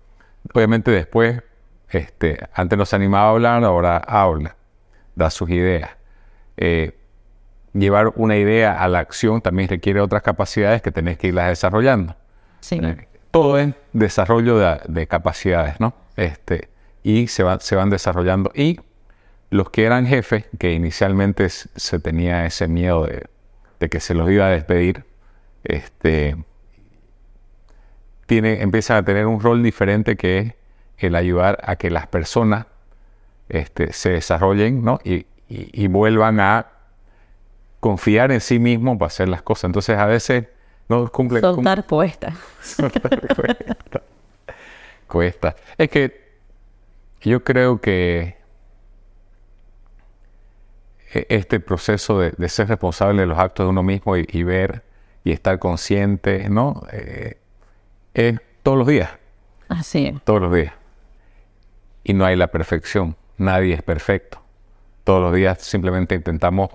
Obviamente 0.54 0.90
después, 0.90 1.44
este, 1.90 2.40
antes 2.54 2.78
no 2.78 2.86
se 2.86 2.96
animaba 2.96 3.28
a 3.28 3.32
hablar, 3.32 3.64
ahora 3.64 3.98
habla, 3.98 4.56
da 5.16 5.30
sus 5.30 5.50
ideas. 5.50 5.92
Eh, 6.58 6.98
llevar 7.74 8.14
una 8.16 8.38
idea 8.38 8.82
a 8.82 8.88
la 8.88 9.00
acción 9.00 9.42
también 9.42 9.68
requiere 9.68 10.00
otras 10.00 10.24
capacidades 10.24 10.82
que 10.82 10.92
tenés 10.92 11.18
que 11.18 11.28
irlas 11.28 11.50
desarrollando. 11.50 12.16
Sí. 12.62 12.80
Eh, 12.82 13.08
todo 13.32 13.60
es 13.60 13.74
desarrollo 13.92 14.58
de, 14.58 15.08
capacidades, 15.08 15.82
¿no? 15.82 15.94
Este, 16.16 16.70
y 17.04 17.28
se, 17.28 17.44
se 17.60 17.76
van 17.76 17.90
desarrollando. 17.90 18.52
Y 18.56 18.80
los 19.56 19.70
que 19.70 19.86
eran 19.86 20.06
jefes, 20.06 20.46
que 20.60 20.74
inicialmente 20.74 21.48
se 21.50 22.00
tenía 22.00 22.46
ese 22.46 22.68
miedo 22.68 23.08
de, 23.08 23.90
que 23.90 24.02
se 24.02 24.14
los 24.14 24.30
iba 24.30 24.48
a 24.48 24.50
despedir, 24.50 25.06
este, 25.64 26.36
tiene, 28.26 28.62
empiezan 28.62 28.98
a 28.98 29.06
tener 29.06 29.28
un 29.28 29.40
rol 29.40 29.64
diferente 29.64 30.18
que 30.18 30.40
es 30.40 30.54
el 30.98 31.16
ayudar 31.16 31.60
a 31.64 31.78
que 31.78 31.90
las 31.90 32.08
personas 32.08 32.66
este, 33.48 33.94
se 33.94 34.10
desarrollen 34.10 34.84
¿no? 34.84 35.00
y, 35.06 35.26
y, 35.48 35.88
vuelvan 35.88 36.40
a 36.42 36.68
confiar 37.80 38.34
en 38.34 38.42
sí 38.42 38.60
mismos 38.60 38.98
para 38.98 39.08
hacer 39.08 39.30
las 39.30 39.42
cosas. 39.42 39.66
Entonces 39.66 39.98
a 39.98 40.06
veces 40.06 40.48
no 40.90 41.10
cumple... 41.12 41.40
Soltar 41.42 41.86
cuesta. 41.86 42.34
cuesta. 45.08 45.56
Es 45.78 45.90
que 45.90 46.40
yo 47.22 47.44
creo 47.44 47.80
que 47.80 48.36
este 51.30 51.60
proceso 51.60 52.20
de, 52.20 52.50
ser 52.50 52.68
responsable 52.68 53.22
de 53.22 53.28
los 53.28 53.38
actos 53.38 53.66
de 53.66 53.70
uno 53.70 53.84
mismo 53.84 54.18
y, 54.18 54.44
ver 54.44 54.84
y 55.24 55.32
estar 55.32 55.60
consciente, 55.60 56.50
¿no? 56.50 56.84
Eh, 56.92 57.38
es 58.14 58.40
todos 58.64 58.78
los 58.78 58.88
días. 58.88 59.10
Así 59.70 60.08
es. 60.08 60.22
Todos 60.24 60.42
los 60.42 60.54
días. 60.54 60.74
Y 62.04 62.14
no 62.14 62.26
hay 62.26 62.36
la 62.36 62.48
perfección. 62.48 63.16
Nadie 63.38 63.74
es 63.74 63.82
perfecto. 63.82 64.42
Todos 65.04 65.22
los 65.22 65.34
días 65.34 65.62
simplemente 65.62 66.16
intentamos 66.16 66.70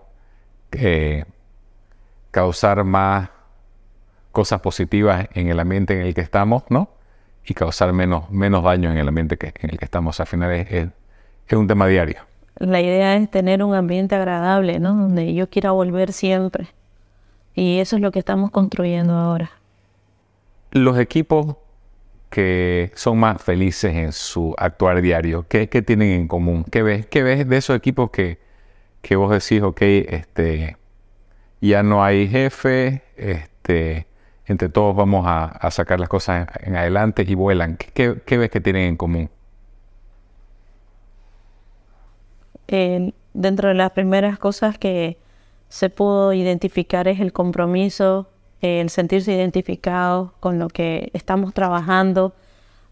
eh, 0.72 1.24
causar 2.30 2.84
más 2.84 3.30
cosas 4.32 4.60
positivas 4.60 5.28
en 5.34 5.48
el 5.48 5.58
ambiente 5.58 5.94
en 5.94 6.06
el 6.06 6.14
que 6.14 6.20
estamos, 6.20 6.64
¿no? 6.68 6.90
Y 7.44 7.54
causar 7.54 7.92
menos, 7.92 8.30
menos 8.30 8.62
daño 8.62 8.90
en 8.90 8.98
el 8.98 9.08
ambiente 9.08 9.36
que, 9.36 9.52
en 9.60 9.70
el 9.70 9.78
que 9.78 9.84
estamos. 9.84 10.20
Al 10.20 10.26
final 10.26 10.52
es, 10.52 10.70
es, 10.70 11.56
un 11.56 11.66
tema 11.66 11.86
diario. 11.86 12.20
La 12.56 12.80
idea 12.80 13.16
es 13.16 13.30
tener 13.30 13.62
un 13.62 13.74
ambiente 13.74 14.14
agradable, 14.14 14.78
¿no? 14.80 14.94
Donde 14.94 15.32
yo 15.34 15.48
quiera 15.48 15.70
volver 15.70 16.12
siempre. 16.12 16.68
Y 17.54 17.78
eso 17.78 17.96
es 17.96 18.02
lo 18.02 18.12
que 18.12 18.18
estamos 18.18 18.50
construyendo 18.50 19.14
ahora. 19.14 19.50
Los 20.72 20.98
equipos 20.98 21.56
que 22.28 22.92
son 22.94 23.18
más 23.18 23.42
felices 23.42 23.94
en 23.94 24.12
su 24.12 24.54
actuar 24.56 25.02
diario, 25.02 25.46
¿qué, 25.48 25.68
qué 25.68 25.82
tienen 25.82 26.12
en 26.12 26.28
común? 26.28 26.64
¿Qué 26.70 26.82
ves, 26.82 27.06
qué 27.06 27.22
ves 27.24 27.48
de 27.48 27.56
esos 27.56 27.76
equipos 27.76 28.10
que, 28.10 28.38
que 29.02 29.16
vos 29.16 29.30
decís, 29.30 29.62
ok, 29.62 29.80
este, 29.80 30.76
ya 31.60 31.82
no 31.82 32.04
hay 32.04 32.28
jefe, 32.28 33.02
este, 33.16 34.06
entre 34.46 34.68
todos 34.68 34.96
vamos 34.96 35.24
a, 35.26 35.70
sacar 35.70 36.00
las 36.00 36.08
cosas 36.08 36.48
en, 36.60 36.76
adelante 36.76 37.24
y 37.26 37.34
vuelan. 37.34 37.76
¿Qué, 37.76 38.36
ves 38.36 38.50
que 38.50 38.60
tienen 38.60 38.88
en 38.88 38.96
común? 38.96 39.30
Dentro 43.34 43.68
de 43.68 43.74
las 43.74 43.90
primeras 43.92 44.38
cosas 44.38 44.78
que 44.78 45.18
se 45.68 45.90
pudo 45.90 46.32
identificar 46.32 47.08
es 47.08 47.20
el 47.20 47.32
compromiso, 47.32 48.28
el 48.60 48.90
sentirse 48.90 49.32
identificado 49.32 50.34
con 50.40 50.58
lo 50.58 50.68
que 50.68 51.10
estamos 51.14 51.54
trabajando. 51.54 52.34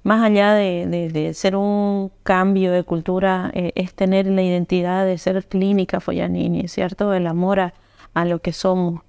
Más 0.02 0.22
allá 0.22 0.54
de, 0.54 1.32
ser 1.34 1.56
un 1.56 2.10
cambio 2.22 2.72
de 2.72 2.84
cultura, 2.84 3.50
eh, 3.54 3.72
es 3.74 3.94
tener 3.94 4.26
la 4.26 4.42
identidad 4.42 5.04
de 5.04 5.18
ser 5.18 5.44
clínica 5.46 6.00
Foyanini, 6.00 6.68
¿cierto? 6.68 7.12
El 7.12 7.26
amor 7.26 7.60
a, 7.60 7.74
a 8.14 8.24
lo 8.24 8.40
que 8.40 8.52
somos 8.52 9.02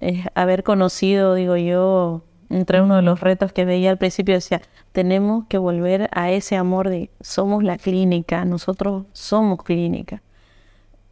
es 0.00 0.26
haber 0.34 0.62
conocido, 0.62 1.34
digo 1.34 1.56
yo, 1.56 2.22
entre 2.50 2.80
uno 2.80 2.96
de 2.96 3.02
los 3.02 3.20
retos 3.20 3.52
que 3.52 3.64
veía 3.64 3.90
al 3.90 3.98
principio, 3.98 4.34
decía, 4.34 4.62
tenemos 4.92 5.44
que 5.48 5.58
volver 5.58 6.08
a 6.12 6.30
ese 6.30 6.56
amor 6.56 6.88
de 6.88 7.10
somos 7.20 7.62
la 7.62 7.76
clínica, 7.76 8.44
nosotros 8.44 9.04
somos 9.12 9.62
clínica. 9.62 10.22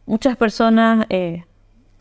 Muchas 0.05 0.37
personas 0.37 1.05
eh, 1.09 1.45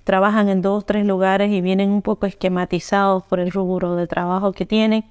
trabajan 0.04 0.48
en 0.48 0.62
dos, 0.62 0.86
tres 0.86 1.04
lugares 1.04 1.50
y 1.50 1.60
vienen 1.60 1.90
un 1.90 2.02
poco 2.02 2.26
esquematizados 2.26 3.24
por 3.24 3.40
el 3.40 3.50
rubro 3.50 3.96
de 3.96 4.06
trabajo 4.06 4.52
que 4.52 4.64
tienen, 4.64 5.04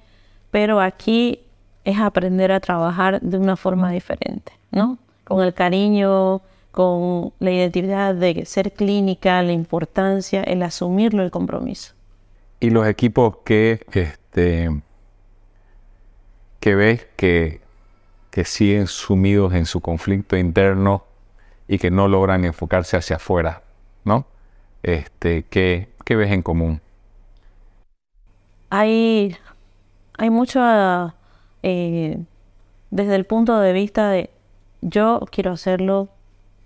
pero 0.50 0.80
aquí 0.80 1.40
es 1.84 1.98
aprender 1.98 2.50
a 2.50 2.60
trabajar 2.60 3.20
de 3.20 3.38
una 3.38 3.56
forma 3.56 3.90
diferente, 3.90 4.52
¿no? 4.70 4.98
Con 5.24 5.42
el 5.44 5.54
cariño, 5.54 6.40
con 6.72 7.32
la 7.38 7.50
identidad 7.50 8.14
de 8.14 8.44
ser 8.44 8.72
clínica, 8.72 9.42
la 9.42 9.52
importancia, 9.52 10.42
el 10.42 10.62
asumirlo, 10.62 11.22
el 11.22 11.30
compromiso. 11.30 11.95
Y 12.60 12.70
los 12.70 12.86
equipos 12.86 13.38
que, 13.44 13.84
este, 13.92 14.70
que 16.60 16.74
ves 16.74 17.06
que, 17.16 17.60
que 18.30 18.44
siguen 18.44 18.86
sumidos 18.86 19.54
en 19.54 19.66
su 19.66 19.80
conflicto 19.80 20.36
interno 20.36 21.04
y 21.68 21.78
que 21.78 21.90
no 21.90 22.08
logran 22.08 22.44
enfocarse 22.44 22.96
hacia 22.96 23.16
afuera, 23.16 23.62
¿no? 24.04 24.26
Este, 24.82 25.44
¿qué, 25.44 25.88
ves 26.08 26.30
en 26.30 26.42
común? 26.42 26.80
Hay, 28.70 29.36
hay 30.16 30.30
mucho 30.30 30.60
eh, 31.62 32.18
desde 32.90 33.14
el 33.16 33.24
punto 33.26 33.58
de 33.58 33.72
vista 33.72 34.10
de 34.10 34.30
yo 34.80 35.20
quiero 35.30 35.52
hacerlo 35.52 36.08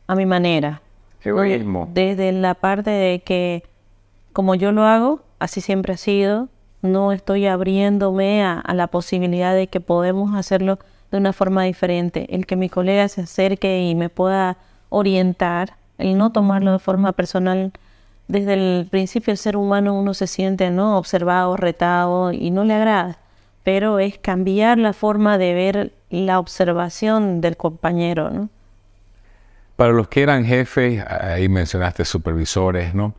a 0.06 0.14
mi 0.14 0.26
manera. 0.26 0.82
Egoísmo. 1.22 1.88
Desde 1.92 2.32
la 2.32 2.54
parte 2.54 2.90
de 2.90 3.20
que 3.20 3.62
como 4.32 4.54
yo 4.54 4.72
lo 4.72 4.84
hago, 4.84 5.22
así 5.40 5.60
siempre 5.60 5.94
ha 5.94 5.96
sido, 5.96 6.48
no 6.82 7.12
estoy 7.12 7.46
abriéndome 7.46 8.44
a, 8.44 8.62
la 8.72 8.86
posibilidad 8.86 9.54
de 9.54 9.66
que 9.66 9.80
podemos 9.80 10.34
hacerlo 10.34 10.78
de 11.10 11.18
una 11.18 11.32
forma 11.32 11.64
diferente. 11.64 12.26
El 12.34 12.46
que 12.46 12.56
mi 12.56 12.68
colega 12.68 13.08
se 13.08 13.22
acerque 13.22 13.82
y 13.82 13.94
me 13.94 14.08
pueda 14.08 14.56
orientar, 14.88 15.74
el 15.98 16.16
no 16.16 16.30
tomarlo 16.30 16.72
de 16.72 16.78
forma 16.78 17.12
personal. 17.12 17.72
Desde 18.28 18.54
el 18.54 18.86
principio 18.88 19.32
el 19.32 19.38
ser 19.38 19.56
humano 19.56 19.98
uno 19.98 20.14
se 20.14 20.26
siente 20.26 20.70
no 20.70 20.96
observado, 20.96 21.56
retado 21.56 22.32
y 22.32 22.50
no 22.50 22.64
le 22.64 22.74
agrada, 22.74 23.18
pero 23.64 23.98
es 23.98 24.18
cambiar 24.18 24.78
la 24.78 24.92
forma 24.92 25.36
de 25.36 25.54
ver 25.54 25.92
la 26.10 26.38
observación 26.38 27.40
del 27.40 27.56
compañero, 27.56 28.30
¿no? 28.30 28.48
Para 29.76 29.92
los 29.92 30.08
que 30.08 30.22
eran 30.22 30.44
jefes, 30.44 31.02
ahí 31.08 31.48
mencionaste 31.48 32.04
supervisores, 32.04 32.94
¿no? 32.94 33.14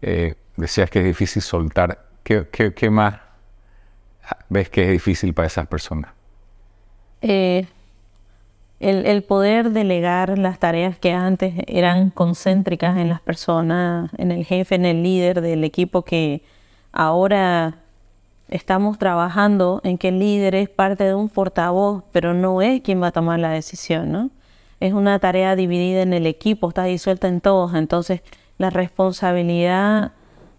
Eh, 0.00 0.34
decías 0.56 0.90
que 0.90 1.00
es 1.00 1.04
difícil 1.04 1.42
soltar. 1.42 2.06
¿Qué, 2.22 2.90
más 2.90 3.16
ves 4.48 4.68
que 4.68 4.84
es 4.84 4.90
difícil 4.90 5.34
para 5.34 5.46
esas 5.46 5.66
personas? 5.66 6.12
Eh, 7.20 7.66
el, 8.80 9.22
poder 9.22 9.70
delegar 9.70 10.38
las 10.38 10.58
tareas 10.58 10.98
que 10.98 11.12
antes 11.12 11.54
eran 11.66 12.10
concéntricas 12.10 12.96
en 12.96 13.08
las 13.08 13.20
personas, 13.20 14.10
en 14.18 14.30
el 14.30 14.44
jefe, 14.44 14.74
en 14.74 14.86
el 14.86 15.02
líder 15.02 15.40
del 15.40 15.64
equipo, 15.64 16.02
que 16.02 16.42
ahora 16.92 17.78
estamos 18.48 18.98
trabajando 18.98 19.80
en 19.84 19.98
que 19.98 20.08
el 20.08 20.18
líder 20.18 20.54
es 20.54 20.68
parte 20.68 21.04
de 21.04 21.14
un 21.14 21.28
portavoz, 21.28 22.04
pero 22.12 22.34
no 22.34 22.62
es 22.62 22.82
quien 22.82 23.02
va 23.02 23.08
a 23.08 23.12
tomar 23.12 23.38
la 23.40 23.50
decisión, 23.50 24.12
¿no? 24.12 24.30
es 24.82 24.92
una 24.92 25.20
tarea 25.20 25.54
dividida 25.54 26.02
en 26.02 26.12
el 26.12 26.26
equipo, 26.26 26.68
está 26.68 26.82
disuelta 26.82 27.28
en 27.28 27.40
todos, 27.40 27.72
entonces 27.74 28.20
la 28.58 28.68
responsabilidad 28.68 30.10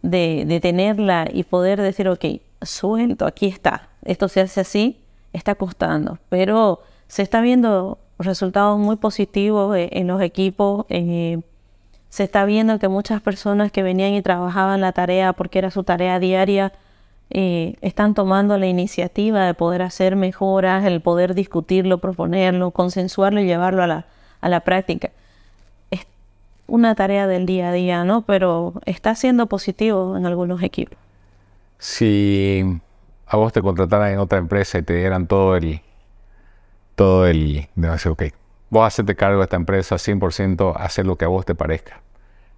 de, 0.04 0.60
tenerla 0.62 1.28
y 1.32 1.44
poder 1.44 1.82
decir, 1.82 2.08
ok, 2.08 2.26
suelto, 2.62 3.26
aquí 3.26 3.48
está, 3.48 3.90
esto 4.04 4.28
se 4.28 4.42
hace 4.42 4.62
así, 4.62 5.00
está 5.32 5.56
costando, 5.56 6.20
pero 6.30 6.82
se 7.08 7.24
está 7.24 7.42
viendo 7.42 7.98
resultados 8.20 8.78
muy 8.78 8.98
positivos 8.98 9.76
eh, 9.76 9.90
en 9.94 10.08
los 10.08 10.22
equipos. 10.22 10.86
Eh, 10.90 11.42
se 12.10 12.24
está 12.24 12.46
viendo 12.46 12.78
que 12.78 12.88
muchas 12.88 13.22
personas 13.22 13.72
que 13.72 13.82
venían 13.82 14.14
y 14.14 14.22
trabajaban 14.22 14.82
la 14.82 14.92
tarea 14.92 15.34
porque 15.34 15.58
era 15.58 15.72
su 15.72 15.84
tarea 15.84 16.20
diaria, 16.20 16.72
eh, 17.32 17.76
están 17.82 18.14
tomando 18.14 18.60
la 18.60 18.68
iniciativa 18.68 19.48
de 19.48 19.56
poder 19.56 19.82
hacer 19.82 20.16
mejoras, 20.16 20.86
el 20.86 21.02
poder 21.02 21.34
discutirlo, 21.34 21.98
proponerlo, 21.98 22.70
consensuarlo 22.70 23.42
y 23.42 23.46
llevarlo 23.46 23.82
a 23.82 23.88
la, 23.88 24.06
a 24.42 24.50
la 24.50 24.60
práctica. 24.60 25.10
Una 26.68 26.96
tarea 26.96 27.28
del 27.28 27.46
día 27.46 27.70
a 27.70 27.72
día, 27.74 28.04
¿no? 28.04 28.22
Pero 28.22 28.74
está 28.86 29.16
siendo 29.16 29.48
positivo 29.48 30.18
en 30.18 30.26
algunos 30.26 30.64
equipos. 30.64 30.98
Si 31.78 32.64
a 33.28 33.38
vos 33.38 33.52
te 33.52 33.62
contrataran 33.62 34.12
en 34.12 34.20
otra 34.20 34.38
empresa 34.38 34.78
y 34.78 34.84
te 34.84 34.96
dieran 34.96 35.28
todo 35.28 35.56
el, 35.56 35.82
todo 36.96 37.28
el, 37.28 37.68
de 37.76 37.90
decir, 37.90 38.12
ok, 38.12 38.24
vos 38.70 38.88
hacerte 38.88 39.16
cargo 39.16 39.40
de 39.40 39.44
esta 39.44 39.56
empresa 39.56 39.96
100%, 39.96 40.74
hacer 40.78 41.06
lo 41.06 41.18
que 41.18 41.26
a 41.26 41.28
vos 41.28 41.46
te 41.46 41.56
parezca. 41.56 42.02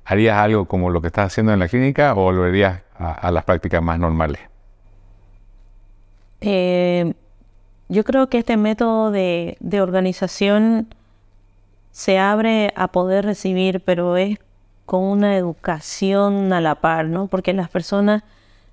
¿Harías 0.06 0.38
algo 0.38 0.66
como 0.66 0.92
lo 0.92 1.02
que 1.02 1.08
estás 1.08 1.28
haciendo 1.28 1.52
en 1.52 1.60
la 1.60 1.68
clínica 1.68 2.14
o 2.14 2.18
volverías 2.18 2.82
a, 2.98 3.32
las 3.32 3.44
prácticas 3.44 3.82
más 3.82 3.98
normales? 4.00 4.40
Eh, 6.42 7.14
yo 7.90 8.04
creo 8.04 8.30
que 8.30 8.38
este 8.38 8.56
método 8.56 9.10
de, 9.10 9.58
de 9.60 9.82
organización 9.82 10.88
se 11.96 12.20
abre 12.20 12.74
a 12.76 12.90
poder 12.90 13.24
recibir, 13.24 13.80
pero 13.80 14.18
es 14.18 14.38
con 14.86 15.02
una 15.02 15.38
educación 15.38 16.52
a 16.52 16.60
la 16.60 16.76
par, 16.76 17.06
¿no? 17.06 17.28
Porque 17.28 17.54
las 17.54 17.70
personas 17.70 18.24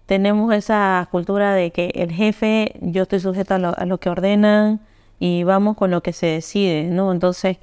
tenemos 0.06 0.52
esa 0.52 1.06
cultura 1.08 1.54
de 1.54 1.70
que 1.70 1.92
el 1.94 2.10
jefe, 2.10 2.74
yo 2.80 3.04
estoy 3.04 3.20
sujeto 3.20 3.54
a 3.54 3.86
lo, 3.86 3.98
que 3.98 4.10
ordenan 4.10 4.80
y 5.20 5.44
vamos 5.44 5.76
con 5.76 5.92
lo 5.92 6.02
que 6.02 6.12
se 6.12 6.26
decide, 6.26 6.88
¿no? 6.90 7.12
Entonces, 7.12 7.58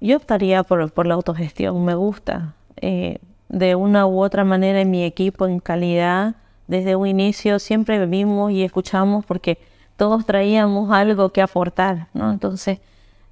yo 0.00 0.16
optaría 0.16 0.64
por, 0.64 1.06
la 1.06 1.14
autogestión, 1.14 1.84
me 1.84 1.94
gusta. 1.94 2.56
Eh, 2.78 3.18
de 3.48 3.76
una 3.76 4.08
u 4.08 4.24
otra 4.24 4.42
manera 4.42 4.80
en 4.80 4.90
mi 4.90 5.04
equipo, 5.04 5.46
en 5.46 5.60
calidad, 5.60 6.34
desde 6.66 6.96
un 6.96 7.06
inicio 7.06 7.60
siempre 7.60 8.04
vimos 8.06 8.50
y 8.50 8.64
escuchamos 8.64 9.24
porque 9.24 9.56
todos 9.96 10.26
traíamos 10.26 10.90
algo 10.90 11.28
que 11.28 11.42
aportar, 11.42 12.08
¿no? 12.12 12.32
Entonces, 12.32 12.80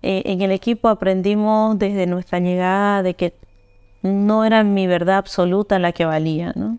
eh, 0.02 0.22
en 0.26 0.42
el 0.42 0.50
equipo 0.50 0.88
aprendimos 0.88 1.78
desde 1.78 2.06
nuestra 2.06 2.40
llegada 2.40 3.02
de 3.02 3.14
que 3.14 3.34
no 4.02 4.44
era 4.44 4.64
mi 4.64 4.86
verdad 4.86 5.18
absoluta 5.18 5.78
la 5.78 5.92
que 5.92 6.04
valía, 6.04 6.52
¿no? 6.56 6.78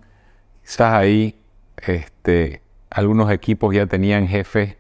Quizás 0.62 0.94
ahí 0.94 1.36
este, 1.78 2.62
algunos 2.90 3.32
equipos 3.32 3.74
ya 3.74 3.86
tenían 3.86 4.28
jefes 4.28 4.76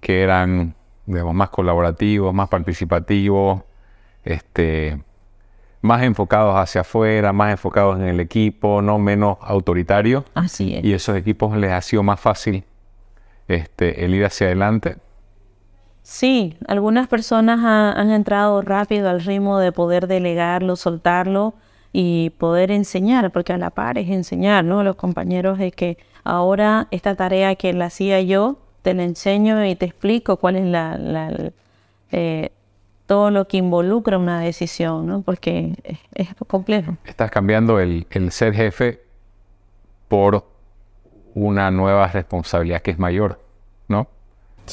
que 0.00 0.22
eran 0.22 0.74
digamos, 1.06 1.34
más 1.34 1.50
colaborativos, 1.50 2.32
más 2.32 2.48
participativos, 2.48 3.62
este, 4.24 5.02
más 5.80 6.02
enfocados 6.02 6.56
hacia 6.56 6.82
afuera, 6.82 7.32
más 7.32 7.50
enfocados 7.50 7.98
en 7.98 8.06
el 8.06 8.20
equipo, 8.20 8.82
no 8.82 8.98
menos 8.98 9.38
autoritarios. 9.40 10.24
Así 10.34 10.76
es. 10.76 10.84
Y 10.84 10.92
esos 10.92 11.16
equipos 11.16 11.56
les 11.56 11.72
ha 11.72 11.80
sido 11.80 12.02
más 12.02 12.20
fácil 12.20 12.64
este, 13.48 14.04
el 14.04 14.14
ir 14.14 14.24
hacia 14.24 14.46
adelante. 14.46 14.96
Sí, 16.02 16.56
algunas 16.66 17.06
personas 17.06 17.60
han 17.62 18.10
entrado 18.10 18.60
rápido 18.60 19.08
al 19.08 19.22
ritmo 19.22 19.58
de 19.58 19.72
poder 19.72 20.08
delegarlo, 20.08 20.76
soltarlo 20.76 21.54
y 21.92 22.30
poder 22.30 22.70
enseñar, 22.70 23.30
porque 23.30 23.52
a 23.52 23.58
la 23.58 23.70
par 23.70 23.98
es 23.98 24.08
enseñar, 24.08 24.64
¿no? 24.64 24.82
Los 24.82 24.96
compañeros 24.96 25.58
de 25.58 25.70
que 25.70 25.98
ahora 26.24 26.88
esta 26.90 27.14
tarea 27.14 27.54
que 27.54 27.72
la 27.72 27.86
hacía 27.86 28.20
yo, 28.20 28.58
te 28.82 28.94
la 28.94 29.04
enseño 29.04 29.64
y 29.64 29.76
te 29.76 29.86
explico 29.86 30.38
cuál 30.38 30.56
es 30.56 30.64
la, 30.64 31.52
eh, 32.10 32.50
todo 33.06 33.30
lo 33.30 33.46
que 33.46 33.58
involucra 33.58 34.18
una 34.18 34.40
decisión, 34.40 35.06
¿no? 35.06 35.22
Porque 35.22 35.74
es, 36.14 36.28
complejo. 36.46 36.96
Estás 37.04 37.30
cambiando 37.30 37.78
el, 37.78 38.06
ser 38.30 38.54
jefe 38.54 39.02
por 40.08 40.46
una 41.34 41.70
nueva 41.70 42.08
responsabilidad 42.08 42.82
que 42.82 42.90
es 42.90 42.98
mayor, 42.98 43.40
¿no? 43.88 44.08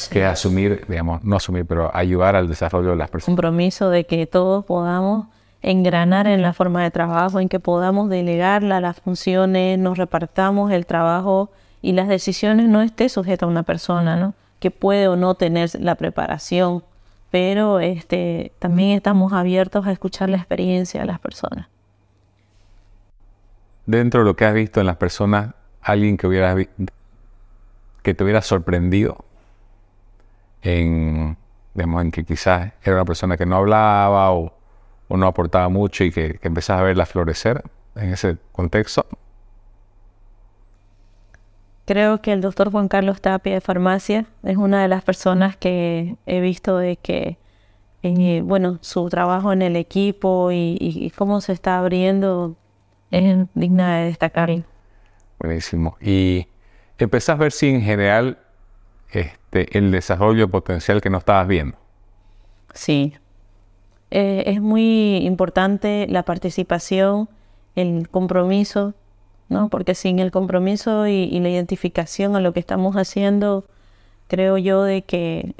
Que 0.09 0.23
asumir, 0.25 0.85
digamos, 0.87 1.23
no 1.23 1.35
asumir, 1.35 1.65
pero 1.65 1.95
ayudar 1.95 2.35
al 2.35 2.47
desarrollo 2.47 2.91
de 2.91 2.95
las 2.95 3.09
personas. 3.09 3.35
Compromiso 3.35 3.89
de 3.89 4.05
que 4.05 4.25
todos 4.27 4.63
podamos 4.65 5.27
engranar 5.61 6.27
en 6.27 6.41
la 6.41 6.53
forma 6.53 6.83
de 6.83 6.91
trabajo, 6.91 7.39
en 7.39 7.49
que 7.49 7.59
podamos 7.59 8.09
delegar 8.09 8.63
las 8.63 8.99
funciones, 9.01 9.77
nos 9.77 9.97
repartamos 9.97 10.71
el 10.71 10.85
trabajo 10.85 11.49
y 11.81 11.93
las 11.93 12.07
decisiones 12.07 12.67
no 12.67 12.81
esté 12.81 13.09
sujeta 13.09 13.45
a 13.45 13.49
una 13.49 13.63
persona, 13.63 14.15
¿no? 14.15 14.33
Que 14.59 14.71
puede 14.71 15.07
o 15.07 15.15
no 15.15 15.35
tener 15.35 15.69
la 15.79 15.95
preparación, 15.95 16.83
pero 17.31 17.79
este, 17.79 18.51
también 18.59 18.91
estamos 18.91 19.33
abiertos 19.33 19.85
a 19.87 19.91
escuchar 19.91 20.29
la 20.29 20.37
experiencia 20.37 21.01
de 21.01 21.07
las 21.07 21.19
personas. 21.19 21.67
Dentro 23.85 24.21
de 24.21 24.25
lo 24.25 24.35
que 24.35 24.45
has 24.45 24.53
visto 24.53 24.79
en 24.79 24.85
las 24.85 24.97
personas, 24.97 25.55
alguien 25.81 26.17
que 26.17 26.27
hubiera 26.27 26.55
que 28.03 28.13
te 28.13 28.23
hubiera 28.23 28.41
sorprendido 28.41 29.25
en, 30.61 31.37
digamos, 31.73 32.01
en 32.03 32.11
que 32.11 32.23
quizás 32.23 32.73
era 32.83 32.95
una 32.95 33.05
persona 33.05 33.37
que 33.37 33.45
no 33.45 33.57
hablaba 33.57 34.31
o 34.31 34.59
o 35.09 35.17
no 35.17 35.27
aportaba 35.27 35.67
mucho 35.67 36.05
y 36.05 36.11
que, 36.11 36.35
que 36.35 36.47
empezás 36.47 36.79
a 36.79 36.83
verla 36.83 37.05
florecer 37.05 37.63
en 37.95 38.13
ese 38.13 38.37
contexto? 38.53 39.05
Creo 41.85 42.21
que 42.21 42.31
el 42.31 42.41
doctor 42.41 42.71
Juan 42.71 42.87
Carlos 42.87 43.19
Tapia 43.19 43.55
de 43.55 43.61
farmacia 43.61 44.27
es 44.43 44.55
una 44.55 44.81
de 44.83 44.87
las 44.87 45.03
personas 45.03 45.57
que 45.57 46.15
he 46.27 46.39
visto 46.39 46.77
de 46.77 46.97
que, 46.97 47.37
eh, 48.03 48.41
bueno, 48.45 48.77
su 48.81 49.09
trabajo 49.09 49.51
en 49.51 49.63
el 49.63 49.75
equipo 49.75 50.51
y, 50.51 51.11
cómo 51.17 51.41
se 51.41 51.53
está 51.53 51.79
abriendo 51.79 52.55
es 53.09 53.47
digna 53.55 53.97
de 53.97 54.05
destacar. 54.05 54.51
Buenísimo. 55.39 55.97
Y 55.99 56.45
empezás 56.99 57.35
a 57.35 57.39
ver 57.39 57.51
si 57.51 57.69
en 57.69 57.81
general 57.81 58.37
este, 59.51 59.77
el 59.77 59.91
desarrollo 59.91 60.47
potencial 60.47 61.01
que 61.01 61.09
no 61.09 61.17
estabas 61.17 61.47
viendo. 61.47 61.75
Sí, 62.73 63.15
eh, 64.11 64.43
es 64.45 64.61
muy 64.61 65.17
importante 65.17 66.05
la 66.07 66.21
participación, 66.23 67.29
el 67.75 68.09
compromiso, 68.09 68.93
¿no? 69.47 69.69
Porque 69.69 69.95
sin 69.95 70.19
el 70.19 70.29
compromiso 70.29 71.07
y, 71.07 71.39
la 71.39 71.49
identificación 71.49 72.35
a 72.35 72.39
lo 72.39 72.53
que 72.53 72.59
estamos 72.59 72.95
haciendo, 72.95 73.65
creo 74.27 74.59
yo 74.59 74.83
de 74.83 75.01
que 75.01 75.55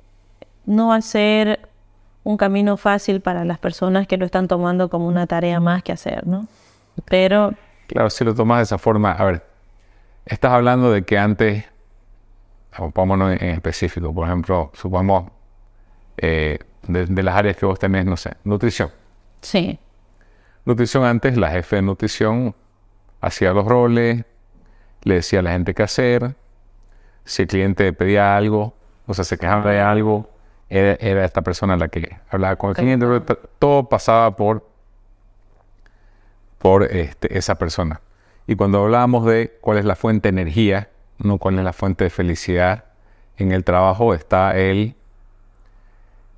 no 0.66 0.90
va 0.90 0.98
a 0.98 1.02
ser 1.02 1.68
un 2.24 2.38
camino 2.38 2.78
fácil 2.78 3.22
para 3.22 3.44
las 3.44 3.58
personas 3.58 4.06
que 4.06 4.18
lo 4.18 4.26
están 4.26 4.48
tomando 4.48 4.90
como 4.90 5.08
una 5.08 5.26
tarea 5.26 5.60
más 5.60 5.82
que 5.82 5.94
hacer, 5.94 6.28
¿no? 6.28 6.48
Pero... 7.06 7.54
Claro, 7.88 8.12
si 8.12 8.24
lo 8.24 8.36
tomas 8.36 8.60
de 8.60 8.64
esa 8.66 8.78
forma, 8.78 9.14
a 9.14 9.26
ver, 9.26 9.44
estás 10.28 10.52
hablando 10.52 10.92
de 10.92 11.02
que 11.02 11.18
antes, 11.18 11.66
vámonos 12.78 13.42
en 13.42 13.50
específico, 13.50 14.14
por 14.14 14.28
ejemplo, 14.28 14.72
supongamos, 14.74 15.32
eh, 16.18 16.60
de, 16.88 17.24
las 17.24 17.36
áreas 17.36 17.58
que 17.58 17.66
vos 17.66 17.80
tenés, 17.80 18.06
no 18.06 18.18
sé, 18.18 18.34
nutrición. 18.44 18.90
Sí. 19.42 19.80
Nutrición 20.66 21.04
antes, 21.04 21.38
la 21.38 21.50
jefe 21.50 21.78
de 21.78 21.82
nutrición 21.82 22.56
hacía 23.22 23.54
los 23.54 23.66
roles, 23.66 24.26
le 25.04 25.16
decía 25.16 25.40
a 25.40 25.42
la 25.42 25.52
gente 25.52 25.74
qué 25.74 25.84
hacer, 25.84 26.36
si 27.26 27.44
el 27.44 27.48
cliente 27.48 27.94
pedía 27.94 28.36
algo, 28.36 28.74
o 29.08 29.14
sea, 29.14 29.24
se 29.24 29.38
quejaba 29.38 29.72
de 29.72 29.80
algo, 29.80 30.30
era, 30.70 31.26
esta 31.26 31.42
persona 31.42 31.76
la 31.78 31.88
que 31.88 32.18
hablaba 32.30 32.56
con 32.56 32.70
el 32.70 32.76
cliente, 32.76 33.06
todo 33.58 33.90
pasaba 33.90 34.36
por, 34.36 34.68
por 36.60 36.84
este, 36.84 37.36
esa 37.38 37.56
persona. 37.56 38.02
Y 38.46 38.56
cuando 38.56 38.84
hablábamos 38.84 39.26
de 39.26 39.58
cuál 39.62 39.78
es 39.78 39.86
la 39.86 39.96
fuente 39.96 40.32
de 40.32 40.42
energía, 40.42 40.90
no 41.20 41.38
cuál 41.38 41.60
es 41.60 41.66
la 41.66 41.74
fuente 41.74 42.06
de 42.06 42.10
felicidad 42.10 42.86
en 43.38 43.52
el 43.52 43.64
trabajo, 43.64 44.14
está 44.14 44.58
el 44.58 44.96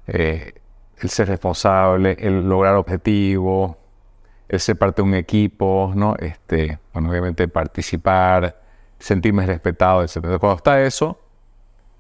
eh, 0.07 0.53
el 1.01 1.09
ser 1.09 1.27
responsable, 1.29 2.17
el 2.19 2.47
lograr 2.47 2.75
objetivos, 2.75 3.75
el 4.47 4.59
ser 4.59 4.77
parte 4.77 5.01
de 5.01 5.07
un 5.07 5.15
equipo, 5.15 5.91
¿no? 5.95 6.15
Este, 6.19 6.79
bueno, 6.93 7.09
obviamente 7.09 7.47
participar, 7.47 8.61
sentirme 8.99 9.45
respetado, 9.45 10.03
etc. 10.03 10.37
Cuando 10.39 10.55
está 10.55 10.81
eso, 10.83 11.19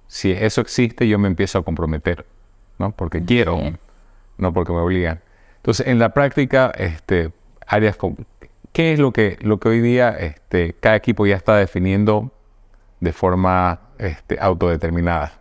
si 0.07 0.31
eso 0.31 0.61
existe, 0.61 1.07
yo 1.07 1.17
me 1.17 1.27
empiezo 1.27 1.59
a 1.59 1.63
comprometer, 1.63 2.25
¿no? 2.77 2.91
Porque 2.91 3.23
quiero, 3.23 3.59
no 4.37 4.53
porque 4.53 4.71
me 4.71 4.79
obligan. 4.79 5.21
Entonces, 5.57 5.87
en 5.87 5.97
la 5.97 6.13
práctica, 6.13 6.71
este, 6.77 7.31
áreas 7.65 7.95
como, 7.95 8.17
¿qué 8.73 8.93
es 8.93 8.99
lo 8.99 9.13
que, 9.13 9.37
lo 9.41 9.59
que 9.59 9.69
hoy 9.69 9.81
día 9.81 10.09
este, 10.09 10.73
cada 10.79 10.95
equipo 10.95 11.25
ya 11.25 11.37
está 11.37 11.55
definiendo 11.55 12.31
de 13.01 13.11
forma 13.11 13.81
este, 13.97 14.39
autodeterminada? 14.39 15.33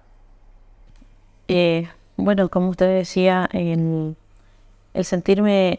Eh, 1.47 1.89
bueno, 2.17 2.49
como 2.49 2.71
usted 2.71 2.89
decía, 2.89 3.49
el, 3.53 4.17
sentirme 5.03 5.79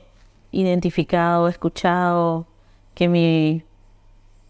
identificado, 0.51 1.47
escuchado, 1.47 2.45
que 2.93 3.07
mi 3.07 3.63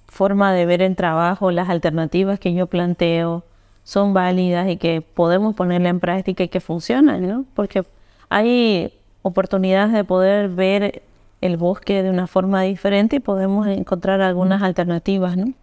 forma 0.07 0.53
de 0.53 0.65
ver 0.65 0.81
el 0.81 0.95
trabajo, 0.95 1.51
las 1.51 1.69
alternativas 1.69 2.39
que 2.39 2.53
yo 2.53 2.67
planteo 2.67 3.43
son 3.83 4.13
válidas 4.13 4.67
y 4.69 4.77
que 4.77 5.01
podemos 5.01 5.55
ponerla 5.55 5.89
en 5.89 5.99
práctica 5.99 6.43
y 6.43 6.49
que 6.49 6.59
funcionan, 6.59 7.27
¿no? 7.27 7.45
Porque 7.55 7.83
hay 8.29 8.93
oportunidades 9.21 9.93
de 9.93 10.03
poder 10.03 10.49
ver 10.49 11.01
el 11.39 11.57
bosque 11.57 12.03
de 12.03 12.09
una 12.09 12.27
forma 12.27 12.61
diferente 12.63 13.17
y 13.17 13.19
podemos 13.19 13.67
encontrar 13.67 14.21
algunas 14.21 14.61
alternativas, 14.61 15.37
¿no? 15.37 15.53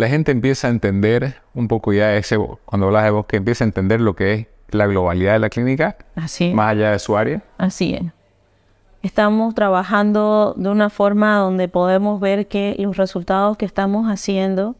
La 0.00 0.08
gente 0.08 0.32
empieza 0.32 0.66
a 0.66 0.70
entender 0.70 1.34
un 1.52 1.68
poco 1.68 1.92
ya 1.92 2.16
ese, 2.16 2.38
cuando 2.64 2.86
hablas 2.86 3.04
de 3.04 3.10
bosque, 3.10 3.36
empieza 3.36 3.64
a 3.64 3.66
entender 3.66 4.00
lo 4.00 4.16
que 4.16 4.32
es 4.32 4.46
la 4.70 4.86
globalidad 4.86 5.34
de 5.34 5.40
la 5.40 5.50
clínica, 5.50 5.98
Así 6.14 6.54
más 6.54 6.70
allá 6.70 6.92
de 6.92 6.98
su 6.98 7.18
área. 7.18 7.42
Así 7.58 7.92
es. 7.92 8.04
estamos 9.02 9.54
trabajando 9.54 10.54
de 10.56 10.70
una 10.70 10.88
forma 10.88 11.36
donde 11.36 11.68
podemos 11.68 12.18
ver 12.18 12.48
que 12.48 12.76
los 12.78 12.96
resultados 12.96 13.58
que 13.58 13.66
estamos 13.66 14.06
haciendo 14.06 14.74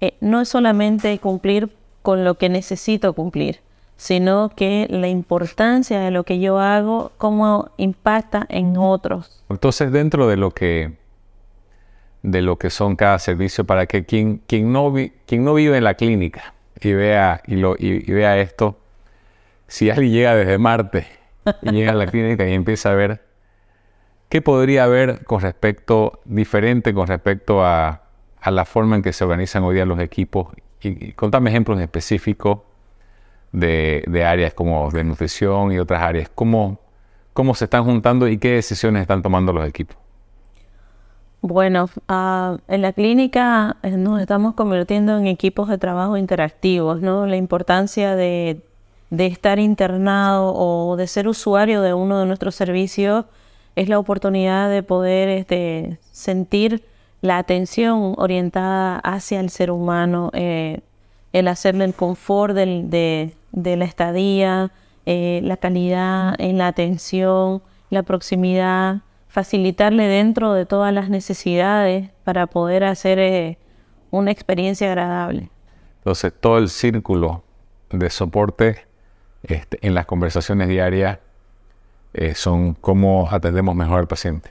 eh, 0.00 0.14
no 0.20 0.40
es 0.40 0.48
solamente 0.48 1.18
cumplir 1.18 1.74
con 2.02 2.22
lo 2.22 2.38
que 2.38 2.48
necesito 2.48 3.14
cumplir, 3.14 3.62
sino 3.96 4.50
que 4.50 4.86
la 4.88 5.08
importancia 5.08 5.98
de 5.98 6.12
lo 6.12 6.22
que 6.22 6.38
yo 6.38 6.60
hago, 6.60 7.10
cómo 7.18 7.72
impacta 7.78 8.46
en 8.48 8.76
otros. 8.76 9.42
Entonces, 9.48 9.90
dentro 9.90 10.28
de 10.28 10.36
lo 10.36 10.52
que 10.52 11.01
de 12.22 12.42
lo 12.42 12.58
que 12.58 12.70
son 12.70 12.96
cada 12.96 13.18
servicio, 13.18 13.64
para 13.64 13.86
que 13.86 14.04
quien, 14.04 14.42
quien, 14.46 14.72
no, 14.72 14.94
quien 15.26 15.44
no 15.44 15.54
vive 15.54 15.76
en 15.76 15.84
la 15.84 15.94
clínica 15.94 16.54
y 16.80 16.92
vea, 16.92 17.42
y, 17.46 17.56
lo, 17.56 17.76
y, 17.78 18.00
vea 18.10 18.38
esto, 18.38 18.78
si 19.66 19.90
alguien 19.90 20.12
llega 20.12 20.34
desde 20.34 20.58
Marte 20.58 21.06
y 21.62 21.72
llega 21.72 21.92
a 21.92 21.94
la 21.94 22.06
clínica 22.06 22.48
y 22.48 22.52
empieza 22.52 22.90
a 22.90 22.94
ver 22.94 23.24
qué 24.28 24.42
podría 24.42 24.84
haber 24.84 25.24
con 25.24 25.40
respecto, 25.40 26.20
diferente 26.24 26.94
con 26.94 27.06
respecto 27.06 27.64
a, 27.64 28.02
a 28.40 28.50
la 28.50 28.64
forma 28.64 28.96
en 28.96 29.02
que 29.02 29.12
se 29.12 29.24
organizan 29.24 29.62
hoy 29.62 29.76
día 29.76 29.86
los 29.86 30.00
equipos. 30.00 30.48
Y, 30.80 31.12
contame 31.12 31.50
ejemplos 31.50 31.80
específicos 31.80 32.58
de, 33.52 34.04
de, 34.08 34.24
áreas 34.24 34.52
como 34.52 34.90
de 34.90 35.04
nutrición 35.04 35.72
y 35.72 35.78
otras 35.78 36.02
áreas. 36.02 36.28
¿Cómo, 36.34 36.80
¿Cómo 37.32 37.54
se 37.54 37.64
están 37.64 37.84
juntando 37.84 38.26
y 38.26 38.38
qué 38.38 38.52
decisiones 38.52 39.02
están 39.02 39.22
tomando 39.22 39.52
los 39.52 39.66
equipos? 39.68 39.96
Bueno, 41.42 41.88
ah, 42.06 42.58
en 42.68 42.82
la 42.82 42.92
clínica 42.92 43.76
eh, 43.82 43.90
nos 43.90 44.20
estamos 44.20 44.54
convirtiendo 44.54 45.18
en 45.18 45.26
equipos 45.26 45.68
de 45.68 45.76
trabajo 45.76 46.16
interactivos, 46.16 47.00
¿no? 47.00 47.26
La 47.26 47.36
importancia 47.36 48.14
de, 48.14 48.62
estar 49.10 49.58
internado 49.58 50.54
o 50.54 50.96
de 50.96 51.08
ser 51.08 51.26
usuario 51.26 51.82
de 51.82 51.94
uno 51.94 52.20
de 52.20 52.26
nuestros 52.26 52.54
servicios 52.54 53.24
es 53.74 53.88
la 53.88 53.98
oportunidad 53.98 54.70
de 54.70 54.84
poder 54.84 55.28
este, 55.30 55.98
sentir 56.12 56.84
la 57.22 57.38
atención 57.38 58.14
orientada 58.18 58.98
hacia 59.00 59.40
el 59.40 59.50
ser 59.50 59.72
humano, 59.72 60.30
eh, 60.34 60.80
el 61.32 61.48
hacerle 61.48 61.86
el 61.86 61.94
confort 61.94 62.54
de, 62.54 63.34
la 63.52 63.84
estadía, 63.84 64.70
eh, 65.06 65.40
la 65.42 65.56
calidad 65.56 66.36
en 66.38 66.58
la 66.58 66.68
atención, 66.68 67.62
la 67.90 68.04
proximidad, 68.04 69.02
facilitarle 69.32 70.08
dentro 70.08 70.52
de 70.52 70.66
todas 70.66 70.92
las 70.92 71.08
necesidades 71.08 72.10
para 72.22 72.46
poder 72.46 72.84
hacer 72.84 73.18
eh, 73.18 73.56
una 74.10 74.30
experiencia 74.30 74.88
agradable. 74.88 75.48
Entonces, 76.00 76.34
todo 76.38 76.58
el 76.58 76.68
círculo 76.68 77.42
de 77.88 78.10
soporte 78.10 78.86
este, 79.44 79.78
en 79.80 79.94
las 79.94 80.04
conversaciones 80.04 80.68
diarias 80.68 81.18
eh, 82.12 82.34
son 82.34 82.74
cómo 82.74 83.26
atendemos 83.30 83.74
mejor 83.74 84.00
al 84.00 84.06
paciente. 84.06 84.50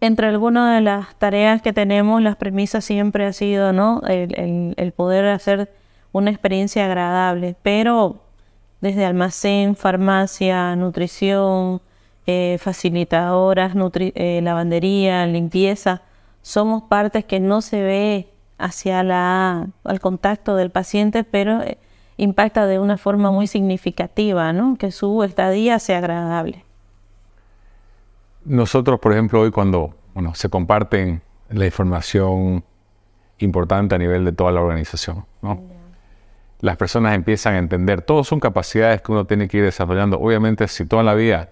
Entre 0.00 0.26
algunas 0.26 0.74
de 0.74 0.80
las 0.80 1.14
tareas 1.14 1.62
que 1.62 1.72
tenemos, 1.72 2.20
las 2.22 2.34
premisas 2.34 2.84
siempre 2.84 3.24
ha 3.24 3.32
sido 3.32 3.72
¿no? 3.72 4.02
el, 4.08 4.74
el 4.76 4.92
poder 4.92 5.26
hacer 5.26 5.72
una 6.10 6.30
experiencia 6.30 6.86
agradable, 6.86 7.54
pero 7.62 8.20
desde 8.80 9.04
almacén, 9.04 9.76
farmacia, 9.76 10.74
nutrición, 10.74 11.80
eh, 12.26 12.58
facilitadoras, 12.60 13.74
eh, 13.94 14.40
lavandería, 14.42 15.26
limpieza, 15.26 16.02
somos 16.42 16.84
partes 16.84 17.24
que 17.24 17.40
no 17.40 17.60
se 17.60 17.82
ve 17.82 18.28
hacia 18.58 19.02
la, 19.02 19.68
al 19.84 20.00
contacto 20.00 20.56
del 20.56 20.70
paciente, 20.70 21.24
pero 21.24 21.62
eh, 21.62 21.78
impacta 22.16 22.66
de 22.66 22.78
una 22.78 22.96
forma 22.96 23.30
muy 23.30 23.46
significativa, 23.46 24.52
¿no? 24.52 24.76
que 24.76 24.90
su 24.90 25.22
estadía 25.22 25.78
sea 25.78 25.98
agradable. 25.98 26.64
Nosotros, 28.44 29.00
por 29.00 29.12
ejemplo, 29.12 29.40
hoy 29.40 29.50
cuando 29.50 29.94
bueno, 30.14 30.34
se 30.34 30.48
comparten 30.48 31.22
la 31.50 31.66
información 31.66 32.64
importante 33.38 33.94
a 33.94 33.98
nivel 33.98 34.24
de 34.24 34.32
toda 34.32 34.52
la 34.52 34.60
organización, 34.60 35.26
¿no? 35.42 35.60
las 36.60 36.78
personas 36.78 37.14
empiezan 37.14 37.54
a 37.54 37.58
entender, 37.58 38.00
todos 38.00 38.26
son 38.26 38.40
capacidades 38.40 39.02
que 39.02 39.12
uno 39.12 39.26
tiene 39.26 39.48
que 39.48 39.58
ir 39.58 39.64
desarrollando. 39.64 40.18
Obviamente, 40.18 40.66
si 40.68 40.86
toda 40.86 41.02
la 41.02 41.12
vida 41.12 41.50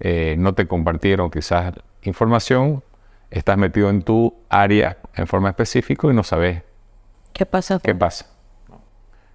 eh, 0.00 0.34
no 0.38 0.54
te 0.54 0.66
compartieron 0.66 1.30
quizás 1.30 1.74
información, 2.02 2.82
estás 3.30 3.58
metido 3.58 3.90
en 3.90 4.02
tu 4.02 4.34
área 4.48 4.98
en 5.14 5.26
forma 5.26 5.50
específica 5.50 6.08
y 6.08 6.14
no 6.14 6.22
sabes 6.22 6.62
qué 7.32 7.46
pasa. 7.46 7.78
¿Qué 7.82 7.94
pasa? 7.94 8.26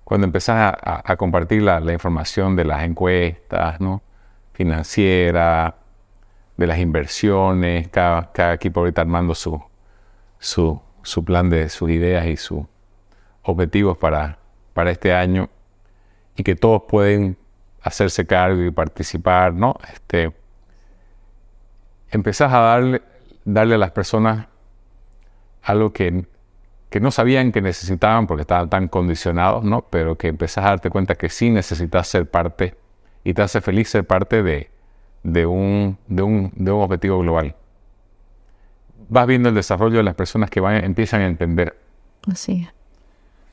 Cuando 0.03 0.25
empezás 0.25 0.75
a, 0.81 1.15
compartir 1.15 1.63
la, 1.63 1.79
información 1.91 2.55
de 2.55 2.65
las 2.65 2.83
encuestas, 2.83 3.79
¿no? 3.81 4.03
financiera, 4.53 5.75
de 6.57 6.67
las 6.67 6.79
inversiones, 6.79 7.87
cada, 7.89 8.53
equipo 8.53 8.81
ahorita 8.81 9.01
armando 9.01 9.33
su, 9.33 9.61
su, 10.39 10.79
su, 11.01 11.25
plan 11.25 11.49
de 11.49 11.69
sus 11.69 11.89
ideas 11.89 12.25
y 12.27 12.37
sus 12.37 12.63
objetivos 13.41 13.97
para, 13.97 14.37
para 14.73 14.91
este 14.91 15.13
año, 15.13 15.49
y 16.35 16.43
que 16.43 16.55
todos 16.55 16.83
pueden 16.87 17.37
hacerse 17.81 18.25
cargo 18.25 18.61
y 18.63 18.71
participar, 18.71 19.53
¿no? 19.53 19.75
Este, 19.91 20.31
empezás 22.15 22.51
a 22.51 22.59
darle, 22.59 23.01
darle 23.43 23.75
a 23.75 23.77
las 23.77 23.91
personas 23.91 24.47
algo 25.61 25.93
que, 25.93 26.25
que, 26.89 26.99
no 26.99 27.11
sabían 27.11 27.51
que 27.51 27.61
necesitaban 27.61 28.27
porque 28.27 28.41
estaban 28.41 28.69
tan 28.69 28.87
condicionados, 28.87 29.63
¿no? 29.63 29.81
Pero 29.89 30.17
que 30.17 30.27
empezás 30.27 30.65
a 30.65 30.69
darte 30.69 30.89
cuenta 30.89 31.15
que 31.15 31.29
sí 31.29 31.49
necesitas 31.49 32.07
ser 32.07 32.29
parte 32.29 32.75
y 33.23 33.33
te 33.33 33.41
hace 33.41 33.61
feliz 33.61 33.89
ser 33.89 34.05
parte 34.05 34.43
de, 34.43 34.69
de, 35.23 35.45
un, 35.45 35.97
de, 36.07 36.23
un, 36.23 36.51
de 36.55 36.71
un 36.71 36.81
objetivo 36.81 37.19
global. 37.19 37.55
Vas 39.09 39.27
viendo 39.27 39.49
el 39.49 39.55
desarrollo 39.55 39.97
de 39.97 40.03
las 40.03 40.15
personas 40.15 40.49
que 40.49 40.59
van, 40.59 40.83
empiezan 40.83 41.21
a 41.21 41.27
entender. 41.27 41.75
Así 42.31 42.67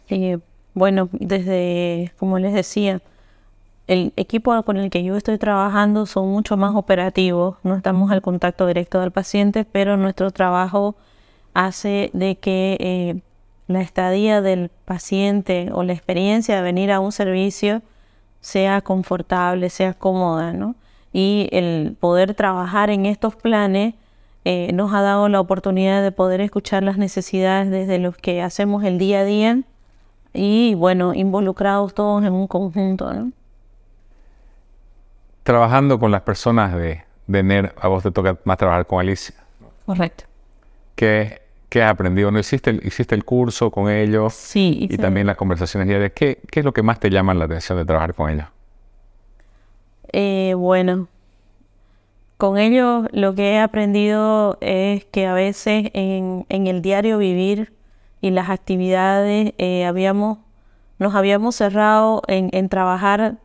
es. 0.09 0.41
bueno, 0.75 1.09
desde, 1.13 2.13
como 2.19 2.39
les 2.39 2.55
decía, 2.55 3.01
el 3.87 4.13
equipo 4.17 4.63
con 4.63 4.77
el 4.77 4.91
que 4.91 5.03
yo 5.03 5.17
estoy 5.17 5.39
trabajando 5.39 6.07
son 6.07 6.31
mucho 6.31 6.57
más 6.57 6.75
operativos, 6.75 7.57
no 7.63 7.77
estamos 7.77 8.11
al 8.11 8.23
contacto 8.23 8.67
directo 8.67 9.01
del 9.01 9.11
paciente, 9.11 9.65
pero 9.65 9.97
nuestro 9.97 10.31
trabajo 10.31 10.95
hace 11.55 12.11
de 12.13 12.37
que 12.37 12.77
eh, 12.81 13.21
la 13.67 13.81
estadía 13.81 14.41
del 14.41 14.71
paciente 14.85 15.71
o 15.73 15.83
la 15.83 15.93
experiencia 15.93 16.57
de 16.57 16.63
venir 16.63 16.93
a 16.93 17.01
un 17.01 17.13
servicio 17.13 17.83
sea 18.41 18.81
confortable, 18.81 19.71
sea 19.71 19.95
cómoda, 19.95 20.53
¿no? 20.53 20.75
Y 21.13 21.49
el 21.53 21.97
poder 22.01 22.35
trabajar 22.35 22.91
en 22.91 23.07
estos 23.07 23.37
planes 23.37 23.95
eh, 24.45 24.71
nos 24.73 24.93
ha 24.95 25.03
dado 25.03 25.29
la 25.29 25.41
oportunidad 25.41 26.03
de 26.03 26.11
poder 26.13 26.41
escuchar 26.41 26.83
las 26.83 26.99
necesidades 26.99 27.71
desde 27.71 27.99
los 27.99 28.17
que 28.17 28.43
hacemos 28.43 28.85
el 28.85 28.99
día 28.99 29.21
a 29.21 29.25
día 29.25 29.63
y, 30.33 30.75
bueno, 30.75 31.15
involucrados 31.15 31.95
todos 31.95 32.25
en 32.25 32.33
un 32.33 32.47
conjunto, 32.47 33.13
¿no? 33.13 33.33
Trabajando 35.43 35.99
con 35.99 36.11
las 36.11 36.23
personas 36.23 36.75
de, 36.75 37.03
de 37.27 37.43
NER, 37.43 37.75
a 37.81 37.89
vos 37.89 38.03
te 38.03 38.11
toca 38.11 38.39
más 38.45 38.59
trabajar 38.59 38.87
con 38.87 39.01
Alicia. 39.01 39.35
Correcto. 39.87 40.25
¿Qué, 40.95 41.43
qué 41.69 41.83
has 41.83 41.91
aprendido? 41.91 42.31
¿No 42.31 42.39
hiciste 42.39 42.71
el, 42.71 42.87
hiciste 42.87 43.15
el 43.15 43.25
curso 43.25 43.71
con 43.71 43.91
ellos? 43.91 44.35
Sí. 44.35 44.89
Y 44.91 44.99
también 44.99 45.27
las 45.27 45.37
conversaciones 45.37 45.89
diarias. 45.89 46.13
¿Qué, 46.15 46.41
¿Qué, 46.51 46.61
es 46.61 46.65
lo 46.65 46.73
que 46.73 46.83
más 46.83 47.01
te 47.01 47.11
llama 47.11 47.35
la 47.35 47.47
atención 47.47 47.79
de 47.79 47.85
trabajar 47.85 48.15
con 48.15 48.31
ellos? 48.31 48.47
Eh, 50.13 50.55
bueno, 50.57 51.09
con 52.37 52.59
ellos 52.59 53.07
lo 53.13 53.35
que 53.35 53.53
he 53.53 53.61
aprendido 53.61 54.59
es 54.61 55.05
que 55.07 55.27
a 55.27 55.33
veces 55.33 55.91
en, 55.95 56.45
en 56.49 56.67
el 56.67 56.83
diario 56.83 57.19
vivir 57.19 57.73
y 58.21 58.31
las 58.31 58.51
actividades 58.51 59.55
eh, 59.59 59.85
habíamos, 59.85 60.39
nos 60.99 61.15
habíamos 61.15 61.57
cerrado 61.57 62.23
en, 62.29 62.51
en 62.53 62.69
trabajar 62.69 63.39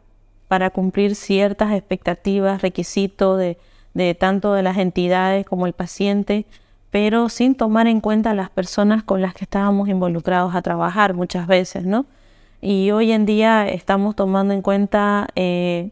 para 0.47 0.69
cumplir 0.69 1.15
ciertas 1.15 1.73
expectativas, 1.73 2.61
requisitos 2.61 3.39
de, 3.39 4.15
tanto 4.15 4.53
de 4.53 4.63
las 4.63 4.77
entidades 4.77 5.45
como 5.45 5.67
el 5.67 5.73
paciente, 5.73 6.45
pero 6.91 7.29
sin 7.29 7.55
tomar 7.55 7.87
en 7.87 7.99
cuenta 7.99 8.33
las 8.33 8.49
personas 8.49 9.03
con 9.03 9.21
las 9.21 9.33
que 9.33 9.43
estábamos 9.43 9.89
involucrados 9.89 10.55
a 10.55 10.61
trabajar 10.61 11.13
muchas 11.13 11.47
veces, 11.47 11.85
¿no? 11.85 12.05
Y 12.61 12.91
hoy 12.91 13.11
en 13.11 13.25
día 13.25 13.67
estamos 13.67 14.15
tomando 14.15 14.53
en 14.53 14.61
cuenta 14.61 15.27
eh, 15.35 15.91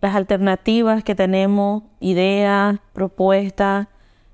las 0.00 0.14
alternativas 0.16 1.04
que 1.04 1.14
tenemos, 1.14 1.82
ideas, 2.00 2.78
propuestas. 2.92 3.86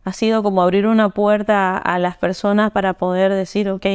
Ha 0.04 0.12
sido 0.12 0.42
como 0.42 0.62
abrir 0.62 0.86
una 0.86 1.08
puerta 1.10 1.76
a, 1.76 1.78
a 1.78 1.98
las 1.98 2.16
personas 2.16 2.70
para 2.70 2.94
poder 2.94 3.32
decir, 3.32 3.68
ok, 3.68 3.86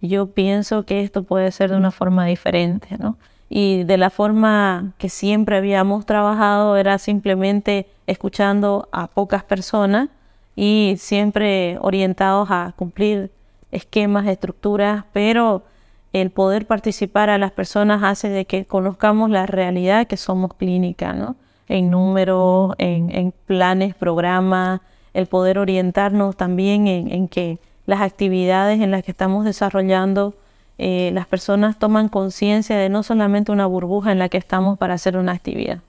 yo 0.00 0.28
pienso 0.28 0.86
que 0.86 1.02
esto 1.02 1.24
puede 1.24 1.50
ser 1.52 1.70
de 1.70 1.76
una 1.76 1.90
forma 1.90 2.24
diferente, 2.26 2.96
¿no? 2.98 3.18
Y 3.50 3.82
de 3.82 3.98
la 3.98 4.08
forma 4.08 4.92
que 4.96 5.10
siempre 5.10 5.58
habíamos 5.58 6.06
trabajado 6.06 6.76
era 6.76 6.98
simplemente 6.98 7.86
escuchando 8.06 8.88
a 8.92 9.08
pocas 9.08 9.42
personas 9.44 10.08
y 10.56 10.94
siempre 10.98 11.76
orientados 11.80 12.50
a 12.50 12.72
cumplir 12.76 13.30
esquemas, 13.72 14.26
estructuras, 14.28 15.04
pero 15.12 15.64
el 16.12 16.30
poder 16.30 16.66
participar 16.66 17.28
a 17.28 17.38
las 17.38 17.50
personas 17.52 18.02
hace 18.02 18.28
de 18.28 18.44
que 18.44 18.64
conozcamos 18.64 19.30
la 19.30 19.46
realidad 19.46 20.06
que 20.06 20.16
somos 20.16 20.54
clínica, 20.54 21.12
¿no? 21.12 21.36
en 21.70 21.88
números, 21.88 22.74
en, 22.78 23.32
planes, 23.46 23.94
programas, 23.94 24.80
el 25.14 25.26
poder 25.26 25.56
orientarnos 25.58 26.36
también 26.36 26.88
en, 26.88 27.28
que 27.28 27.58
las 27.86 28.00
actividades 28.00 28.80
en 28.80 28.90
las 28.90 29.04
que 29.04 29.12
estamos 29.12 29.44
desarrollando, 29.44 30.34
eh, 30.82 31.10
las 31.12 31.26
personas 31.26 31.78
toman 31.78 32.08
conciencia 32.08 32.74
de 32.78 32.88
no 32.88 33.02
solamente 33.02 33.52
una 33.52 33.66
burbuja 33.66 34.12
en 34.12 34.18
la 34.18 34.30
que 34.30 34.38
estamos 34.38 34.78
para 34.78 34.94
hacer 34.94 35.18
una 35.18 35.32
actividad. 35.32 35.80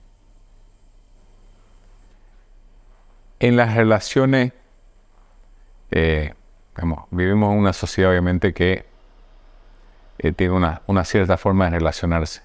En 3.40 3.56
las 3.56 3.74
relaciones, 3.74 4.52
eh, 5.92 6.34
vivimos 7.10 7.54
en 7.54 7.60
una 7.60 7.72
sociedad 7.72 8.12
obviamente 8.12 8.54
que 8.54 8.84
eh, 10.20 10.34
tiene 10.34 10.56
una, 10.56 10.82
una, 10.88 11.06
cierta 11.06 11.38
forma 11.38 11.70
de 11.70 11.80
relacionarse. 11.80 12.42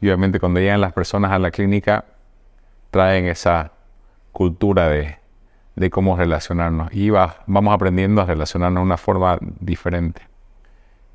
Y 0.00 0.06
obviamente 0.06 0.38
cuando 0.38 0.60
llegan 0.60 0.80
las 0.80 0.92
personas 0.92 1.32
a 1.32 1.40
la 1.40 1.50
clínica, 1.50 2.04
traen 2.92 3.26
esa 3.26 3.72
cultura 4.30 4.88
de, 4.88 5.18
de 5.74 5.90
cómo 5.90 6.16
relacionarnos. 6.16 6.92
Y 6.92 7.10
vamos 7.10 7.74
aprendiendo 7.74 8.22
a 8.22 8.24
relacionarnos 8.24 8.82
de 8.82 8.86
una 8.86 8.98
forma 8.98 9.36
diferente. 9.58 10.37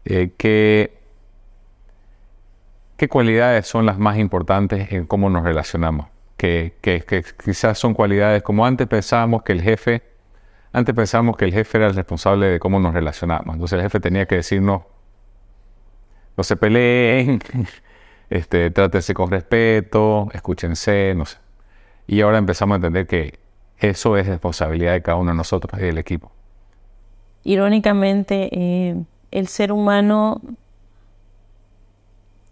Eh, 0.06 0.34
¿qué, 0.38 0.98
¿Qué 2.98 3.08
cualidades 3.08 3.68
son 3.68 3.86
las 3.86 3.98
más 3.98 4.18
importantes 4.18 4.92
en 4.92 5.06
cómo 5.06 5.30
nos 5.30 5.44
relacionamos? 5.44 6.08
Que, 6.38 6.76
que, 6.82 7.02
que, 7.02 7.24
quizás 7.44 7.78
son 7.80 7.94
cualidades 7.94 8.44
como 8.44 8.66
antes 8.66 8.88
pensábamos 8.88 9.44
que 9.44 9.54
el 9.54 9.62
jefe, 9.62 10.04
antes 10.72 10.94
pensábamos 10.94 11.38
que 11.38 11.46
el 11.46 11.54
jefe 11.54 11.78
era 11.78 11.88
el 11.88 11.96
responsable 11.96 12.48
de 12.48 12.60
cómo 12.60 12.80
nos 12.80 12.94
relacionábamos. 12.94 13.56
Entonces 13.56 13.78
el 13.78 13.84
jefe 13.84 14.00
tenía 14.00 14.26
que 14.26 14.36
decirnos, 14.36 14.84
no 16.36 16.44
se 16.44 16.56
peleen, 16.56 17.40
este, 18.30 18.72
trátense 18.72 19.14
con 19.14 19.32
respeto, 19.32 20.30
escúchense, 20.34 21.14
no 21.16 21.26
sé. 21.26 21.38
Y 22.08 22.22
ahora 22.22 22.38
empezamos 22.38 22.76
a 22.76 22.78
entender 22.78 23.08
que 23.08 23.40
eso 23.78 24.18
es 24.18 24.28
responsabilidad 24.28 24.94
de 24.94 25.02
cada 25.02 25.18
uno 25.18 25.32
de 25.32 25.38
nosotros 25.38 25.82
y 25.82 25.86
del 25.86 25.98
equipo. 25.98 26.32
Irónicamente, 27.44 28.50
eh, 28.52 28.96
el 29.34 29.48
ser 29.48 29.72
humano 29.72 30.42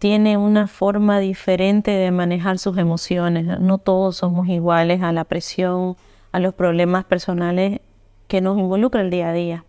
tiene 0.00 0.36
una 0.36 0.66
forma 0.66 1.20
diferente 1.20 1.92
de 1.92 2.10
manejar 2.10 2.58
sus 2.58 2.76
emociones. 2.76 3.60
No 3.60 3.78
todos 3.78 4.16
somos 4.16 4.48
iguales 4.48 5.00
a 5.00 5.12
la 5.12 5.22
presión, 5.22 5.96
a 6.32 6.40
los 6.40 6.54
problemas 6.54 7.04
personales 7.04 7.80
que 8.26 8.40
nos 8.40 8.58
involucra 8.58 9.00
el 9.00 9.10
día 9.10 9.28
a 9.28 9.32
día. 9.32 9.64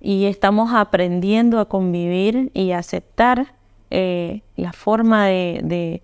Y 0.00 0.26
estamos 0.26 0.72
aprendiendo 0.72 1.58
a 1.58 1.64
convivir 1.64 2.52
y 2.54 2.70
aceptar 2.70 3.54
eh, 3.90 4.42
la 4.54 4.72
forma 4.72 5.26
de, 5.26 6.00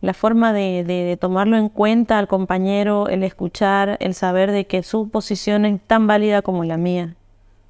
la 0.00 0.14
forma 0.14 0.54
de, 0.54 1.18
tomarlo 1.20 1.58
en 1.58 1.68
cuenta 1.68 2.18
al 2.18 2.26
compañero, 2.26 3.06
el 3.08 3.22
escuchar, 3.22 3.98
el 4.00 4.14
saber 4.14 4.50
de 4.50 4.66
que 4.66 4.82
su 4.82 5.10
posición 5.10 5.66
es 5.66 5.78
tan 5.82 6.06
válida 6.06 6.40
como 6.40 6.64
la 6.64 6.78
mía, 6.78 7.16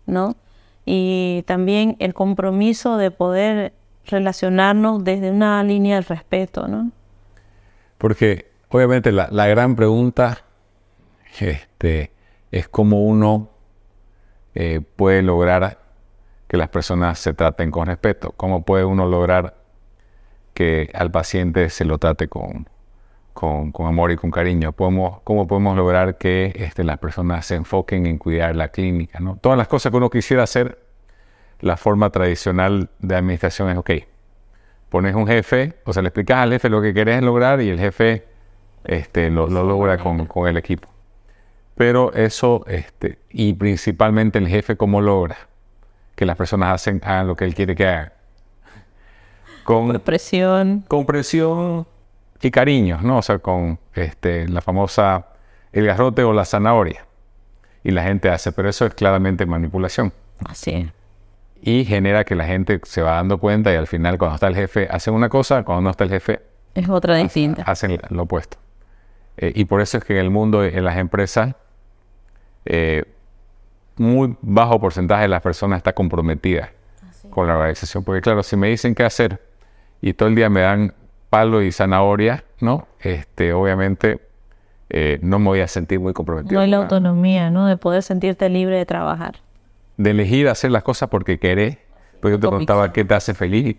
¿no? 0.06 0.36
Y 0.84 1.44
también 1.46 1.96
el 2.00 2.14
compromiso 2.14 2.96
de 2.96 3.10
poder 3.10 3.72
relacionarnos 4.06 5.04
desde 5.04 5.30
una 5.30 5.62
línea 5.62 5.96
de 5.96 6.02
respeto, 6.02 6.66
¿no? 6.66 6.90
Porque 7.98 8.50
obviamente 8.68 9.12
la, 9.12 9.46
gran 9.46 9.76
pregunta 9.76 10.38
este, 11.38 12.10
es 12.50 12.68
cómo 12.68 13.04
uno 13.04 13.50
eh, 14.54 14.80
puede 14.96 15.22
lograr 15.22 15.78
que 16.48 16.56
las 16.56 16.68
personas 16.68 17.18
se 17.18 17.32
traten 17.32 17.70
con 17.70 17.86
respeto, 17.86 18.32
cómo 18.36 18.64
puede 18.64 18.84
uno 18.84 19.06
lograr 19.06 19.56
que 20.52 20.90
al 20.94 21.10
paciente 21.10 21.70
se 21.70 21.84
lo 21.84 21.98
trate 21.98 22.28
con, 22.28 22.68
con, 23.32 23.72
amor 23.80 24.12
y 24.12 24.16
con 24.16 24.30
cariño. 24.30 24.72
¿Cómo, 24.72 25.20
cómo 25.24 25.46
podemos 25.46 25.76
lograr 25.76 26.18
que 26.18 26.52
este, 26.56 26.84
las 26.84 26.98
personas 26.98 27.46
se 27.46 27.56
enfoquen 27.56 28.06
en 28.06 28.18
cuidar 28.18 28.54
la 28.56 28.68
clínica? 28.68 29.20
¿no? 29.20 29.36
Todas 29.36 29.58
las 29.58 29.68
cosas 29.68 29.90
que 29.90 29.96
uno 29.96 30.10
quisiera 30.10 30.42
hacer, 30.42 30.78
la 31.60 31.76
forma 31.76 32.10
tradicional 32.10 32.90
de 32.98 33.16
administración 33.16 33.70
es, 33.70 33.78
ok, 33.78 33.90
pones 34.88 35.14
un 35.14 35.26
jefe, 35.26 35.74
o 35.84 35.92
sea, 35.92 36.02
le 36.02 36.08
explicas 36.08 36.38
al 36.38 36.52
jefe 36.52 36.68
lo 36.68 36.82
que 36.82 36.92
querés 36.92 37.22
lograr 37.22 37.60
y 37.60 37.70
el 37.70 37.78
jefe 37.78 38.24
este, 38.84 39.30
lo, 39.30 39.46
logra 39.46 39.98
con, 39.98 40.26
con, 40.26 40.48
el 40.48 40.56
equipo. 40.56 40.88
Pero 41.76 42.12
eso, 42.12 42.64
este, 42.66 43.18
y 43.30 43.54
principalmente 43.54 44.38
el 44.38 44.48
jefe, 44.48 44.76
¿cómo 44.76 45.00
logra 45.00 45.36
que 46.14 46.26
las 46.26 46.36
personas 46.36 46.74
hacen, 46.74 47.00
hagan 47.04 47.28
lo 47.28 47.36
que 47.36 47.44
él 47.44 47.54
quiere 47.54 47.74
que 47.74 47.86
hagan? 47.86 48.12
con 49.64 50.00
presión. 50.00 50.84
Con 50.88 51.06
presión 51.06 51.86
y 52.48 52.50
cariño, 52.50 52.98
¿no? 53.02 53.18
O 53.18 53.22
sea, 53.22 53.38
con 53.38 53.78
este, 53.94 54.48
la 54.48 54.60
famosa 54.60 55.26
el 55.72 55.86
garrote 55.86 56.22
o 56.22 56.32
la 56.32 56.44
zanahoria. 56.44 57.06
Y 57.84 57.90
la 57.90 58.02
gente 58.04 58.28
hace, 58.28 58.52
pero 58.52 58.68
eso 58.68 58.86
es 58.86 58.94
claramente 58.94 59.44
manipulación. 59.46 60.12
Así 60.44 60.90
Y 61.62 61.84
genera 61.84 62.24
que 62.24 62.34
la 62.34 62.44
gente 62.44 62.80
se 62.84 63.02
va 63.02 63.12
dando 63.14 63.38
cuenta 63.38 63.72
y 63.72 63.76
al 63.76 63.86
final 63.86 64.18
cuando 64.18 64.36
está 64.36 64.48
el 64.48 64.54
jefe 64.54 64.86
hacen 64.90 65.14
una 65.14 65.28
cosa, 65.28 65.64
cuando 65.64 65.82
no 65.82 65.90
está 65.90 66.04
el 66.04 66.10
jefe... 66.10 66.42
Es 66.74 66.88
otra 66.88 67.16
distinta. 67.16 67.62
Hacen 67.62 68.00
lo 68.10 68.22
opuesto. 68.22 68.58
Eh, 69.36 69.52
y 69.54 69.64
por 69.64 69.80
eso 69.80 69.98
es 69.98 70.04
que 70.04 70.14
en 70.14 70.20
el 70.20 70.30
mundo, 70.30 70.64
en 70.64 70.84
las 70.84 70.96
empresas, 70.96 71.54
eh, 72.64 73.04
muy 73.96 74.36
bajo 74.40 74.80
porcentaje 74.80 75.22
de 75.22 75.28
las 75.28 75.42
personas 75.42 75.78
está 75.78 75.92
comprometida 75.92 76.70
con 77.30 77.46
la 77.46 77.54
organización. 77.56 78.04
Porque 78.04 78.20
claro, 78.20 78.42
si 78.42 78.56
me 78.56 78.68
dicen 78.68 78.94
qué 78.94 79.04
hacer, 79.04 79.40
y 80.00 80.14
todo 80.14 80.28
el 80.28 80.34
día 80.34 80.48
me 80.48 80.60
dan 80.60 80.94
palo 81.32 81.62
y 81.62 81.72
zanahoria, 81.72 82.44
¿no? 82.60 82.88
Este, 83.00 83.54
obviamente 83.54 84.20
eh, 84.90 85.18
no 85.22 85.38
me 85.38 85.46
voy 85.46 85.60
a 85.60 85.66
sentir 85.66 85.98
muy 85.98 86.12
comprometido. 86.12 86.56
No 86.56 86.60
hay 86.60 86.68
la 86.68 86.76
autonomía, 86.76 87.50
¿no? 87.50 87.66
De 87.66 87.78
poder 87.78 88.02
sentirte 88.02 88.50
libre 88.50 88.76
de 88.76 88.84
trabajar. 88.84 89.36
De 89.96 90.10
elegir 90.10 90.46
hacer 90.46 90.70
las 90.70 90.82
cosas 90.82 91.08
porque 91.08 91.38
querés. 91.38 91.78
Porque 92.20 92.32
yo 92.34 92.38
te 92.38 92.48
preguntaba 92.48 92.92
qué 92.92 93.06
te 93.06 93.14
hace 93.14 93.32
feliz. 93.32 93.78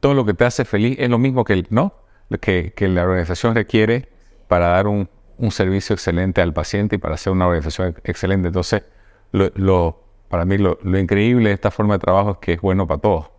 Todo 0.00 0.14
lo 0.14 0.26
que 0.26 0.34
te 0.34 0.44
hace 0.44 0.64
feliz 0.64 0.96
es 0.98 1.08
lo 1.08 1.18
mismo 1.18 1.44
que, 1.44 1.64
¿no? 1.70 1.94
que, 2.40 2.72
que 2.74 2.88
la 2.88 3.04
organización 3.04 3.54
requiere 3.54 4.08
para 4.48 4.70
dar 4.70 4.88
un, 4.88 5.08
un, 5.38 5.52
servicio 5.52 5.94
excelente 5.94 6.42
al 6.42 6.52
paciente 6.52 6.96
y 6.96 6.98
para 6.98 7.14
hacer 7.14 7.32
una 7.32 7.46
organización 7.46 7.94
excelente. 8.02 8.48
Entonces, 8.48 8.82
lo, 9.30 9.52
lo, 9.54 10.02
para 10.28 10.44
mí 10.44 10.58
lo, 10.58 10.80
lo 10.82 10.98
increíble 10.98 11.50
de 11.50 11.54
esta 11.54 11.70
forma 11.70 11.94
de 11.94 12.00
trabajo 12.00 12.32
es 12.32 12.36
que 12.38 12.54
es 12.54 12.60
bueno 12.60 12.88
para 12.88 13.00
todos 13.00 13.35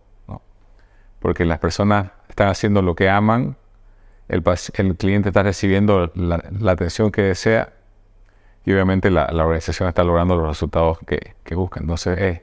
porque 1.20 1.44
las 1.44 1.58
personas 1.58 2.10
están 2.28 2.48
haciendo 2.48 2.82
lo 2.82 2.94
que 2.94 3.08
aman, 3.08 3.56
el, 4.28 4.42
cliente 4.96 5.30
está 5.30 5.42
recibiendo 5.42 6.12
la, 6.14 6.42
atención 6.70 7.10
que 7.10 7.22
desea 7.22 7.72
y 8.64 8.72
obviamente 8.72 9.10
la, 9.10 9.26
organización 9.26 9.88
está 9.88 10.04
logrando 10.04 10.36
los 10.36 10.46
resultados 10.46 10.98
que, 11.06 11.34
que, 11.44 11.54
busca. 11.54 11.80
Entonces 11.80 12.18
es 12.18 12.40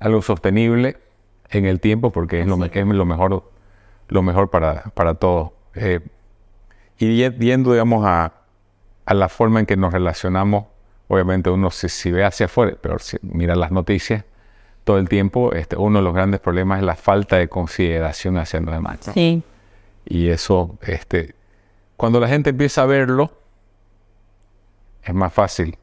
algo 0.00 0.22
sostenible 0.22 0.96
en 1.50 1.66
el 1.66 1.80
tiempo 1.80 2.10
porque 2.10 2.40
es 2.40 2.46
lo, 2.46 2.64
es 2.64 2.86
lo 2.86 3.04
mejor, 3.04 3.50
lo 4.08 4.22
mejor 4.22 4.50
para, 4.50 4.84
para 4.94 5.14
todos. 5.14 5.50
Eh, 5.74 6.00
y 6.98 7.28
viendo, 7.28 7.72
digamos, 7.72 8.06
a, 8.06 8.32
a, 9.04 9.14
la 9.14 9.28
forma 9.28 9.60
en 9.60 9.66
que 9.66 9.76
nos 9.76 9.92
relacionamos, 9.92 10.64
obviamente 11.08 11.50
uno 11.50 11.70
si, 11.70 11.90
si 11.90 12.10
ve 12.10 12.24
hacia 12.24 12.46
afuera, 12.46 12.76
pero 12.80 12.98
si 12.98 13.18
mira 13.20 13.54
las 13.54 13.70
noticias, 13.70 14.24
todo 14.86 14.98
el 14.98 15.08
tiempo, 15.08 15.52
este, 15.52 15.76
uno 15.76 15.98
de 15.98 16.04
los 16.04 16.14
grandes 16.14 16.38
problemas 16.38 16.78
es 16.78 16.84
la 16.84 16.94
falta 16.94 17.38
de 17.38 17.48
consideración 17.48 18.38
hacia 18.38 18.60
los 18.60 18.72
demás. 18.72 19.00
Sí. 19.12 19.42
Y 20.04 20.28
eso, 20.28 20.78
este, 20.80 21.34
cuando 21.96 22.20
la 22.20 22.28
gente 22.28 22.50
empieza 22.50 22.82
a 22.82 22.86
verlo, 22.86 23.32
es 25.02 25.12
más 25.12 25.32
fácil. 25.32 25.76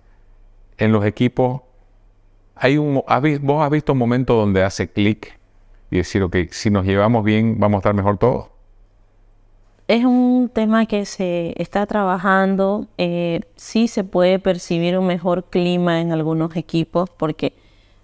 En 0.78 0.94
los 0.94 1.06
equipos, 1.06 1.64
hay 2.56 2.78
un, 2.78 3.04
vos 3.42 3.62
has 3.62 3.70
visto 3.70 3.92
un 3.92 3.98
momento 3.98 4.36
donde 4.36 4.64
hace 4.64 4.90
clic 4.90 5.38
y 5.92 5.98
decir, 5.98 6.24
ok, 6.24 6.38
si 6.52 6.70
nos 6.70 6.86
llevamos 6.86 7.26
bien, 7.26 7.60
vamos 7.60 7.80
a 7.80 7.80
estar 7.80 7.94
mejor 7.94 8.18
todos. 8.18 8.48
Es 9.90 10.06
un 10.06 10.50
tema 10.54 10.86
que 10.86 11.06
se 11.06 11.62
está 11.62 11.86
trabajando. 11.88 12.88
Eh, 12.98 13.42
sí 13.58 13.90
se 13.90 14.06
puede 14.06 14.40
percibir 14.40 14.98
un 14.98 15.08
mejor 15.08 15.44
clima 15.44 16.00
en 16.00 16.14
algunos 16.14 16.56
equipos 16.56 17.10
porque 17.10 17.52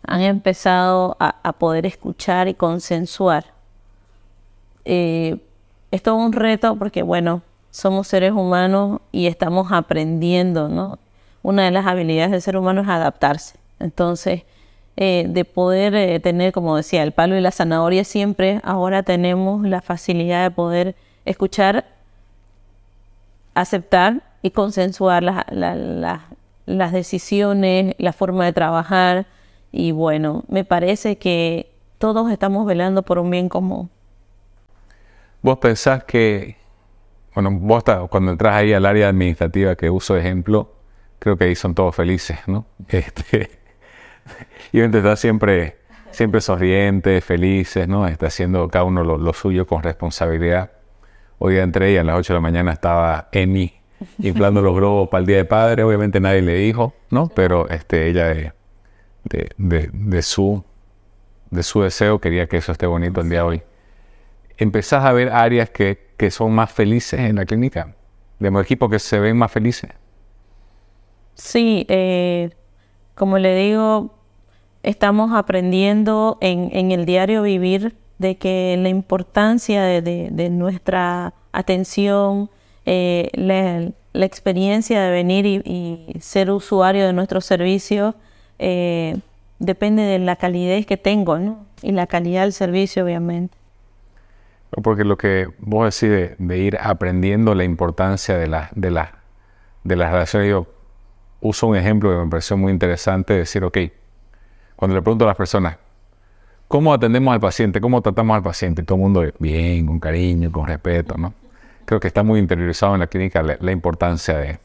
han 0.09 0.21
empezado 0.21 1.15
a, 1.19 1.53
poder 1.53 1.85
escuchar 1.85 2.47
y 2.47 2.55
consensuar. 2.55 3.45
Eh, 4.83 5.37
es 5.91 6.01
todo 6.01 6.15
un 6.15 6.33
reto 6.33 6.75
porque, 6.77 7.03
bueno, 7.03 7.43
somos 7.69 8.07
seres 8.07 8.31
humanos 8.31 9.01
y 9.11 9.27
estamos 9.27 9.71
aprendiendo, 9.71 10.67
¿no? 10.67 10.97
Una 11.43 11.65
de 11.65 11.71
las 11.71 11.85
habilidades 11.85 12.31
del 12.31 12.41
ser 12.41 12.57
humano 12.57 12.81
es 12.81 12.87
adaptarse. 12.87 13.59
Entonces, 13.79 14.43
eh, 14.97 15.25
de 15.29 15.45
poder 15.45 15.93
eh, 15.93 16.19
tener, 16.19 16.53
como 16.53 16.75
decía, 16.75 17.03
el 17.03 17.11
palo 17.11 17.37
y 17.37 17.41
la 17.41 17.51
zanahoria 17.51 18.03
siempre, 18.03 18.61
ahora 18.63 19.03
tenemos 19.03 19.61
la 19.61 19.81
facilidad 19.81 20.43
de 20.43 20.51
poder 20.51 20.95
escuchar, 21.25 21.85
aceptar 23.53 24.23
y 24.41 24.49
consensuar 24.51 25.21
las 25.21 26.91
decisiones, 26.91 27.93
la 27.99 28.11
forma 28.11 28.45
de 28.45 28.53
trabajar, 28.53 29.27
y 29.71 29.91
bueno, 29.91 30.43
me 30.47 30.63
parece 30.63 31.17
que 31.17 31.71
todos 31.97 32.31
estamos 32.31 32.65
velando 32.65 33.03
por 33.03 33.19
un 33.19 33.29
bien 33.29 33.49
común. 33.49 33.89
¿Vos 35.41 35.57
pensás 35.59 36.03
que 36.03 36.59
bueno, 37.41 37.51
vos 37.51 37.83
cuando 38.09 38.31
entras 38.31 38.55
ahí 38.55 38.73
al 38.73 38.85
área 38.85 39.09
administrativa 39.09 39.75
que 39.75 39.89
uso 39.89 40.15
de 40.15 40.21
ejemplo, 40.21 40.73
creo 41.19 41.37
que 41.37 41.45
ahí 41.45 41.55
son 41.55 41.75
todos 41.75 41.95
felices, 41.95 42.39
¿no? 42.47 42.65
Este, 42.89 43.49
y 44.71 44.81
está 44.81 45.15
siempre, 45.15 45.77
siempre 46.11 46.41
sonrientes, 46.41 47.23
felices, 47.23 47.87
¿no? 47.87 48.07
Está 48.07 48.27
haciendo 48.27 48.67
cada 48.67 48.83
uno 48.85 49.03
lo, 49.03 49.33
suyo 49.33 49.65
con 49.65 49.83
responsabilidad. 49.83 50.71
Hoy 51.37 51.57
entré 51.57 51.93
y 51.93 51.97
a 51.97 52.03
las 52.03 52.17
8 52.17 52.33
de 52.33 52.37
la 52.37 52.41
mañana 52.41 52.73
estaba 52.73 53.29
Emi 53.31 53.73
inflando 54.19 54.61
los 54.61 54.75
globos 54.75 55.09
para 55.09 55.21
el 55.21 55.25
Día 55.25 55.37
de 55.37 55.45
Padre. 55.45 55.83
Obviamente 55.83 56.19
nadie 56.19 56.41
le 56.41 56.55
dijo, 56.55 56.93
¿no? 57.09 57.27
Pero 57.29 57.69
este, 57.69 58.07
ella 58.07 58.53
de, 59.23 59.51
de, 59.57 59.89
de, 59.93 60.21
su, 60.21 60.63
de 61.51 61.63
su 61.63 61.81
deseo 61.81 62.19
quería 62.19 62.47
que 62.47 62.57
eso 62.57 62.71
esté 62.71 62.85
bonito 62.85 63.21
el 63.21 63.29
día 63.29 63.39
de 63.39 63.45
hoy. 63.45 63.63
Empezás 64.57 65.05
a 65.05 65.13
ver 65.13 65.29
áreas 65.29 65.69
que, 65.69 66.09
que 66.17 66.31
son 66.31 66.53
más 66.53 66.71
felices 66.71 67.19
en 67.19 67.37
la 67.37 67.45
clínica, 67.45 67.95
de 68.39 68.49
equipos 68.59 68.89
que 68.89 68.99
se 68.99 69.19
ven 69.19 69.37
más 69.37 69.51
felices. 69.51 69.91
Sí, 71.39 71.85
eh, 71.87 72.49
como 73.15 73.37
le 73.37 73.55
digo, 73.55 74.13
estamos 74.83 75.31
aprendiendo 75.33 76.37
en, 76.41 76.91
el 76.91 77.05
diario 77.05 77.41
vivir 77.43 77.95
de 78.17 78.37
que 78.37 78.75
la 78.77 78.89
importancia 78.89 79.83
de, 80.01 80.49
nuestra 80.51 81.33
atención, 81.53 82.49
eh, 82.85 83.29
la, 83.33 84.25
experiencia 84.25 85.01
de 85.01 85.11
venir 85.11 85.45
y, 85.45 86.19
ser 86.19 86.51
usuario 86.51 87.05
de 87.05 87.13
nuestros 87.13 87.45
servicios, 87.45 88.15
eh, 88.59 89.17
depende 89.59 90.03
de 90.03 90.19
la 90.19 90.35
calidez 90.35 90.85
que 90.85 90.97
tengo 90.97 91.39
¿no? 91.39 91.65
y 91.81 91.91
la 91.91 92.07
calidad 92.07 92.43
del 92.43 92.53
servicio, 92.53 93.03
obviamente. 93.03 93.57
Porque 94.83 95.03
lo 95.03 95.17
que 95.17 95.47
vos 95.59 95.99
decís 95.99 96.35
de, 96.37 96.57
ir 96.57 96.77
aprendiendo 96.79 97.55
la 97.55 97.63
importancia 97.63 98.37
de, 98.37 98.47
la, 98.47 98.69
de, 98.75 98.91
la, 98.91 99.15
de 99.83 99.95
las 99.95 100.11
relaciones, 100.11 100.49
yo 100.49 100.67
uso 101.41 101.67
un 101.67 101.75
ejemplo 101.75 102.11
que 102.11 102.23
me 102.23 102.29
pareció 102.29 102.55
muy 102.55 102.71
interesante, 102.71 103.33
decir, 103.33 103.63
ok, 103.63 103.77
cuando 104.75 104.95
le 104.95 105.01
pregunto 105.01 105.25
a 105.25 105.29
las 105.29 105.37
personas, 105.37 105.77
¿cómo 106.67 106.93
atendemos 106.93 107.33
al 107.33 107.39
paciente? 107.39 107.81
¿Cómo 107.81 108.01
tratamos 108.01 108.35
al 108.35 108.43
paciente? 108.43 108.83
Todo 108.83 108.97
el 108.97 109.01
mundo 109.01 109.25
bien, 109.39 109.87
con 109.87 109.99
cariño, 109.99 110.51
con 110.51 110.67
respeto, 110.67 111.15
¿no? 111.17 111.33
Creo 111.85 111.99
que 111.99 112.07
está 112.07 112.21
muy 112.21 112.39
interiorizado 112.39 112.93
en 112.93 112.99
la 112.99 113.07
clínica 113.07 113.41
la, 113.41 113.71
importancia 113.71 114.37
de, 114.37 114.59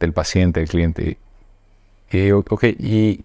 del 0.00 0.14
paciente, 0.14 0.60
del 0.60 0.68
cliente. 0.70 1.18
Y, 2.10 2.18
y 2.18 2.30
ok, 2.32 2.64
¿y 2.78 3.24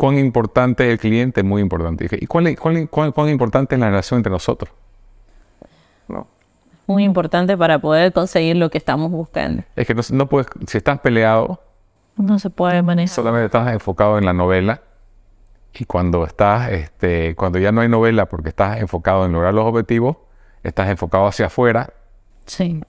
cuán 0.00 0.18
importante 0.18 0.86
es 0.86 0.92
el 0.92 0.98
cliente? 0.98 1.42
Muy 1.42 1.60
importante. 1.60 2.08
¿Y 2.18 2.26
cuán, 2.26 2.56
cuán 2.86 3.28
importante 3.28 3.74
es 3.74 3.80
la 3.82 3.90
relación 3.90 4.16
entre 4.20 4.32
nosotros? 4.32 4.72
¿No? 6.08 6.26
Muy 6.86 7.04
importante 7.04 7.54
para 7.54 7.80
poder 7.80 8.10
conseguir 8.14 8.56
lo 8.56 8.70
que 8.70 8.78
estamos 8.78 9.10
buscando. 9.10 9.62
Es 9.76 9.86
que 9.86 9.94
no 10.14 10.26
puedes, 10.26 10.46
si 10.66 10.78
estás 10.78 11.00
peleado, 11.00 11.62
no 12.16 12.38
se 12.38 12.48
puede 12.48 12.80
manejar. 12.80 13.14
Solamente 13.14 13.44
estás 13.44 13.70
enfocado 13.74 14.16
en 14.16 14.24
la 14.24 14.32
novela 14.32 14.80
y 15.74 15.84
cuando 15.84 16.24
estás, 16.24 16.70
este, 16.70 17.36
cuando 17.36 17.58
ya 17.58 17.70
no 17.70 17.82
hay 17.82 17.90
novela 17.90 18.24
porque 18.24 18.48
estás 18.48 18.80
enfocado 18.80 19.26
en 19.26 19.32
lograr 19.32 19.52
los 19.52 19.66
objetivos, 19.66 20.16
estás 20.62 20.88
enfocado 20.88 21.26
hacia 21.26 21.46
afuera. 21.46 21.92
Sí. 22.46 22.82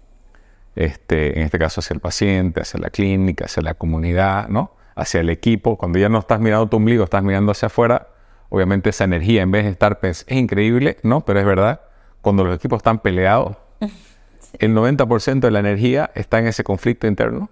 Este, 0.77 1.37
en 1.37 1.43
este 1.43 1.59
caso 1.59 1.81
hacia 1.81 1.93
el 1.93 1.99
paciente, 1.99 2.61
hacia 2.61 2.79
la 2.79 2.89
clínica, 2.89 3.45
hacia 3.45 3.61
la 3.61 3.73
comunidad, 3.73 4.47
¿no? 4.47 4.79
Hacia 4.95 5.21
el 5.21 5.29
equipo. 5.29 5.77
Cuando 5.77 5.99
ya 5.99 6.09
no 6.09 6.19
estás 6.19 6.39
mirando 6.39 6.67
tu 6.67 6.77
ombligo, 6.77 7.03
estás 7.03 7.23
mirando 7.23 7.51
hacia 7.51 7.67
afuera. 7.67 8.07
Obviamente 8.49 8.89
esa 8.89 9.05
energía, 9.05 9.41
en 9.41 9.51
vez 9.51 9.63
de 9.63 9.71
estar 9.71 9.99
es 10.03 10.25
increíble, 10.29 10.97
¿no? 11.03 11.23
Pero 11.25 11.39
es 11.39 11.45
verdad, 11.45 11.81
cuando 12.21 12.43
los 12.43 12.55
equipos 12.55 12.77
están 12.77 12.99
peleados, 12.99 13.55
el 14.59 14.75
90% 14.75 15.39
de 15.39 15.51
la 15.51 15.59
energía 15.59 16.11
está 16.15 16.39
en 16.39 16.47
ese 16.47 16.63
conflicto 16.63 17.07
interno. 17.07 17.49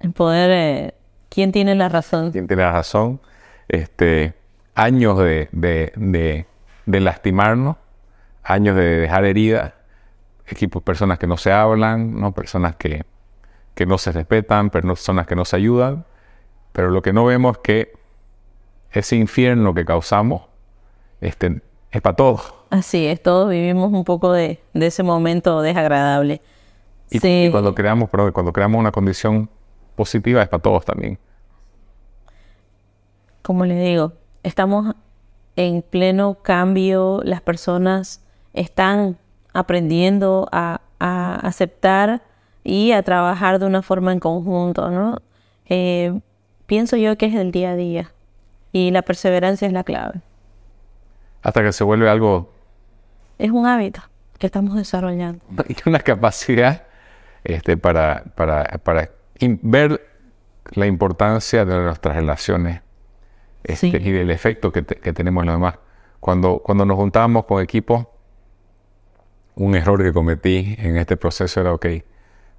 En 0.00 0.12
poder 0.12 0.50
eh, 0.50 0.94
¿Quién 1.34 1.50
tiene 1.50 1.74
la 1.74 1.88
razón? 1.88 2.30
¿Quién 2.30 2.46
tiene 2.46 2.62
la 2.62 2.70
razón? 2.70 3.20
Este, 3.66 4.34
años 4.76 5.18
de, 5.18 5.48
de, 5.50 6.46
de, 6.86 7.00
lastimarnos, 7.00 7.76
años 8.44 8.76
de 8.76 9.00
dejar 9.00 9.24
heridas, 9.24 9.72
equipos, 10.46 10.80
personas 10.84 11.18
que 11.18 11.26
no 11.26 11.36
se 11.36 11.50
hablan, 11.50 12.20
¿no? 12.20 12.30
personas 12.32 12.76
que, 12.76 13.04
que 13.74 13.84
no 13.84 13.98
se 13.98 14.12
respetan, 14.12 14.70
personas 14.70 15.26
que 15.26 15.34
no 15.34 15.44
se 15.44 15.56
ayudan, 15.56 16.04
pero 16.74 16.90
lo 16.90 17.02
que 17.02 17.12
no 17.12 17.24
vemos 17.24 17.56
es 17.56 17.62
que 17.62 17.92
ese 18.90 19.14
infierno 19.14 19.74
que 19.74 19.84
causamos 19.84 20.42
este, 21.20 21.62
es 21.92 22.02
para 22.02 22.16
todos. 22.16 22.52
Así 22.68 23.06
es, 23.06 23.22
todos 23.22 23.48
vivimos 23.48 23.92
un 23.92 24.02
poco 24.02 24.32
de, 24.32 24.60
de 24.72 24.86
ese 24.88 25.04
momento 25.04 25.62
desagradable. 25.62 26.42
Y, 27.10 27.50
cuando 27.52 27.76
creamos, 27.76 28.10
perdón, 28.10 28.32
cuando 28.32 28.52
creamos 28.52 28.80
una 28.80 28.90
condición 28.90 29.48
positiva 29.94 30.42
es 30.42 30.48
para 30.48 30.62
todos 30.62 30.84
también. 30.84 31.16
Como 33.42 33.64
le 33.66 33.78
digo, 33.78 34.14
estamos 34.42 34.96
en 35.54 35.82
pleno 35.82 36.38
cambio, 36.42 37.20
las 37.22 37.40
personas 37.40 38.20
están 38.52 39.16
aprendiendo 39.52 40.48
a, 40.50 40.80
aceptar 40.98 42.22
y 42.64 42.90
a 42.90 43.02
trabajar 43.04 43.60
de 43.60 43.66
una 43.66 43.82
forma 43.82 44.10
en 44.10 44.18
conjunto, 44.18 44.90
¿no? 44.90 45.18
Eh, 45.66 46.18
pienso 46.66 46.96
yo 46.96 47.16
que 47.16 47.26
es 47.26 47.34
el 47.34 47.52
día 47.52 47.70
a 47.70 47.76
día 47.76 48.12
y 48.72 48.90
la 48.90 49.02
perseverancia 49.02 49.66
es 49.66 49.72
la 49.72 49.84
clave. 49.84 50.20
Hasta 51.42 51.62
que 51.62 51.72
se 51.72 51.84
vuelve 51.84 52.08
algo... 52.08 52.52
Es 53.38 53.50
un 53.50 53.66
hábito 53.66 54.00
que 54.38 54.46
estamos 54.46 54.76
desarrollando. 54.76 55.44
Y 55.68 55.76
una 55.88 56.00
capacidad 56.00 56.84
este, 57.44 57.76
para, 57.76 58.24
para, 58.34 58.64
para 58.82 59.10
ver 59.40 60.06
la 60.72 60.86
importancia 60.86 61.64
de 61.64 61.76
nuestras 61.76 62.16
relaciones 62.16 62.80
este, 63.62 63.86
y 63.86 64.10
del 64.10 64.30
efecto 64.30 64.72
que, 64.72 64.82
tenemos 64.82 65.42
en 65.42 65.46
los 65.46 65.54
demás. 65.56 65.78
Cuando, 66.20 66.58
cuando 66.58 66.84
nos 66.84 66.96
juntábamos 66.96 67.44
con 67.44 67.62
equipos, 67.62 68.06
un 69.56 69.74
error 69.76 70.02
que 70.02 70.12
cometí 70.12 70.74
en 70.78 70.96
este 70.96 71.16
proceso 71.16 71.60
era, 71.60 71.72
ok, 71.72 71.84
me 71.84 72.02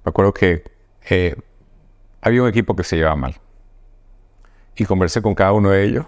acuerdo 0.04 0.32
que 0.32 0.64
eh, 1.10 1.36
había 2.20 2.42
un 2.42 2.48
equipo 2.48 2.74
que 2.74 2.84
se 2.84 2.96
llevaba 2.96 3.16
mal. 3.16 3.34
Y 4.76 4.84
conversé 4.84 5.22
con 5.22 5.34
cada 5.34 5.52
uno 5.52 5.70
de 5.70 5.84
ellos 5.84 6.06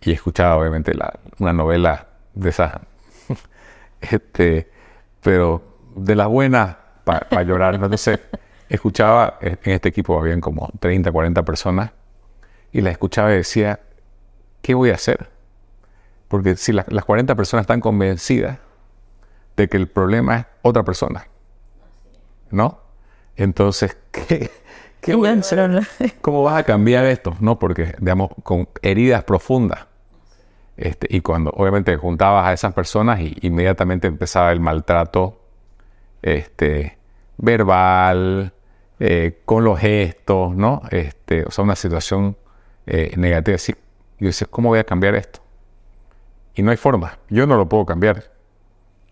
y 0.00 0.12
escuchaba 0.12 0.56
obviamente 0.56 0.92
una 1.38 1.52
novela 1.52 2.08
de 2.34 2.50
esas, 2.50 2.80
este, 4.00 4.70
pero 5.20 5.62
de 5.94 6.14
las 6.14 6.28
buenas 6.28 6.76
para 7.04 7.42
llorar. 7.42 7.74
Entonces, 7.74 8.20
escuchaba, 8.68 9.38
en 9.40 9.58
este 9.64 9.88
equipo 9.88 10.18
habían 10.18 10.40
como 10.40 10.70
30, 10.80 11.10
40 11.10 11.44
personas, 11.44 11.92
y 12.72 12.80
la 12.80 12.90
escuchaba 12.90 13.32
y 13.32 13.36
decía, 13.36 13.80
¿qué 14.62 14.74
voy 14.74 14.90
a 14.90 14.94
hacer? 14.94 15.30
Porque 16.28 16.56
si 16.56 16.72
las 16.72 17.04
40 17.04 17.34
personas 17.34 17.62
están 17.62 17.80
convencidas 17.80 18.58
de 19.56 19.68
que 19.68 19.76
el 19.76 19.88
problema 19.88 20.36
es 20.36 20.46
otra 20.62 20.84
persona, 20.84 21.26
¿no? 22.50 22.80
Entonces, 23.36 23.96
¿qué, 24.10 24.50
¿cómo 26.20 26.42
vas 26.44 26.58
a 26.58 26.62
cambiar 26.64 27.06
esto? 27.06 27.36
No, 27.40 27.58
porque, 27.58 27.94
digamos, 27.98 28.30
con 28.42 28.68
heridas 28.82 29.24
profundas. 29.24 29.86
Este, 30.76 31.08
y 31.10 31.20
cuando 31.20 31.50
obviamente 31.50 31.96
juntabas 31.96 32.46
a 32.46 32.52
esas 32.52 32.72
personas 32.72 33.20
y 33.20 33.36
inmediatamente 33.42 34.06
empezaba 34.06 34.52
el 34.52 34.60
maltrato 34.60 35.40
este, 36.22 36.98
verbal, 37.36 38.52
eh, 39.00 39.42
con 39.44 39.64
los 39.64 39.78
gestos, 39.78 40.54
¿no? 40.54 40.82
Este, 40.90 41.44
o 41.44 41.50
sea, 41.50 41.64
una 41.64 41.76
situación 41.76 42.36
eh, 42.86 43.12
negativa. 43.16 43.56
Así, 43.56 43.74
yo 44.18 44.26
decía, 44.26 44.48
¿cómo 44.50 44.70
voy 44.70 44.78
a 44.78 44.84
cambiar 44.84 45.14
esto? 45.14 45.40
Y 46.54 46.62
no 46.62 46.70
hay 46.70 46.76
forma. 46.76 47.18
Yo 47.28 47.46
no 47.46 47.56
lo 47.56 47.68
puedo 47.68 47.86
cambiar. 47.86 48.24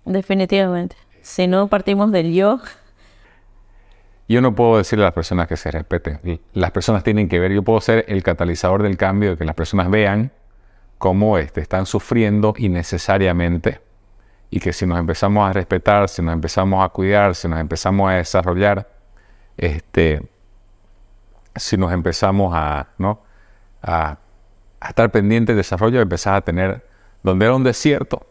Definitivamente. 0.05 0.97
Si 1.23 1.47
no 1.47 1.69
partimos 1.69 2.11
del 2.13 2.33
yo. 2.33 2.61
Yo 4.29 4.41
no 4.41 4.55
puedo 4.55 4.79
decirle 4.79 5.05
a 5.05 5.09
las 5.09 5.15
personas 5.15 5.47
que 5.47 5.57
se 5.57 5.71
respeten. 5.71 6.41
Las 6.53 6.73
personas 6.73 7.05
tienen 7.05 7.29
que 7.29 7.39
ver. 7.39 7.53
Yo 7.53 7.63
puedo 7.63 7.81
ser 7.81 8.05
el 8.09 8.23
catalizador 8.23 8.83
del 8.83 8.97
cambio, 8.97 9.31
de 9.31 9.37
que 9.37 9.45
las 9.45 9.55
personas 9.55 9.89
vean 9.89 10.33
cómo 10.99 11.39
este, 11.39 11.61
están 11.61 11.87
sufriendo 11.87 12.55
innecesariamente 12.57 13.81
y 14.51 14.61
que 14.61 14.73
si 14.73 14.87
nos 14.87 14.99
empezamos 14.99 15.49
a 15.49 15.53
respetar, 15.53 16.09
si 16.09 16.23
nos 16.23 16.33
empezamos 16.33 16.85
a 16.85 16.89
cuidar, 16.89 17.35
si 17.35 17.49
nos 17.49 17.61
empezamos 17.61 18.11
a 18.11 18.15
desarrollar, 18.15 18.89
este, 19.57 20.23
si 21.55 21.77
nos 21.77 21.93
empezamos 21.93 22.53
a, 22.55 22.89
¿no? 22.99 23.23
a, 23.83 24.19
estar 24.87 25.11
pendiente 25.11 25.53
del 25.53 25.59
desarrollo, 25.59 26.01
empezás 26.01 26.35
a 26.35 26.41
tener, 26.43 26.87
donde 27.23 27.47
era 27.47 27.55
un 27.55 27.65
desierto, 27.65 28.27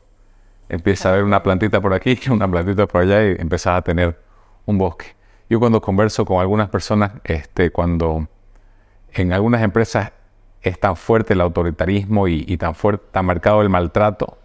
empieza 0.69 1.09
a 1.09 1.13
haber 1.13 1.23
una 1.23 1.43
plantita 1.43 1.81
por 1.81 1.93
aquí, 1.93 2.19
una 2.29 2.49
plantita 2.49 2.87
por 2.87 3.01
allá 3.01 3.23
y 3.23 3.35
empezás 3.39 3.77
a 3.77 3.81
tener 3.81 4.19
un 4.65 4.77
bosque. 4.77 5.14
Yo 5.49 5.59
cuando 5.59 5.81
converso 5.81 6.25
con 6.25 6.39
algunas 6.39 6.69
personas, 6.69 7.11
este, 7.23 7.69
cuando 7.71 8.27
en 9.13 9.31
algunas 9.31 9.61
empresas 9.61 10.11
es 10.61 10.79
tan 10.79 10.95
fuerte 10.95 11.33
el 11.33 11.41
autoritarismo 11.41 12.27
y, 12.27 12.57
tan 12.57 12.73
fuerte, 12.73 13.05
tan 13.11 13.25
marcado 13.25 13.61
el 13.61 13.69
maltrato, 13.69 14.37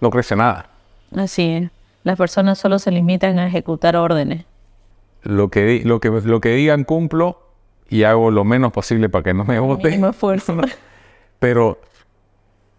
no 0.00 0.10
crece 0.10 0.36
nada. 0.36 0.70
Así 1.14 1.50
es. 1.50 1.70
Las 2.04 2.18
personas 2.18 2.58
solo 2.58 2.78
se 2.78 2.90
limitan 2.90 3.38
a 3.38 3.46
ejecutar 3.48 3.96
órdenes. 3.96 4.44
Lo 5.22 5.48
que, 5.48 5.82
lo 5.84 6.00
que, 6.00 6.10
lo 6.10 6.40
que 6.40 6.50
digan 6.50 6.84
cumplo 6.84 7.40
y 7.88 8.04
hago 8.04 8.30
lo 8.30 8.44
menos 8.44 8.72
posible 8.72 9.08
para 9.08 9.24
que 9.24 9.34
no 9.34 9.44
me 9.44 9.58
voten. 9.58 10.04
Pero 11.38 11.80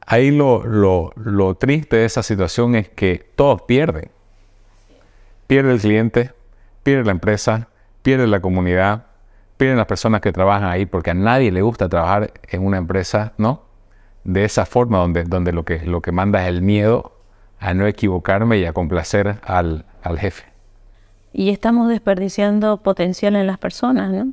ahí 0.05 0.31
lo, 0.31 0.63
lo, 0.65 1.11
lo 1.15 1.55
triste 1.55 1.97
de 1.97 2.05
esa 2.05 2.23
situación 2.23 2.75
es 2.75 2.89
que 2.89 3.25
todos 3.35 3.63
pierden. 3.63 4.09
Pierde 5.47 5.73
el 5.73 5.79
cliente, 5.79 6.31
pierde 6.85 7.03
la 7.03 7.11
empresa, 7.11 7.67
pierde 8.03 8.27
la 8.27 8.39
comunidad, 8.39 9.07
pierden 9.57 9.77
las 9.77 9.87
personas 9.87 10.21
que 10.21 10.31
trabajan 10.31 10.69
ahí 10.69 10.85
porque 10.85 11.09
a 11.09 11.13
nadie 11.15 11.51
le 11.51 11.63
gusta 11.63 11.89
trabajar 11.89 12.31
en 12.47 12.63
una 12.63 12.77
empresa, 12.77 13.33
¿no? 13.39 13.63
De 14.23 14.45
esa 14.45 14.67
forma 14.67 14.99
donde, 14.99 15.23
donde 15.23 15.51
lo, 15.51 15.65
que, 15.65 15.79
lo 15.79 16.01
que 16.01 16.11
manda 16.11 16.43
es 16.43 16.49
el 16.49 16.61
miedo 16.61 17.17
a 17.59 17.73
no 17.73 17.87
equivocarme 17.87 18.59
y 18.59 18.65
a 18.65 18.73
complacer 18.73 19.39
al, 19.43 19.85
al 20.03 20.19
jefe. 20.19 20.45
Y 21.33 21.49
estamos 21.49 21.89
desperdiciando 21.89 22.77
potencial 22.77 23.35
en 23.35 23.47
las 23.47 23.57
personas, 23.57 24.11
¿no? 24.11 24.31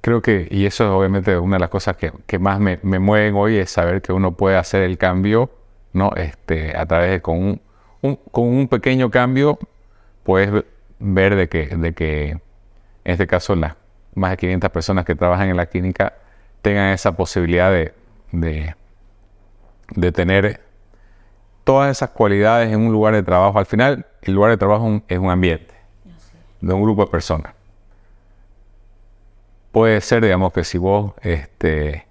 Creo 0.00 0.20
que, 0.20 0.48
y 0.50 0.66
eso 0.66 0.84
es 0.84 0.90
obviamente 0.90 1.38
una 1.38 1.56
de 1.56 1.60
las 1.60 1.70
cosas 1.70 1.96
que, 1.96 2.12
que 2.26 2.40
más 2.40 2.58
me, 2.58 2.80
me, 2.82 2.98
mueven 2.98 3.36
hoy, 3.36 3.56
es 3.56 3.70
saber 3.70 4.02
que 4.02 4.12
uno 4.12 4.32
puede 4.32 4.56
hacer 4.56 4.82
el 4.82 4.98
cambio, 4.98 5.48
¿no? 5.92 6.10
Este, 6.16 6.76
a 6.76 6.84
través 6.86 7.10
de 7.12 7.22
con 7.22 7.38
un, 7.38 7.60
un, 8.02 8.16
con 8.32 8.48
un 8.48 8.66
pequeño 8.66 9.12
cambio, 9.12 9.60
puedes 10.24 10.64
ver 10.98 11.36
de 11.36 11.48
que, 11.48 11.66
de 11.66 11.94
que 11.94 12.30
en 12.30 12.40
este 13.04 13.26
caso 13.26 13.54
las 13.54 13.74
más 14.14 14.30
de 14.30 14.36
500 14.36 14.70
personas 14.70 15.04
que 15.04 15.14
trabajan 15.14 15.48
en 15.48 15.56
la 15.56 15.66
clínica 15.66 16.14
tengan 16.62 16.92
esa 16.92 17.16
posibilidad 17.16 17.70
de, 17.70 17.92
de, 18.32 18.74
de 19.94 20.12
tener 20.12 20.60
todas 21.64 21.90
esas 21.90 22.10
cualidades 22.10 22.72
en 22.72 22.80
un 22.80 22.92
lugar 22.92 23.14
de 23.14 23.22
trabajo. 23.22 23.58
Al 23.58 23.66
final, 23.66 24.06
el 24.22 24.34
lugar 24.34 24.50
de 24.50 24.56
trabajo 24.56 25.02
es 25.08 25.18
un 25.18 25.30
ambiente 25.30 25.74
de 26.60 26.72
un 26.72 26.82
grupo 26.82 27.04
de 27.04 27.10
personas 27.10 27.54
puede 29.74 30.00
ser, 30.02 30.22
digamos, 30.22 30.52
que 30.52 30.62
si 30.62 30.78
vos 30.78 31.14
este, 31.20 32.06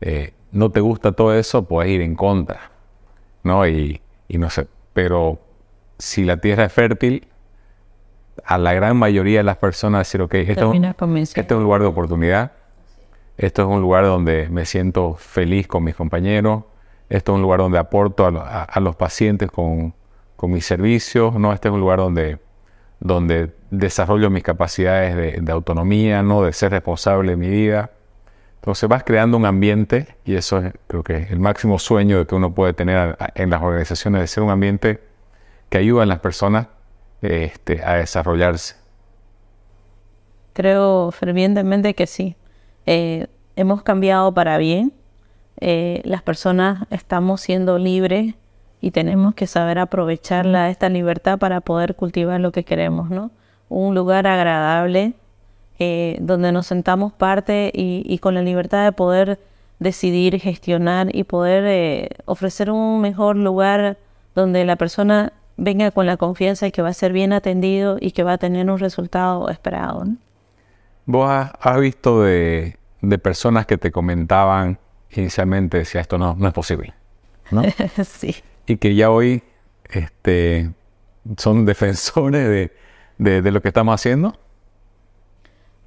eh, 0.00 0.32
no 0.50 0.70
te 0.70 0.80
gusta 0.80 1.12
todo 1.12 1.34
eso, 1.34 1.64
puedes 1.64 1.92
ir 1.92 2.00
en 2.00 2.16
contra, 2.16 2.70
¿no? 3.44 3.68
Y, 3.68 4.00
no 4.30 4.48
sé, 4.48 4.66
pero 4.94 5.38
si 5.98 6.24
la 6.24 6.38
tierra 6.38 6.64
es 6.64 6.72
fértil, 6.72 7.28
a 8.44 8.58
la 8.58 8.72
gran 8.74 8.96
mayoría 8.96 9.38
de 9.38 9.44
las 9.44 9.56
personas 9.56 10.00
decir, 10.00 10.22
ok, 10.22 10.34
esto, 10.34 10.72
este 10.72 11.40
es 11.40 11.52
un 11.52 11.62
lugar 11.62 11.80
de 11.80 11.86
oportunidad, 11.86 12.52
esto 13.36 13.62
es 13.62 13.68
un 13.68 13.80
lugar 13.80 14.04
donde 14.04 14.48
me 14.48 14.64
siento 14.64 15.14
feliz 15.14 15.66
con 15.66 15.84
mis 15.84 15.94
compañeros, 15.94 16.64
esto 17.08 17.32
es 17.32 17.36
un 17.36 17.42
lugar 17.42 17.60
donde 17.60 17.78
aporto 17.78 18.26
a, 18.26 18.80
los 18.80 18.96
pacientes 18.96 19.50
con, 19.50 19.94
con 20.36 20.50
mis 20.50 20.64
servicios, 20.64 21.34
¿no? 21.34 21.52
Este 21.52 21.68
es 21.68 21.74
un 21.74 21.80
lugar 21.80 21.98
donde 21.98 22.38
donde 23.02 23.50
desarrollo 23.70 24.30
mis 24.30 24.44
capacidades 24.44 25.44
de, 25.44 25.52
autonomía, 25.52 26.22
¿no? 26.22 26.42
de 26.42 26.52
ser 26.52 26.70
responsable 26.70 27.32
de 27.32 27.36
mi 27.36 27.48
vida. 27.48 27.90
Entonces 28.56 28.88
vas 28.88 29.02
creando 29.02 29.36
un 29.36 29.44
ambiente, 29.44 30.14
y 30.24 30.36
eso 30.36 30.58
es 30.58 30.72
creo 30.86 31.02
que 31.02 31.26
el 31.30 31.40
máximo 31.40 31.80
sueño 31.80 32.18
de 32.18 32.26
que 32.26 32.34
uno 32.36 32.54
puede 32.54 32.74
tener 32.74 33.16
en 33.34 33.50
las 33.50 33.60
organizaciones, 33.60 34.20
de 34.20 34.26
ser 34.28 34.44
un 34.44 34.50
ambiente 34.50 35.02
que 35.68 35.78
ayuda 35.78 36.04
a 36.04 36.06
las 36.06 36.20
personas 36.20 36.68
este, 37.22 37.82
a 37.82 37.94
desarrollarse. 37.94 38.76
Creo 40.52 41.10
fervientemente 41.12 41.94
que 41.94 42.06
sí. 42.06 42.36
Eh, 42.86 43.26
hemos 43.56 43.82
cambiado 43.82 44.32
para 44.34 44.58
bien. 44.58 44.92
Eh, 45.60 46.02
las 46.04 46.22
personas 46.22 46.86
estamos 46.90 47.40
siendo 47.40 47.78
libres 47.78 48.34
y 48.80 48.90
tenemos 48.90 49.34
que 49.34 49.46
saber 49.46 49.78
aprovechar 49.78 50.46
esta 50.68 50.88
libertad 50.88 51.38
para 51.38 51.60
poder 51.60 51.94
cultivar 51.94 52.40
lo 52.40 52.50
que 52.50 52.64
queremos, 52.64 53.10
¿no? 53.10 53.30
Un 53.68 53.94
lugar 53.94 54.26
agradable 54.26 55.14
eh, 55.78 56.18
donde 56.20 56.52
nos 56.52 56.66
sentamos 56.66 57.12
parte 57.12 57.72
y, 57.74 58.18
con 58.18 58.34
la 58.34 58.42
libertad 58.42 58.84
de 58.84 58.92
poder 58.92 59.40
decidir, 59.78 60.38
gestionar 60.38 61.14
y 61.14 61.24
poder 61.24 61.64
eh, 61.66 62.08
ofrecer 62.24 62.70
un 62.70 63.00
mejor 63.00 63.36
lugar 63.36 63.96
donde 64.34 64.64
la 64.64 64.76
persona 64.76 65.32
venga 65.56 65.90
con 65.90 66.06
la 66.06 66.16
confianza 66.16 66.66
y 66.66 66.72
que 66.72 66.82
va 66.82 66.88
a 66.88 66.94
ser 66.94 67.12
bien 67.12 67.32
atendido 67.32 67.96
y 68.00 68.12
que 68.12 68.22
va 68.22 68.34
a 68.34 68.38
tener 68.38 68.70
un 68.70 68.78
resultado 68.78 69.48
esperado. 69.48 70.04
¿no? 70.04 70.16
¿Vos 71.06 71.30
has, 71.30 71.80
visto 71.80 72.22
de, 72.22 72.76
personas 73.22 73.66
que 73.66 73.78
te 73.78 73.90
comentaban 73.90 74.78
inicialmente 75.10 75.84
si 75.84 75.98
esto 75.98 76.18
no, 76.18 76.34
no 76.34 76.48
es 76.48 76.54
posible? 76.54 76.94
¿no? 77.50 77.62
sí 78.04 78.42
y 78.66 78.76
que 78.76 78.94
ya 78.94 79.10
hoy 79.10 79.42
este, 79.90 80.72
son 81.36 81.64
defensores 81.64 82.70
de, 83.18 83.50
lo 83.50 83.60
que 83.62 83.68
estamos 83.68 83.94
haciendo? 83.94 84.36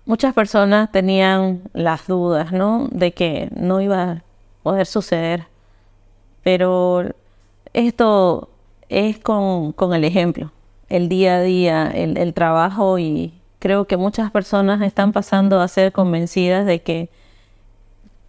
Muchas 0.05 0.33
personas 0.33 0.91
tenían 0.91 1.63
las 1.73 2.07
dudas, 2.07 2.51
¿no? 2.51 2.87
De 2.91 3.13
que 3.13 3.49
no 3.55 3.81
iba 3.81 4.03
a 4.03 4.23
poder 4.61 4.85
suceder. 4.85 5.47
Pero 6.43 7.03
esto 7.73 8.49
es 8.95 9.19
con, 9.19 9.73
el 9.93 10.05
ejemplo, 10.05 10.51
el 10.87 11.09
día 11.09 11.35
a 11.35 11.41
día, 11.41 11.91
el, 11.93 12.17
el, 12.17 12.33
trabajo 12.33 12.97
y 12.97 13.33
creo 13.59 13.85
que 13.85 13.97
muchas 13.97 14.31
personas 14.31 14.81
están 14.81 15.11
pasando 15.11 15.59
a 15.59 15.67
ser 15.67 15.91
convencidas 15.91 16.65
de 16.65 16.81
que 16.81 17.09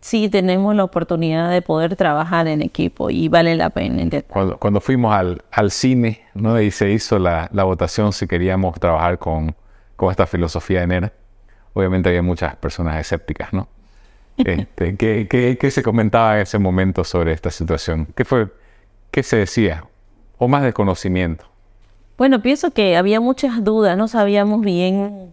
sí 0.00 0.28
tenemos 0.28 0.74
la 0.74 0.82
oportunidad 0.82 1.52
de 1.52 1.62
poder 1.62 1.94
trabajar 1.94 2.48
en 2.48 2.62
equipo 2.62 3.10
y 3.10 3.28
vale 3.28 3.54
la 3.54 3.70
pena. 3.70 4.10
Cuando, 4.26 4.58
cuando 4.58 4.80
fuimos 4.80 5.14
al, 5.14 5.42
al, 5.52 5.70
cine 5.70 6.22
¿no? 6.34 6.60
y 6.60 6.72
se 6.72 6.90
hizo 6.90 7.20
la, 7.20 7.48
la, 7.52 7.62
votación 7.62 8.12
si 8.12 8.26
queríamos 8.26 8.80
trabajar 8.80 9.18
con, 9.18 9.54
con 9.94 10.10
esta 10.10 10.26
filosofía 10.26 10.80
de 10.80 10.88
NER, 10.88 11.12
obviamente 11.74 12.08
había 12.08 12.22
muchas 12.22 12.56
personas 12.56 13.00
escépticas, 13.00 13.52
¿no? 13.52 13.68
Este, 14.44 14.96
¿qué, 14.96 15.28
qué, 15.30 15.56
qué, 15.58 15.70
se 15.70 15.82
comentaba 15.82 16.36
en 16.36 16.42
ese 16.42 16.58
momento 16.58 17.04
sobre 17.04 17.32
esta 17.32 17.50
situación? 17.50 18.08
¿Qué, 18.16 18.24
fue, 18.24 18.48
¿Qué 19.10 19.22
se 19.22 19.36
decía? 19.36 19.84
¿O 20.38 20.48
más 20.48 20.62
desconocimiento? 20.62 21.44
Bueno, 22.18 22.40
pienso 22.42 22.70
que 22.70 22.96
había 22.96 23.20
muchas 23.20 23.62
dudas, 23.62 23.96
no 23.96 24.08
sabíamos 24.08 24.60
bien 24.62 25.32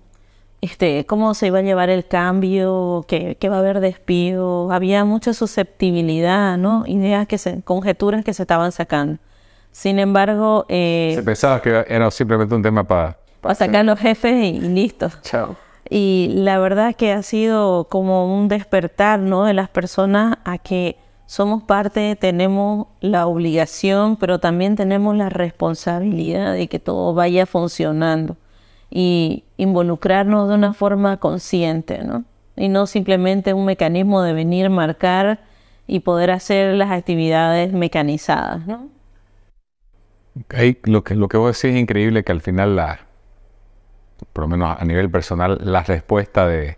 este, 0.62 1.06
cómo 1.06 1.34
se 1.34 1.47
iba 1.47 1.60
a 1.60 1.62
llevar 1.62 1.89
el 1.89 2.06
cambio, 2.06 3.06
que, 3.08 3.38
va 3.49 3.56
a 3.56 3.60
haber 3.60 3.80
despido, 3.80 4.72
había 4.72 5.06
mucha 5.06 5.34
susceptibilidad, 5.34 6.58
¿no? 6.58 6.84
Ideas 6.88 7.28
que 7.28 7.38
se, 7.38 7.62
conjeturas 7.64 8.24
que 8.24 8.34
se 8.34 8.43
estaban 8.43 8.72
sacando. 8.72 9.20
Sin 9.72 9.99
embargo, 9.99 10.66
eh, 10.70 11.14
se 11.16 11.24
pensaba 11.24 11.62
que 11.62 11.86
era 11.88 12.12
simplemente 12.12 12.54
un 12.54 12.62
tema 12.62 12.84
para 12.84 13.18
para 13.43 13.56
sacar 13.56 13.84
los 13.84 13.99
jefes 13.99 14.41
y, 14.41 14.60
listo. 14.62 15.10
Chao. 15.22 15.58
Y 15.89 16.32
la 16.34 16.58
verdad 16.60 16.95
que 16.95 17.12
ha 17.12 17.22
sido 17.22 17.88
como 17.89 18.36
un 18.39 18.47
despertar, 18.47 19.20
¿no? 19.20 19.43
De 19.43 19.54
las 19.54 19.70
personas 19.70 20.38
a 20.45 20.58
que 20.58 20.95
somos 21.34 21.63
parte, 21.63 22.15
tenemos 22.15 22.86
la 23.01 23.25
obligación, 23.25 24.17
pero 24.17 24.38
también 24.38 24.75
tenemos 24.75 25.17
la 25.17 25.29
responsabilidad 25.29 26.53
de 26.53 26.67
que 26.67 26.77
todo 26.77 27.15
vaya 27.15 27.47
funcionando 27.47 28.38
y 28.91 29.43
involucrarnos 29.57 30.47
de 30.47 30.53
una 30.53 30.75
forma 30.75 31.17
consciente, 31.17 32.03
¿no? 32.03 32.23
Y 32.55 32.69
no 32.69 32.86
simplemente 32.86 33.55
un 33.55 33.65
mecanismo 33.65 34.21
de 34.21 34.34
venir, 34.34 34.69
marcar 34.69 35.39
y 35.88 36.01
poder 36.01 36.29
hacer 36.29 36.75
las 36.75 36.91
actividades 36.91 37.73
mecanizadas, 37.73 38.67
¿no? 38.67 38.89
lo, 40.84 41.03
que, 41.03 41.15
lo 41.15 41.27
que 41.29 41.38
vos 41.38 41.59
decís 41.59 41.75
es 41.75 41.81
increíble 41.81 42.23
que 42.23 42.31
al 42.31 42.41
final, 42.41 42.75
la, 42.75 42.99
por 44.34 44.43
lo 44.43 44.49
menos 44.49 44.77
a 44.79 44.86
nivel 44.86 45.09
personal, 45.09 45.57
la 45.63 45.81
respuesta 45.81 46.45
de, 46.45 46.77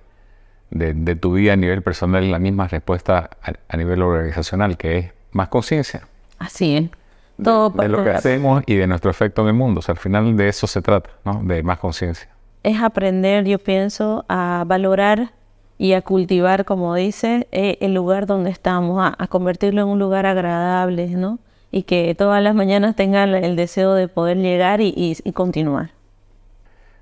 de, 0.78 1.16
tu 1.16 1.34
vida 1.34 1.54
a 1.54 1.56
nivel 1.56 1.82
personal 1.82 2.30
la 2.30 2.40
misma 2.40 2.68
respuesta 2.68 3.30
a 3.68 3.78
nivel 3.78 4.02
organizacional, 4.02 4.78
que 4.78 4.98
es 4.98 5.12
más 5.32 5.48
conciencia. 5.48 6.08
Así 6.38 6.78
es 6.78 6.90
de, 7.38 7.88
lo 7.90 8.04
que 8.04 8.12
hacemos 8.12 8.64
y 8.66 8.76
de 8.76 8.88
nuestro 8.88 9.12
efecto 9.12 9.42
en 9.42 9.50
el 9.50 9.54
mundo. 9.54 9.80
O 9.80 9.82
sea, 9.82 9.94
al 9.94 10.00
final 10.00 10.36
de 10.38 10.48
eso 10.48 10.68
se 10.68 10.82
trata, 10.82 11.10
¿no? 11.24 11.42
De 11.44 11.64
más 11.64 11.80
conciencia. 11.80 12.30
Es 12.64 12.82
aprender, 12.82 13.46
yo 13.46 13.60
pienso, 13.60 14.26
a 14.28 14.64
valorar 14.66 15.32
y 15.78 15.94
a 15.94 16.02
cultivar, 16.02 16.66
como 16.66 16.96
dice, 16.96 17.48
eh, 17.52 17.78
el 17.82 17.94
lugar 17.94 18.26
donde 18.26 18.50
estamos, 18.50 19.14
a, 19.18 19.28
convertirlo 19.28 19.82
en 19.82 19.88
un 19.90 20.00
lugar 20.00 20.26
agradable, 20.26 21.08
¿no? 21.10 21.40
Y 21.72 21.84
que 21.84 22.16
todas 22.16 22.42
las 22.42 22.56
mañanas 22.56 22.96
tengan 22.96 23.36
el 23.36 23.56
deseo 23.56 23.94
de 23.94 24.08
poder 24.08 24.38
llegar 24.38 24.80
y, 24.82 25.16
continuar. 25.34 25.92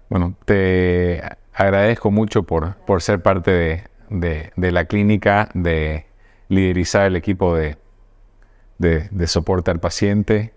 Bueno, 0.09 0.33
te 0.45 1.21
agradezco 1.53 2.11
mucho 2.11 2.43
por, 2.43 2.75
por 2.77 3.01
ser 3.01 3.21
parte 3.21 3.85
de, 4.09 4.51
de 4.55 4.71
la 4.71 4.85
clínica, 4.85 5.49
de 5.53 6.05
liderizar 6.49 7.07
el 7.07 7.15
equipo 7.15 7.55
de, 7.55 7.77
de, 8.77 9.27
soporte 9.27 9.71
al 9.71 9.79
paciente, 9.79 10.53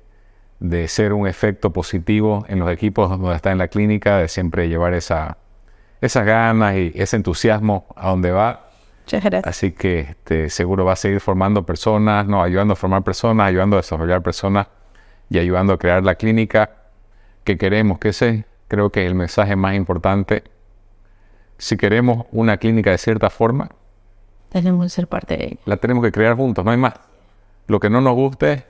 de 0.58 0.88
ser 0.88 1.12
un 1.12 1.26
efecto 1.26 1.72
positivo 1.72 2.44
en 2.48 2.58
los 2.58 2.70
equipos 2.70 3.10
donde 3.10 3.34
está 3.34 3.52
en 3.52 3.58
la 3.58 3.68
clínica, 3.68 4.18
de 4.18 4.28
siempre 4.28 4.68
llevar 4.68 4.94
esa, 4.94 5.38
esas 6.00 6.24
ganas 6.24 6.76
y 6.76 6.92
ese 6.94 7.16
entusiasmo 7.16 7.86
a 7.94 8.10
donde 8.10 8.30
va. 8.32 8.70
Así 9.44 9.72
que 9.72 10.00
este, 10.00 10.50
seguro 10.50 10.84
va 10.84 10.94
a 10.94 10.96
seguir 10.96 11.20
formando 11.20 11.64
personas, 11.64 12.26
no, 12.26 12.42
ayudando 12.42 12.72
a 12.72 12.76
formar 12.76 13.04
personas, 13.04 13.48
ayudando 13.48 13.76
a 13.76 13.80
desarrollar 13.80 14.22
personas 14.22 14.66
y 15.30 15.38
ayudando 15.38 15.74
a 15.74 15.78
crear 15.78 16.02
la 16.02 16.16
clínica 16.16 16.70
que 17.44 17.56
queremos, 17.56 17.98
que 17.98 18.08
ese 18.08 18.44
creo 18.66 18.90
que 18.90 19.04
es 19.04 19.06
el 19.06 19.14
mensaje 19.14 19.54
más 19.54 19.76
importante. 19.76 20.42
Si 21.58 21.76
queremos 21.76 22.26
una 22.32 22.56
clínica 22.58 22.90
de 22.90 22.98
cierta 22.98 23.30
forma, 23.30 23.70
tenemos 24.50 24.86
que 24.86 24.90
ser 24.90 25.06
parte 25.06 25.36
de 25.36 25.44
ella. 25.44 25.56
La 25.64 25.76
tenemos 25.76 26.04
que 26.04 26.12
crear 26.12 26.36
juntos, 26.36 26.64
no 26.64 26.70
hay 26.70 26.76
más. 26.76 26.94
Lo 27.66 27.80
que 27.80 27.90
no 27.90 28.00
nos 28.00 28.14
guste, 28.14 28.64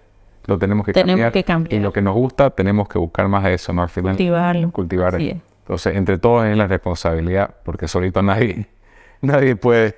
lo 0.46 0.58
tenemos 0.58 0.86
que, 0.86 0.92
tenemos 0.92 1.32
que 1.32 1.44
cambiar. 1.44 1.80
Y 1.80 1.82
lo 1.82 1.92
que 1.92 2.02
nos 2.02 2.14
gusta, 2.14 2.50
tenemos 2.50 2.88
que 2.88 2.98
buscar 2.98 3.28
más 3.28 3.44
de 3.44 3.54
eso, 3.54 3.72
¿no? 3.72 3.82
Al 3.82 3.88
final. 3.88 4.12
Cultivarlo. 4.16 4.70
Cultivar. 4.70 5.20
Entonces, 5.20 5.96
entre 5.96 6.18
todos 6.18 6.46
es 6.46 6.56
la 6.56 6.66
responsabilidad, 6.66 7.54
porque 7.64 7.88
solito 7.88 8.22
nadie, 8.22 8.66
nadie 9.20 9.56
puede. 9.56 9.96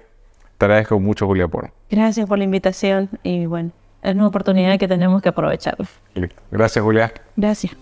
Te 0.56 0.64
agradezco 0.64 0.98
mucho, 0.98 1.26
Julia, 1.26 1.46
por. 1.46 1.70
Gracias 1.90 2.26
por 2.26 2.38
la 2.38 2.44
invitación 2.44 3.08
y 3.22 3.46
bueno, 3.46 3.70
es 4.02 4.14
una 4.14 4.26
oportunidad 4.26 4.78
que 4.78 4.88
tenemos 4.88 5.22
que 5.22 5.28
aprovechar. 5.28 5.76
Gracias, 6.50 6.84
Julia. 6.84 7.12
Gracias. 7.36 7.76